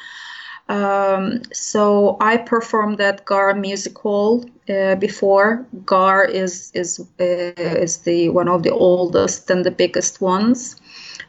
Um, 0.67 1.43
so 1.53 2.17
I 2.19 2.35
performed 2.35 2.99
at 2.99 3.23
Gar 3.23 3.53
Music 3.53 3.97
Hall 3.97 4.43
uh, 4.69 4.95
before. 4.95 5.65
Gar 5.85 6.25
is 6.25 6.69
is 6.73 6.99
uh, 6.99 7.79
is 7.85 7.99
the 7.99 8.27
one 8.27 8.49
of 8.49 8.63
the 8.63 8.71
oldest 8.71 9.49
and 9.49 9.65
the 9.65 9.71
biggest 9.71 10.19
ones 10.19 10.75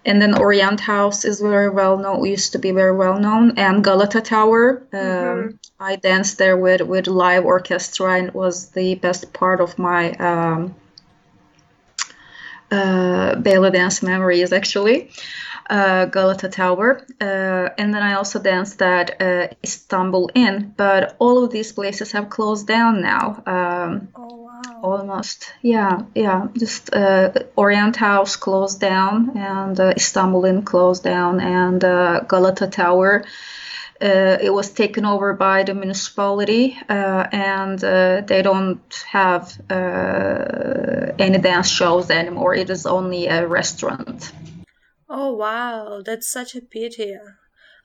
and 0.05 0.21
then 0.21 0.39
Orient 0.39 0.81
House 0.81 1.25
is 1.25 1.41
very 1.41 1.69
well 1.69 1.99
known. 1.99 2.25
Used 2.25 2.53
to 2.53 2.59
be 2.59 2.71
very 2.71 2.97
well 2.97 3.19
known, 3.19 3.59
and 3.59 3.85
Galata 3.85 4.21
Tower. 4.21 4.83
Um, 4.93 5.01
mm-hmm. 5.01 5.57
I 5.79 5.97
danced 5.97 6.39
there 6.39 6.57
with 6.57 6.81
with 6.81 7.07
live 7.07 7.45
orchestra, 7.45 8.19
and 8.19 8.29
it 8.29 8.35
was 8.35 8.71
the 8.71 8.95
best 8.95 9.33
part 9.33 9.61
of 9.61 9.79
my 9.79 10.13
um, 10.13 10.75
uh, 12.71 13.37
belly 13.37 13.71
dance 13.71 14.03
memories 14.03 14.53
actually. 14.53 15.11
Uh, 15.69 16.07
Galata 16.07 16.49
Tower, 16.49 17.07
uh, 17.21 17.69
and 17.79 17.95
then 17.95 18.03
I 18.03 18.15
also 18.15 18.41
danced 18.41 18.83
at 18.83 19.23
uh, 19.23 19.47
Istanbul 19.63 20.31
Inn. 20.35 20.75
But 20.77 21.15
all 21.21 21.45
of 21.45 21.53
these 21.53 21.73
places 21.73 22.11
have 22.11 22.29
closed 22.29 22.67
down 22.67 23.01
now. 23.03 23.41
Um, 23.47 24.09
oh 24.17 24.40
almost. 24.83 25.53
Yeah 25.63 26.03
yeah. 26.15 26.49
Just 26.59 26.95
uh, 26.95 27.33
orient 27.57 27.97
house 27.97 28.37
closed 28.37 28.81
down 28.81 29.37
and 29.37 29.79
uh, 29.79 29.93
istanbul 29.97 30.45
inn 30.45 30.63
closed 30.63 31.05
down 31.05 31.41
and 31.41 31.85
uh, 31.85 32.21
galata 32.29 32.67
tower 32.67 33.25
uh, 34.03 34.39
it 34.41 34.51
was 34.51 34.71
taken 34.71 35.05
over 35.05 35.35
by 35.35 35.63
the 35.63 35.75
municipality 35.75 36.79
uh, 36.89 37.27
and 37.33 37.85
uh, 37.85 38.23
they 38.27 38.41
don't 38.41 39.05
have 39.07 39.61
any 41.19 41.39
dance 41.39 41.69
shows 41.69 42.11
anymore. 42.11 42.55
It 42.55 42.71
is 42.71 42.87
only 42.87 43.27
a 43.27 43.47
restaurant. 43.47 44.33
Oh 45.09 45.35
wow. 45.35 46.01
That's 46.03 46.31
such 46.31 46.55
a 46.55 46.63
pity 46.63 47.15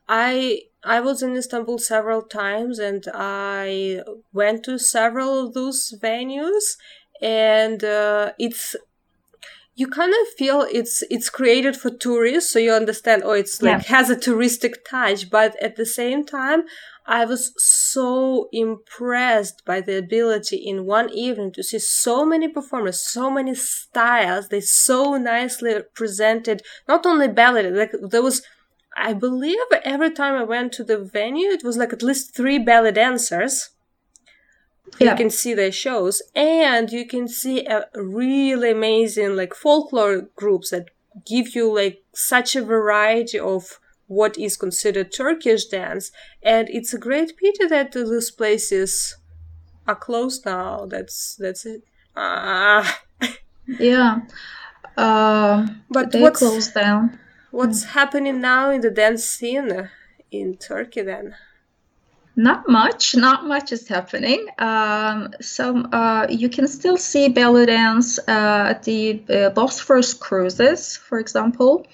I 0.08 0.62
I 0.84 1.00
was 1.00 1.22
in 1.22 1.36
Istanbul 1.36 1.78
several 1.78 2.22
times 2.22 2.78
and 2.78 3.04
I 3.12 4.02
went 4.32 4.64
to 4.64 4.78
several 4.78 5.46
of 5.46 5.54
those 5.54 5.94
venues 6.00 6.76
and 7.20 7.82
uh, 7.82 8.32
it's 8.38 8.76
you 9.74 9.88
kind 9.88 10.12
of 10.12 10.28
feel 10.38 10.66
it's 10.72 11.02
it's 11.10 11.28
created 11.28 11.76
for 11.76 11.90
tourists 11.90 12.50
so 12.52 12.58
you 12.58 12.72
understand 12.72 13.22
oh 13.24 13.32
it's 13.32 13.60
like 13.60 13.82
yeah. 13.82 13.96
has 13.96 14.08
a 14.10 14.16
touristic 14.16 14.74
touch 14.88 15.28
but 15.28 15.60
at 15.62 15.76
the 15.76 15.86
same 15.86 16.24
time 16.24 16.64
I 17.08 17.24
was 17.24 17.52
so 17.56 18.48
impressed 18.52 19.64
by 19.64 19.80
the 19.80 19.96
ability 19.96 20.56
in 20.56 20.86
one 20.86 21.08
evening 21.10 21.52
to 21.52 21.62
see 21.62 21.78
so 21.78 22.26
many 22.26 22.48
performers, 22.48 23.00
so 23.00 23.30
many 23.30 23.54
styles. 23.54 24.48
They 24.48 24.60
so 24.60 25.16
nicely 25.16 25.76
presented 25.94 26.62
not 26.88 27.06
only 27.06 27.28
ballet, 27.28 27.70
like 27.70 27.92
there 28.02 28.22
was 28.22 28.42
I 28.96 29.12
believe 29.12 29.58
every 29.84 30.10
time 30.10 30.34
I 30.34 30.44
went 30.44 30.72
to 30.72 30.84
the 30.84 30.98
venue, 30.98 31.50
it 31.50 31.62
was 31.62 31.76
like 31.76 31.92
at 31.92 32.02
least 32.02 32.34
three 32.34 32.58
belly 32.58 32.92
dancers. 32.92 33.70
Yeah. 34.98 35.10
You 35.10 35.16
can 35.16 35.30
see 35.30 35.52
their 35.52 35.72
shows, 35.72 36.22
and 36.34 36.90
you 36.90 37.06
can 37.06 37.28
see 37.28 37.66
a 37.66 37.86
really 37.94 38.70
amazing 38.70 39.36
like 39.36 39.52
folklore 39.52 40.28
groups 40.36 40.70
that 40.70 40.90
give 41.26 41.54
you 41.54 41.74
like 41.74 42.04
such 42.14 42.56
a 42.56 42.64
variety 42.64 43.38
of 43.38 43.78
what 44.06 44.38
is 44.38 44.56
considered 44.56 45.12
Turkish 45.12 45.66
dance. 45.66 46.12
And 46.42 46.68
it's 46.70 46.94
a 46.94 46.98
great 46.98 47.36
pity 47.36 47.66
that 47.66 47.92
those 47.92 48.30
places 48.30 49.16
are 49.86 49.96
closed 49.96 50.46
now. 50.46 50.86
That's 50.86 51.36
that's 51.36 51.66
it. 51.66 51.82
Ah. 52.16 53.00
yeah. 53.66 54.20
Uh, 54.96 55.66
but 55.90 56.12
they 56.12 56.30
closed 56.30 56.72
down 56.72 57.18
What's 57.50 57.84
happening 57.84 58.40
now 58.40 58.70
in 58.70 58.80
the 58.80 58.90
dance 58.90 59.24
scene 59.24 59.90
in 60.30 60.56
Turkey 60.56 61.02
then? 61.02 61.34
Not 62.38 62.68
much, 62.68 63.16
not 63.16 63.46
much 63.46 63.72
is 63.72 63.88
happening. 63.88 64.46
Um, 64.58 65.32
so 65.40 65.78
uh, 65.78 66.26
you 66.28 66.50
can 66.50 66.68
still 66.68 66.98
see 66.98 67.30
belly 67.30 67.64
dance 67.64 68.18
uh, 68.18 68.66
at 68.70 68.82
the 68.82 69.22
uh, 69.30 69.50
Bosphorus 69.50 70.12
cruises, 70.12 70.98
for 70.98 71.18
example, 71.18 71.86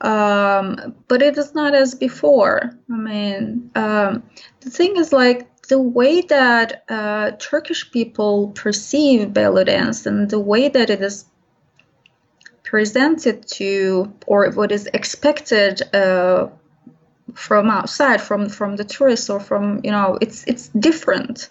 um, 0.00 0.94
but 1.08 1.20
it 1.20 1.36
is 1.36 1.54
not 1.54 1.74
as 1.74 1.94
before. 1.94 2.70
I 2.90 2.96
mean, 2.96 3.70
um, 3.74 4.22
the 4.60 4.70
thing 4.70 4.96
is 4.96 5.12
like 5.12 5.66
the 5.66 5.78
way 5.78 6.22
that 6.22 6.84
uh, 6.88 7.32
Turkish 7.32 7.90
people 7.90 8.52
perceive 8.54 9.34
belly 9.34 9.64
dance 9.64 10.06
and 10.06 10.30
the 10.30 10.40
way 10.40 10.70
that 10.70 10.88
it 10.88 11.02
is 11.02 11.26
presented 12.66 13.46
to 13.46 14.12
or 14.26 14.50
what 14.50 14.72
is 14.72 14.86
expected 14.92 15.82
uh, 15.94 16.48
from 17.34 17.70
outside 17.70 18.20
from 18.20 18.48
from 18.48 18.76
the 18.76 18.84
tourists 18.84 19.30
or 19.30 19.40
from 19.40 19.80
you 19.84 19.90
know 19.90 20.18
it's 20.20 20.44
it's 20.46 20.68
different 20.68 21.48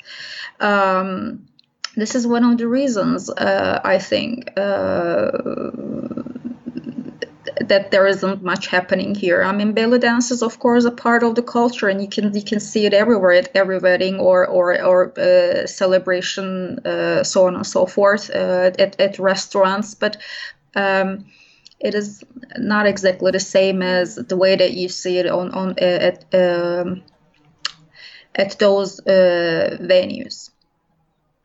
um, 0.59 1.47
this 1.95 2.13
is 2.15 2.27
one 2.27 2.43
of 2.43 2.57
the 2.57 2.67
reasons 2.67 3.29
uh, 3.29 3.79
i 3.83 3.97
think 3.97 4.51
uh, 4.59 5.31
that 7.61 7.91
there 7.91 8.07
isn't 8.07 8.43
much 8.43 8.67
happening 8.67 9.15
here. 9.15 9.43
I 9.43 9.51
mean, 9.51 9.73
belly 9.73 9.99
dance 9.99 10.31
is 10.31 10.41
of 10.41 10.59
course 10.59 10.85
a 10.85 10.91
part 10.91 11.23
of 11.23 11.35
the 11.35 11.41
culture, 11.41 11.87
and 11.87 12.01
you 12.01 12.07
can 12.07 12.33
you 12.33 12.43
can 12.43 12.59
see 12.59 12.85
it 12.85 12.93
everywhere 12.93 13.31
at 13.31 13.49
every 13.55 13.79
wedding 13.79 14.19
or 14.19 14.45
or 14.47 14.81
or 14.83 15.17
uh, 15.19 15.65
celebration, 15.65 16.79
uh, 16.85 17.23
so 17.23 17.47
on 17.47 17.55
and 17.55 17.67
so 17.67 17.85
forth, 17.85 18.29
uh, 18.29 18.71
at 18.77 18.99
at 18.99 19.19
restaurants. 19.19 19.95
But 19.95 20.17
um, 20.75 21.25
it 21.79 21.93
is 21.93 22.23
not 22.57 22.87
exactly 22.87 23.31
the 23.31 23.39
same 23.39 23.81
as 23.81 24.15
the 24.15 24.37
way 24.37 24.55
that 24.55 24.73
you 24.73 24.89
see 24.89 25.17
it 25.17 25.27
on 25.27 25.51
on 25.51 25.77
at 25.79 26.25
um, 26.33 27.03
at 28.35 28.57
those 28.59 28.99
uh, 29.01 29.77
venues 29.81 30.51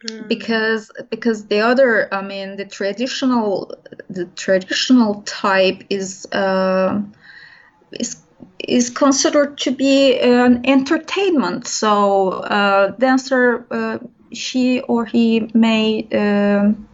mm. 0.04 0.28
because 0.28 0.90
because 1.10 1.46
the 1.46 1.60
other 1.60 2.12
I 2.12 2.22
mean 2.22 2.56
the 2.56 2.64
traditional 2.64 3.74
the 4.08 4.26
traditional 4.26 5.22
type 5.22 5.84
is 5.90 6.26
uh, 6.32 7.02
is 7.92 8.22
is 8.58 8.90
considered 8.90 9.58
to 9.58 9.72
be 9.72 10.18
an 10.20 10.64
entertainment 10.64 11.66
so 11.66 12.30
uh, 12.30 12.88
dancer 12.98 13.66
uh, 13.70 13.98
she 14.32 14.80
or 14.80 15.04
he 15.04 15.50
may 15.54 16.06
um, 16.12 16.88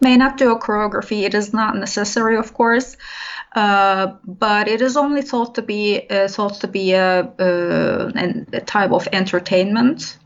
may 0.00 0.16
not 0.16 0.36
do 0.36 0.52
a 0.52 0.58
choreography. 0.58 1.22
It 1.22 1.34
is 1.34 1.52
not 1.52 1.76
necessary, 1.76 2.36
of 2.36 2.54
course, 2.54 2.96
uh, 3.54 4.14
but 4.24 4.68
it 4.68 4.80
is 4.82 4.96
only 4.96 5.22
thought 5.22 5.54
to 5.54 5.62
be 5.62 6.06
uh, 6.10 6.28
thought 6.28 6.60
to 6.60 6.68
be 6.68 6.92
a, 6.92 7.20
uh, 7.20 8.12
a 8.52 8.60
type 8.60 8.92
of 8.92 9.08
entertainment. 9.12 10.18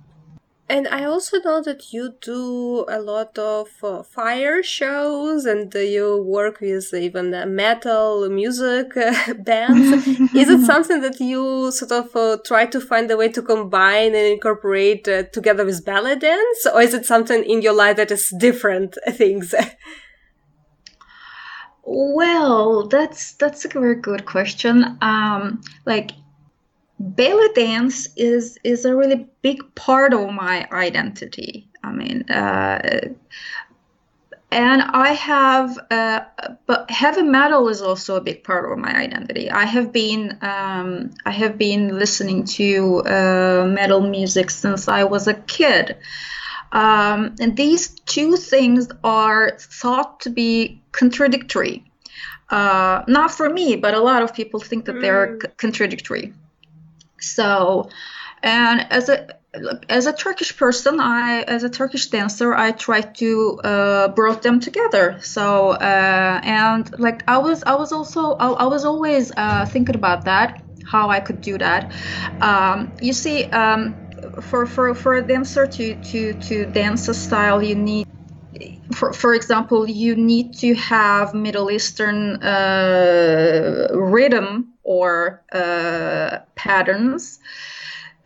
And 0.70 0.86
I 0.86 1.02
also 1.02 1.40
know 1.40 1.60
that 1.62 1.92
you 1.92 2.14
do 2.20 2.84
a 2.88 3.00
lot 3.00 3.36
of 3.36 3.70
uh, 3.82 4.04
fire 4.04 4.62
shows 4.62 5.44
and 5.44 5.74
uh, 5.74 5.80
you 5.80 6.22
work 6.22 6.60
with 6.60 6.94
even 6.94 7.34
uh, 7.34 7.44
metal 7.44 8.28
music 8.30 8.96
uh, 8.96 9.34
bands. 9.38 10.06
Is 10.32 10.48
it 10.48 10.64
something 10.72 11.00
that 11.00 11.18
you 11.18 11.72
sort 11.72 11.90
of 11.90 12.14
uh, 12.14 12.38
try 12.46 12.66
to 12.66 12.80
find 12.80 13.10
a 13.10 13.16
way 13.16 13.30
to 13.30 13.42
combine 13.42 14.14
and 14.14 14.26
incorporate 14.28 15.08
uh, 15.08 15.24
together 15.32 15.64
with 15.64 15.84
belly 15.84 16.14
dance? 16.14 16.66
Or 16.72 16.80
is 16.80 16.94
it 16.94 17.04
something 17.04 17.42
in 17.42 17.62
your 17.62 17.74
life 17.74 17.96
that 17.96 18.12
is 18.12 18.32
different 18.38 18.96
things? 19.10 19.52
well, 21.82 22.86
that's 22.86 23.32
that's 23.34 23.64
a 23.64 23.68
very 23.68 23.96
good 23.96 24.24
question. 24.24 24.96
Um, 25.02 25.62
like 25.84 26.12
belly 27.00 27.48
dance 27.54 28.08
is 28.16 28.58
is 28.62 28.84
a 28.84 28.94
really 28.94 29.26
big 29.42 29.74
part 29.74 30.12
of 30.12 30.32
my 30.32 30.68
identity. 30.70 31.66
I 31.82 31.92
mean, 31.92 32.22
uh, 32.30 33.08
and 34.52 34.82
I 34.82 35.12
have, 35.12 35.78
uh, 35.90 36.20
but 36.66 36.90
heavy 36.90 37.22
metal 37.22 37.68
is 37.68 37.80
also 37.80 38.16
a 38.16 38.20
big 38.20 38.42
part 38.42 38.70
of 38.70 38.78
my 38.78 38.94
identity. 38.94 39.50
I 39.50 39.64
have 39.64 39.92
been, 39.92 40.36
um, 40.42 41.10
I 41.24 41.30
have 41.30 41.56
been 41.56 41.98
listening 41.98 42.44
to 42.56 42.98
uh, 43.04 43.66
metal 43.66 44.00
music 44.00 44.50
since 44.50 44.88
I 44.88 45.04
was 45.04 45.28
a 45.28 45.34
kid. 45.34 45.96
Um, 46.72 47.36
and 47.40 47.56
these 47.56 47.90
two 48.06 48.36
things 48.36 48.88
are 49.04 49.56
thought 49.58 50.20
to 50.20 50.30
be 50.30 50.82
contradictory. 50.92 51.84
Uh, 52.50 53.04
not 53.06 53.30
for 53.30 53.48
me, 53.48 53.76
but 53.76 53.94
a 53.94 54.00
lot 54.00 54.22
of 54.22 54.34
people 54.34 54.58
think 54.58 54.84
that 54.86 54.96
mm. 54.96 55.00
they're 55.00 55.38
c- 55.40 55.48
contradictory. 55.56 56.34
So, 57.20 57.90
and 58.42 58.86
as 58.90 59.08
a 59.08 59.28
as 59.88 60.06
a 60.06 60.12
Turkish 60.12 60.56
person, 60.56 61.00
I 61.00 61.42
as 61.42 61.64
a 61.64 61.70
Turkish 61.70 62.06
dancer, 62.06 62.54
I 62.54 62.72
try 62.72 63.00
to 63.00 63.60
uh, 63.64 64.08
brought 64.08 64.42
them 64.42 64.60
together. 64.60 65.18
So 65.20 65.70
uh, 65.70 66.40
and 66.42 66.98
like 66.98 67.22
I 67.28 67.38
was 67.38 67.62
I 67.64 67.74
was 67.74 67.92
also 67.92 68.34
I, 68.34 68.50
I 68.50 68.66
was 68.66 68.84
always 68.84 69.32
uh, 69.36 69.66
thinking 69.66 69.94
about 69.96 70.24
that 70.24 70.62
how 70.90 71.08
I 71.08 71.20
could 71.20 71.40
do 71.40 71.56
that. 71.58 71.92
Um, 72.40 72.94
you 73.00 73.12
see, 73.12 73.44
um, 73.50 74.00
for 74.40 74.66
for 74.66 74.94
for 74.94 75.14
a 75.16 75.22
dancer 75.26 75.66
to 75.66 75.94
to 75.94 76.34
to 76.34 76.66
dance 76.66 77.08
a 77.08 77.14
style, 77.14 77.62
you 77.62 77.76
need 77.76 78.06
for, 78.94 79.12
for 79.12 79.34
example, 79.34 79.88
you 79.88 80.16
need 80.16 80.54
to 80.58 80.74
have 80.74 81.34
Middle 81.34 81.70
Eastern 81.70 82.42
uh, 82.42 83.88
rhythm 83.92 84.74
or 84.90 85.40
uh, 85.52 86.38
patterns. 86.56 87.38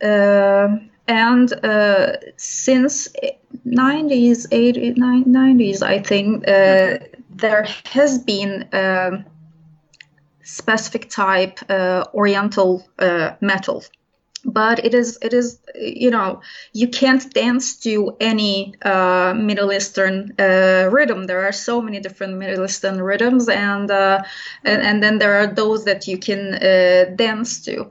Uh, 0.01 0.77
and 1.07 1.53
uh, 1.63 2.13
since 2.37 3.07
90s, 3.67 4.47
80s, 4.49 4.97
90s, 4.97 5.83
I 5.83 5.99
think 5.99 6.47
uh, 6.47 6.97
there 7.29 7.67
has 7.85 8.17
been 8.17 8.67
a 8.73 9.23
specific 10.41 11.11
type 11.11 11.59
uh, 11.69 12.05
Oriental 12.15 12.83
metal 13.41 13.83
but 14.45 14.85
it 14.85 14.93
is 14.93 15.17
it 15.21 15.33
is 15.33 15.59
you 15.75 16.11
know 16.11 16.41
you 16.73 16.87
can't 16.87 17.33
dance 17.33 17.75
to 17.77 18.15
any 18.19 18.75
uh, 18.83 19.33
Middle 19.35 19.71
Eastern 19.73 20.33
uh, 20.39 20.87
rhythm. 20.91 21.25
There 21.25 21.45
are 21.45 21.51
so 21.51 21.81
many 21.81 21.99
different 21.99 22.37
Middle 22.37 22.63
Eastern 22.63 23.01
rhythms, 23.01 23.49
and 23.49 23.89
uh, 23.89 24.23
and, 24.63 24.81
and, 24.81 25.03
then 25.03 25.17
there 25.17 25.35
are 25.35 25.47
those 25.47 25.85
that 25.85 26.07
you 26.07 26.17
can 26.17 26.53
uh, 26.53 27.15
dance 27.15 27.61
to. 27.65 27.89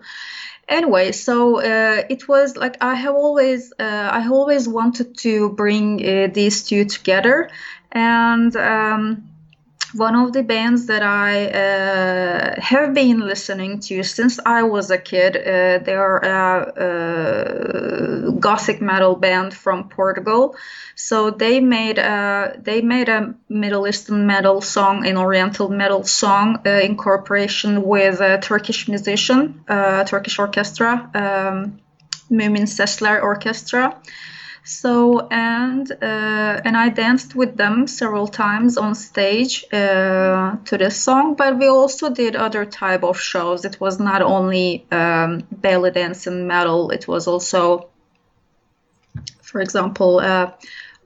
Anyway, 0.69 1.13
so 1.13 1.59
uh, 1.59 2.05
it 2.09 2.27
was 2.29 2.57
like 2.57 2.77
I 2.81 2.95
have 2.95 3.15
always 3.15 3.73
uh, 3.79 4.09
I 4.13 4.27
always 4.29 4.69
wanted 4.69 5.19
to 5.19 5.51
bring 5.51 6.33
these 6.33 6.65
two 6.65 6.85
together, 6.85 7.51
and. 7.93 8.57
Um, 8.57 9.31
one 9.95 10.17
of 10.17 10.33
the 10.33 10.43
bands 10.43 10.87
that 10.87 11.03
I 11.03 11.47
uh, 11.47 12.61
have 12.61 12.95
been 12.95 13.21
listening 13.21 13.81
to 13.81 14.03
since 14.03 14.41
I 14.45 14.65
was 14.65 14.91
a 14.91 14.99
kid. 14.99 15.37
Uh, 15.37 15.79
they 15.85 15.95
are 15.95 16.19
a, 16.19 18.33
gothic 18.41 18.81
metal 18.81 19.15
band 19.15 19.55
from 19.55 19.89
Portugal. 19.89 20.57
So 20.97 21.31
they 21.31 21.61
made 21.61 21.99
a 21.99 22.57
they 22.61 22.83
made 22.83 23.09
a 23.09 23.35
Middle 23.49 23.87
Eastern 23.87 24.27
metal 24.27 24.61
song, 24.61 25.07
an 25.07 25.17
Oriental 25.17 25.69
metal 25.69 26.05
song 26.05 26.59
uh, 26.67 26.71
in 26.71 26.97
cooperation 26.97 27.83
with 27.83 28.21
a 28.21 28.39
Turkish 28.39 28.89
musician, 28.89 29.65
uh, 29.69 30.05
Turkish 30.05 30.39
orchestra, 30.39 31.11
um, 31.15 31.81
Mümin 32.31 32.67
Sesler 32.67 33.23
Orchestra. 33.23 34.01
So 34.65 35.29
and 35.31 35.93
uh, 35.93 36.61
and 36.65 36.75
I 36.75 36.89
danced 36.89 37.35
with 37.35 37.55
them 37.59 37.87
several 37.87 38.27
times 38.27 38.79
on 38.79 38.95
stage 38.95 39.63
uh, 39.71 40.57
to 40.65 40.79
this 40.79 40.99
song, 40.99 41.35
but 41.35 41.59
we 41.59 41.69
also 41.69 42.09
did 42.09 42.35
other 42.35 42.65
type 42.65 43.05
of 43.05 43.21
shows. 43.21 43.67
It 43.67 43.79
was 43.79 44.01
not 44.01 44.23
only 44.23 44.87
um, 44.91 45.47
belly 45.51 45.91
dance 45.91 46.27
and 46.27 46.49
metal. 46.49 46.91
It 46.91 47.07
was 47.07 47.29
also, 47.29 47.91
for 49.43 49.61
example, 49.61 50.21
uh, 50.21 50.53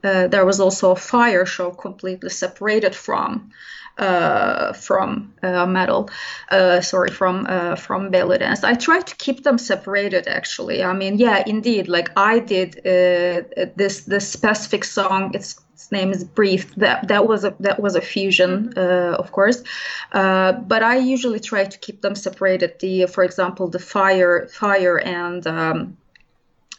uh 0.05 0.27
there 0.27 0.45
was 0.45 0.61
also 0.61 0.91
a 0.91 0.95
fire 0.95 1.45
show 1.45 1.71
completely 1.71 2.29
separated 2.29 2.95
from 2.95 3.51
uh, 3.99 4.71
from 4.71 5.33
uh, 5.43 5.65
metal, 5.65 6.09
uh, 6.51 6.79
sorry, 6.79 7.11
from 7.11 7.45
uh, 7.49 7.75
from 7.75 8.09
belly 8.09 8.37
dance. 8.37 8.63
I 8.63 8.73
try 8.73 9.01
to 9.01 9.15
keep 9.17 9.43
them 9.43 9.57
separated. 9.57 10.25
Actually, 10.27 10.81
I 10.83 10.93
mean, 10.93 11.17
yeah, 11.17 11.43
indeed. 11.45 11.89
Like 11.89 12.09
I 12.15 12.39
did 12.39 12.79
uh, 12.79 13.43
this 13.75 14.05
this 14.05 14.31
specific 14.31 14.85
song. 14.85 15.31
Its, 15.33 15.59
its 15.73 15.91
name 15.91 16.11
is 16.11 16.23
"Breathe." 16.23 16.71
That 16.77 17.09
that 17.09 17.27
was 17.27 17.43
a 17.43 17.53
that 17.59 17.81
was 17.81 17.95
a 17.95 18.01
fusion, 18.01 18.73
uh, 18.77 19.17
of 19.19 19.33
course. 19.33 19.63
but 20.11 20.81
I 20.81 20.97
usually 20.97 21.41
try 21.41 21.65
to 21.65 21.77
keep 21.77 22.01
them 22.01 22.15
separated. 22.15 22.79
The, 22.79 23.05
for 23.07 23.25
example, 23.25 23.67
the 23.67 23.79
fire 23.79 24.47
fire 24.47 24.97
and 24.97 25.45
um, 25.45 25.97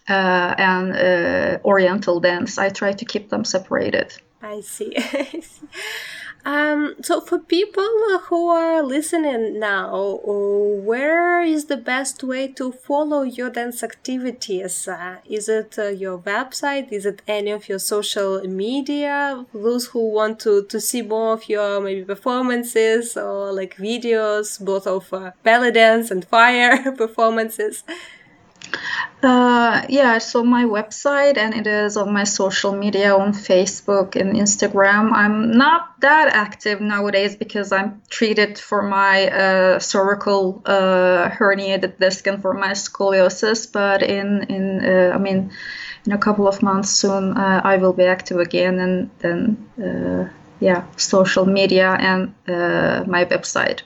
and 0.09 1.61
Oriental 1.67 2.21
dance. 2.21 2.57
I 2.57 2.71
try 2.71 2.93
to 2.93 3.05
keep 3.05 3.29
them 3.29 3.45
separated. 3.45 4.15
I 4.43 4.63
see. 4.63 4.97
Um, 6.45 6.97
so 7.03 7.21
for 7.21 7.39
people 7.39 7.87
who 8.29 8.49
are 8.49 8.83
listening 8.83 9.59
now, 9.59 10.21
where 10.25 11.43
is 11.43 11.67
the 11.67 11.77
best 11.77 12.25
way 12.25 12.49
to 12.53 12.73
follow 12.73 13.23
your 13.23 13.51
dance 13.51 13.83
activities? 13.83 14.89
Uh, 14.89 15.17
is 15.29 15.49
it 15.49 15.79
uh, 15.79 15.89
your 15.89 16.19
website? 16.19 16.91
Is 16.91 17.05
it 17.05 17.23
any 17.29 17.51
of 17.51 17.69
your 17.69 17.79
social 17.79 18.41
media? 18.47 19.45
Those 19.53 19.87
who 19.89 20.11
want 20.11 20.41
to, 20.41 20.65
to 20.65 20.81
see 20.81 21.03
more 21.03 21.35
of 21.35 21.49
your 21.49 21.81
maybe 21.81 22.05
performances 22.05 23.17
or 23.17 23.53
like 23.53 23.77
videos, 23.77 24.63
both 24.65 24.87
of 24.87 25.13
uh, 25.13 25.33
belly 25.43 25.73
dance 25.73 26.11
and 26.11 26.25
fire 26.25 26.93
performances? 26.97 27.85
Uh, 29.23 29.85
yeah, 29.91 30.17
so 30.17 30.43
my 30.43 30.65
website 30.65 31.37
and 31.37 31.55
it 31.55 31.67
is 31.67 31.99
on 31.99 32.11
my 32.11 32.25
social 32.25 32.73
media 32.73 33.15
on 33.15 33.33
Facebook 33.33 34.17
and 34.17 34.35
Instagram. 34.35 35.13
I'm 35.13 35.53
not 35.59 36.01
that 36.01 36.29
active 36.33 36.81
nowadays 36.81 37.37
because 37.37 37.71
I'm 37.71 38.01
treated 38.09 38.59
for 38.59 38.81
my 38.81 39.29
uh, 39.29 39.79
cervical 39.79 40.63
uh, 40.65 41.29
herniated 41.29 41.99
disc 41.99 42.27
and 42.27 42.41
for 42.41 42.55
my 42.55 42.71
scoliosis. 42.73 43.71
But 43.71 44.03
in 44.03 44.45
in 44.45 44.85
uh, 44.85 45.13
I 45.15 45.19
mean, 45.19 45.51
in 46.07 46.13
a 46.13 46.19
couple 46.19 46.49
of 46.49 46.63
months 46.63 46.91
soon, 46.91 47.37
uh, 47.37 47.61
I 47.63 47.77
will 47.77 47.93
be 47.93 48.05
active 48.05 48.39
again, 48.39 48.79
and 48.79 49.11
then 49.19 49.69
uh, 49.79 50.33
yeah, 50.61 50.85
social 50.97 51.45
media 51.45 51.95
and 52.01 52.33
my 53.07 53.27
website. 53.27 53.83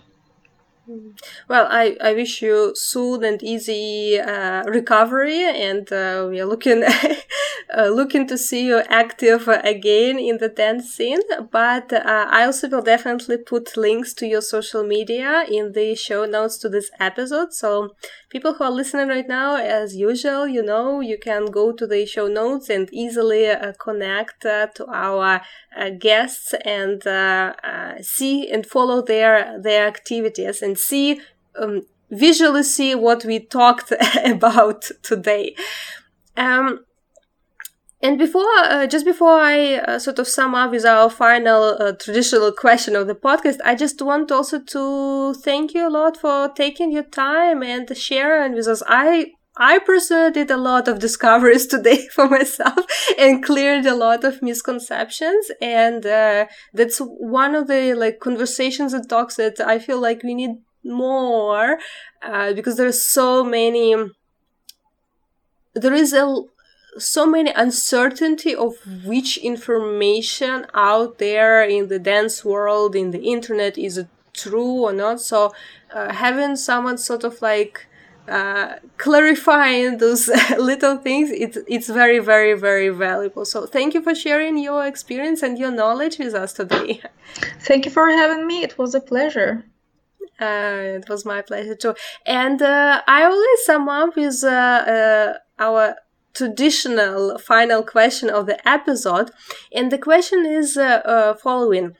Well, 1.49 1.66
I, 1.70 1.97
I 2.01 2.12
wish 2.14 2.43
you 2.43 2.72
soon 2.74 3.24
and 3.24 3.43
easy 3.43 4.18
uh, 4.20 4.64
recovery, 4.64 5.43
and 5.45 5.91
uh, 5.93 6.26
we 6.28 6.41
are 6.41 6.47
looking 6.47 6.82
uh, 7.76 7.87
looking 7.89 8.26
to 8.28 8.37
see 8.39 8.66
you 8.66 8.82
active 8.89 9.49
again 9.49 10.18
in 10.18 10.39
the 10.39 10.49
dance 10.49 10.91
scene. 10.95 11.20
But 11.51 11.93
uh, 11.93 12.26
I 12.30 12.45
also 12.45 12.68
will 12.68 12.82
definitely 12.82 13.39
put 13.39 13.76
links 13.76 14.12
to 14.14 14.26
your 14.26 14.43
social 14.43 14.82
media 14.85 15.45
in 15.51 15.72
the 15.72 15.95
show 15.95 16.24
notes 16.24 16.59
to 16.59 16.68
this 16.68 16.91
episode. 17.01 17.53
So 17.53 17.95
people 18.35 18.55
who 18.55 18.64
are 18.64 18.70
listening 18.80 19.07
right 19.07 19.28
now, 19.28 19.55
as 19.55 19.95
usual, 19.95 20.49
you 20.49 20.62
know, 20.70 21.01
you 21.01 21.16
can 21.16 21.47
go 21.47 21.70
to 21.70 21.87
the 21.87 22.05
show 22.05 22.26
notes 22.26 22.68
and 22.68 22.89
easily 22.93 23.47
uh, 23.47 23.72
connect 23.78 24.45
uh, 24.45 24.66
to 24.74 24.85
our 24.89 25.41
guests 26.01 26.53
and 26.64 26.99
see 28.05 28.51
and 28.51 28.66
follow 28.66 28.99
their 29.03 29.61
their 29.66 29.87
activities 29.87 30.62
and 30.62 30.76
see 30.76 31.20
um, 31.61 31.82
visually 32.11 32.64
see 32.64 32.95
what 33.07 33.24
we 33.24 33.39
talked 33.39 33.93
about 34.24 34.80
today. 35.03 35.55
Um, 36.37 36.85
and 38.05 38.18
before, 38.18 38.44
uh, 38.59 38.86
just 38.86 39.07
before 39.07 39.40
I 39.40 39.76
uh, 39.76 39.98
sort 39.98 40.18
of 40.18 40.28
sum 40.28 40.55
up 40.55 40.72
with 40.72 40.84
our 40.84 41.09
final 41.09 41.78
uh, 41.80 41.92
traditional 41.92 42.52
question 42.52 42.94
of 42.96 43.07
the 43.07 43.14
podcast, 43.14 43.57
I 43.64 43.74
just 43.74 44.02
want 44.02 44.30
also 44.30 44.61
to 44.61 45.32
thank 45.32 45.72
you 45.72 45.88
a 45.88 45.88
lot 45.88 46.18
for 46.18 46.50
taking 46.50 46.92
your 46.92 47.05
time 47.05 47.62
and 47.62 47.96
sharing 47.96 48.52
with 48.52 48.66
us. 48.66 48.82
I 48.86 49.32
I 49.57 49.78
personally 49.78 50.32
did 50.32 50.50
a 50.50 50.59
lot 50.59 50.86
of 50.86 50.98
discoveries 51.07 51.66
today 51.66 52.07
for 52.14 52.28
myself 52.28 52.84
and 53.18 53.42
cleared 53.42 53.86
a 53.86 53.94
lot 53.94 54.22
of 54.22 54.42
misconceptions. 54.42 55.50
And 55.62 56.05
uh, 56.05 56.44
that's 56.74 56.98
one 56.98 57.55
of 57.55 57.68
the 57.68 57.94
like 57.94 58.20
conversations 58.20 58.92
and 58.92 59.09
talks 59.09 59.36
that 59.36 59.61
I 59.61 59.78
feel 59.78 59.98
like 59.98 60.22
we 60.22 60.34
need 60.34 60.57
more 60.84 61.78
uh, 62.22 62.52
because 62.52 62.76
there's 62.76 63.02
so 63.02 63.42
many 63.42 63.96
there 65.74 65.94
is 65.94 66.12
a 66.12 66.42
so 66.99 67.26
many 67.26 67.51
uncertainty 67.51 68.55
of 68.55 68.74
which 69.05 69.36
information 69.38 70.66
out 70.74 71.18
there 71.18 71.62
in 71.62 71.88
the 71.88 71.99
dance 71.99 72.45
world 72.45 72.95
in 72.95 73.11
the 73.11 73.22
internet 73.22 73.76
is 73.78 74.05
true 74.32 74.82
or 74.82 74.92
not? 74.92 75.20
So 75.20 75.53
uh, 75.92 76.12
having 76.12 76.57
someone 76.57 76.99
sort 76.99 77.24
of 77.24 77.40
like 77.42 77.86
uh, 78.28 78.76
clarifying 78.97 79.99
those 79.99 80.28
little 80.59 80.97
things 80.97 81.30
it's 81.30 81.59
it's 81.68 81.88
very 81.88 82.18
very 82.18 82.55
very 82.55 82.88
valuable. 82.88 83.45
So 83.45 83.66
thank 83.66 83.92
you 83.95 84.03
for 84.03 84.14
sharing 84.14 84.57
your 84.59 84.86
experience 84.86 85.42
and 85.42 85.59
your 85.59 85.70
knowledge 85.70 86.18
with 86.18 86.34
us 86.34 86.53
today. 86.55 87.03
Thank 87.61 87.84
you 87.84 87.90
for 87.90 88.09
having 88.09 88.47
me. 88.47 88.62
It 88.62 88.78
was 88.78 88.95
a 88.95 89.01
pleasure. 89.01 89.64
Uh, 90.40 90.99
it 90.99 91.09
was 91.09 91.24
my 91.24 91.42
pleasure 91.42 91.74
too. 91.74 91.95
And 92.26 92.61
uh, 92.61 93.03
I 93.07 93.24
always 93.24 93.64
sum 93.64 93.88
up 93.88 94.16
with 94.16 94.42
uh, 94.42 94.49
uh, 94.49 95.32
our 95.59 95.97
traditional 96.35 97.39
final 97.39 97.82
question 97.82 98.28
of 98.30 98.47
the 98.47 98.59
episode. 98.68 99.30
And 99.72 99.91
the 99.91 99.99
question 99.99 100.45
is 100.47 100.76
uh, 100.76 101.01
uh, 101.05 101.35
following 101.35 101.93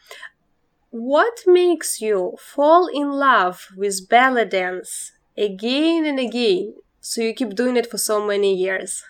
What 0.91 1.41
makes 1.47 2.01
you 2.01 2.37
fall 2.39 2.87
in 2.87 3.11
love 3.12 3.66
with 3.76 4.09
belly 4.09 4.45
dance 4.47 5.12
again 5.37 6.05
and 6.07 6.18
again? 6.18 6.74
So 7.01 7.20
you 7.22 7.35
keep 7.35 7.55
doing 7.55 7.76
it 7.76 7.91
for 7.91 7.99
so 7.99 8.26
many 8.26 8.55
years. 8.55 9.03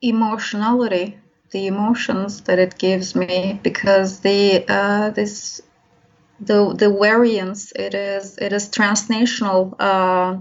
Emotionality, 0.00 1.18
the 1.50 1.66
emotions 1.66 2.42
that 2.42 2.58
it 2.58 2.78
gives 2.78 3.14
me, 3.14 3.60
because 3.62 4.20
the 4.20 4.64
uh, 4.68 5.10
this 5.10 5.60
the 6.40 6.74
the 6.74 6.90
variance 6.90 7.72
it 7.72 7.94
is 7.94 8.38
it 8.38 8.52
is 8.52 8.68
transnational 8.70 9.74
uh, 9.80 10.36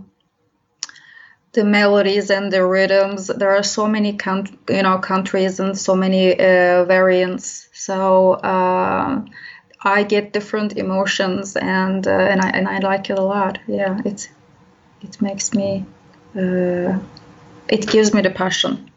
the 1.58 1.64
melodies 1.64 2.30
and 2.30 2.54
the 2.54 2.64
rhythms 2.64 3.28
there 3.40 3.50
are 3.50 3.64
so 3.64 3.88
many 3.88 4.12
you 4.70 4.84
know 4.84 4.98
countries 5.00 5.60
and 5.60 5.76
so 5.76 5.96
many 5.96 6.24
uh, 6.34 6.86
variants 6.86 7.68
so 7.74 8.34
uh, 8.34 9.20
I 9.82 10.04
get 10.04 10.34
different 10.34 10.78
emotions 10.78 11.56
and 11.56 12.06
uh, 12.06 12.32
and 12.32 12.40
I 12.42 12.50
and 12.58 12.68
I 12.68 12.78
like 12.92 13.10
it 13.10 13.18
a 13.18 13.24
lot 13.24 13.58
yeah 13.68 14.00
it 14.06 14.30
it 15.02 15.20
makes 15.20 15.52
me 15.60 15.84
uh, 16.36 17.00
it 17.76 17.84
gives 17.94 18.14
me 18.14 18.22
the 18.22 18.34
passion 18.44 18.92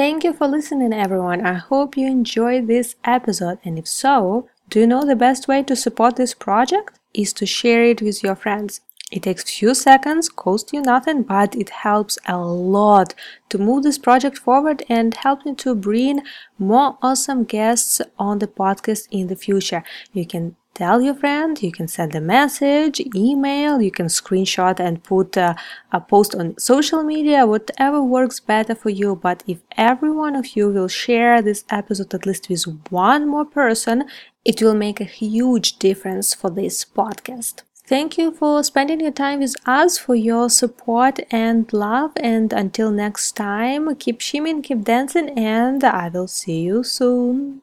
Thank 0.00 0.22
you 0.22 0.32
for 0.32 0.46
listening, 0.46 0.92
everyone. 0.92 1.40
I 1.44 1.54
hope 1.54 1.96
you 1.96 2.06
enjoyed 2.06 2.66
this 2.66 2.94
episode, 3.04 3.58
and 3.64 3.78
if 3.78 3.88
so, 3.88 4.48
do 4.68 4.78
you 4.80 4.86
know 4.86 5.04
the 5.04 5.16
best 5.16 5.48
way 5.48 5.62
to 5.64 5.74
support 5.74 6.14
this 6.16 6.34
project? 6.34 6.98
Is 7.14 7.32
to 7.32 7.46
share 7.46 7.82
it 7.82 8.00
with 8.00 8.22
your 8.22 8.36
friends. 8.36 8.80
It 9.10 9.22
takes 9.22 9.44
few 9.44 9.74
seconds, 9.74 10.28
costs 10.28 10.72
you 10.74 10.82
nothing, 10.82 11.22
but 11.22 11.56
it 11.56 11.70
helps 11.70 12.18
a 12.26 12.36
lot 12.38 13.14
to 13.48 13.56
move 13.56 13.82
this 13.82 13.96
project 13.96 14.36
forward 14.36 14.82
and 14.88 15.14
help 15.14 15.46
me 15.46 15.54
to 15.56 15.74
bring 15.74 16.20
more 16.58 16.98
awesome 17.00 17.44
guests 17.44 18.02
on 18.18 18.38
the 18.38 18.46
podcast 18.46 19.08
in 19.10 19.28
the 19.28 19.36
future. 19.36 19.82
You 20.12 20.26
can 20.26 20.56
tell 20.74 21.00
your 21.00 21.14
friend, 21.14 21.60
you 21.62 21.72
can 21.72 21.88
send 21.88 22.14
a 22.14 22.20
message, 22.20 23.00
email, 23.14 23.80
you 23.80 23.90
can 23.90 24.06
screenshot 24.06 24.78
and 24.78 25.02
put 25.02 25.38
a, 25.38 25.56
a 25.90 26.00
post 26.02 26.34
on 26.34 26.58
social 26.58 27.02
media, 27.02 27.46
whatever 27.46 28.02
works 28.02 28.40
better 28.40 28.74
for 28.74 28.90
you. 28.90 29.16
But 29.16 29.42
if 29.46 29.58
every 29.78 30.10
one 30.10 30.36
of 30.36 30.54
you 30.54 30.68
will 30.68 30.86
share 30.86 31.40
this 31.40 31.64
episode 31.70 32.12
at 32.12 32.26
least 32.26 32.50
with 32.50 32.66
one 32.90 33.26
more 33.26 33.46
person, 33.46 34.04
it 34.44 34.60
will 34.60 34.74
make 34.74 35.00
a 35.00 35.04
huge 35.04 35.78
difference 35.78 36.34
for 36.34 36.50
this 36.50 36.84
podcast. 36.84 37.62
Thank 37.88 38.18
you 38.18 38.32
for 38.32 38.62
spending 38.62 39.00
your 39.00 39.12
time 39.12 39.40
with 39.40 39.54
us, 39.64 39.96
for 39.96 40.14
your 40.14 40.50
support 40.50 41.20
and 41.30 41.72
love. 41.72 42.12
And 42.16 42.52
until 42.52 42.90
next 42.90 43.32
time, 43.32 43.96
keep 43.96 44.20
shimming, 44.20 44.60
keep 44.60 44.84
dancing, 44.84 45.30
and 45.30 45.82
I 45.82 46.10
will 46.10 46.28
see 46.28 46.60
you 46.60 46.84
soon. 46.84 47.62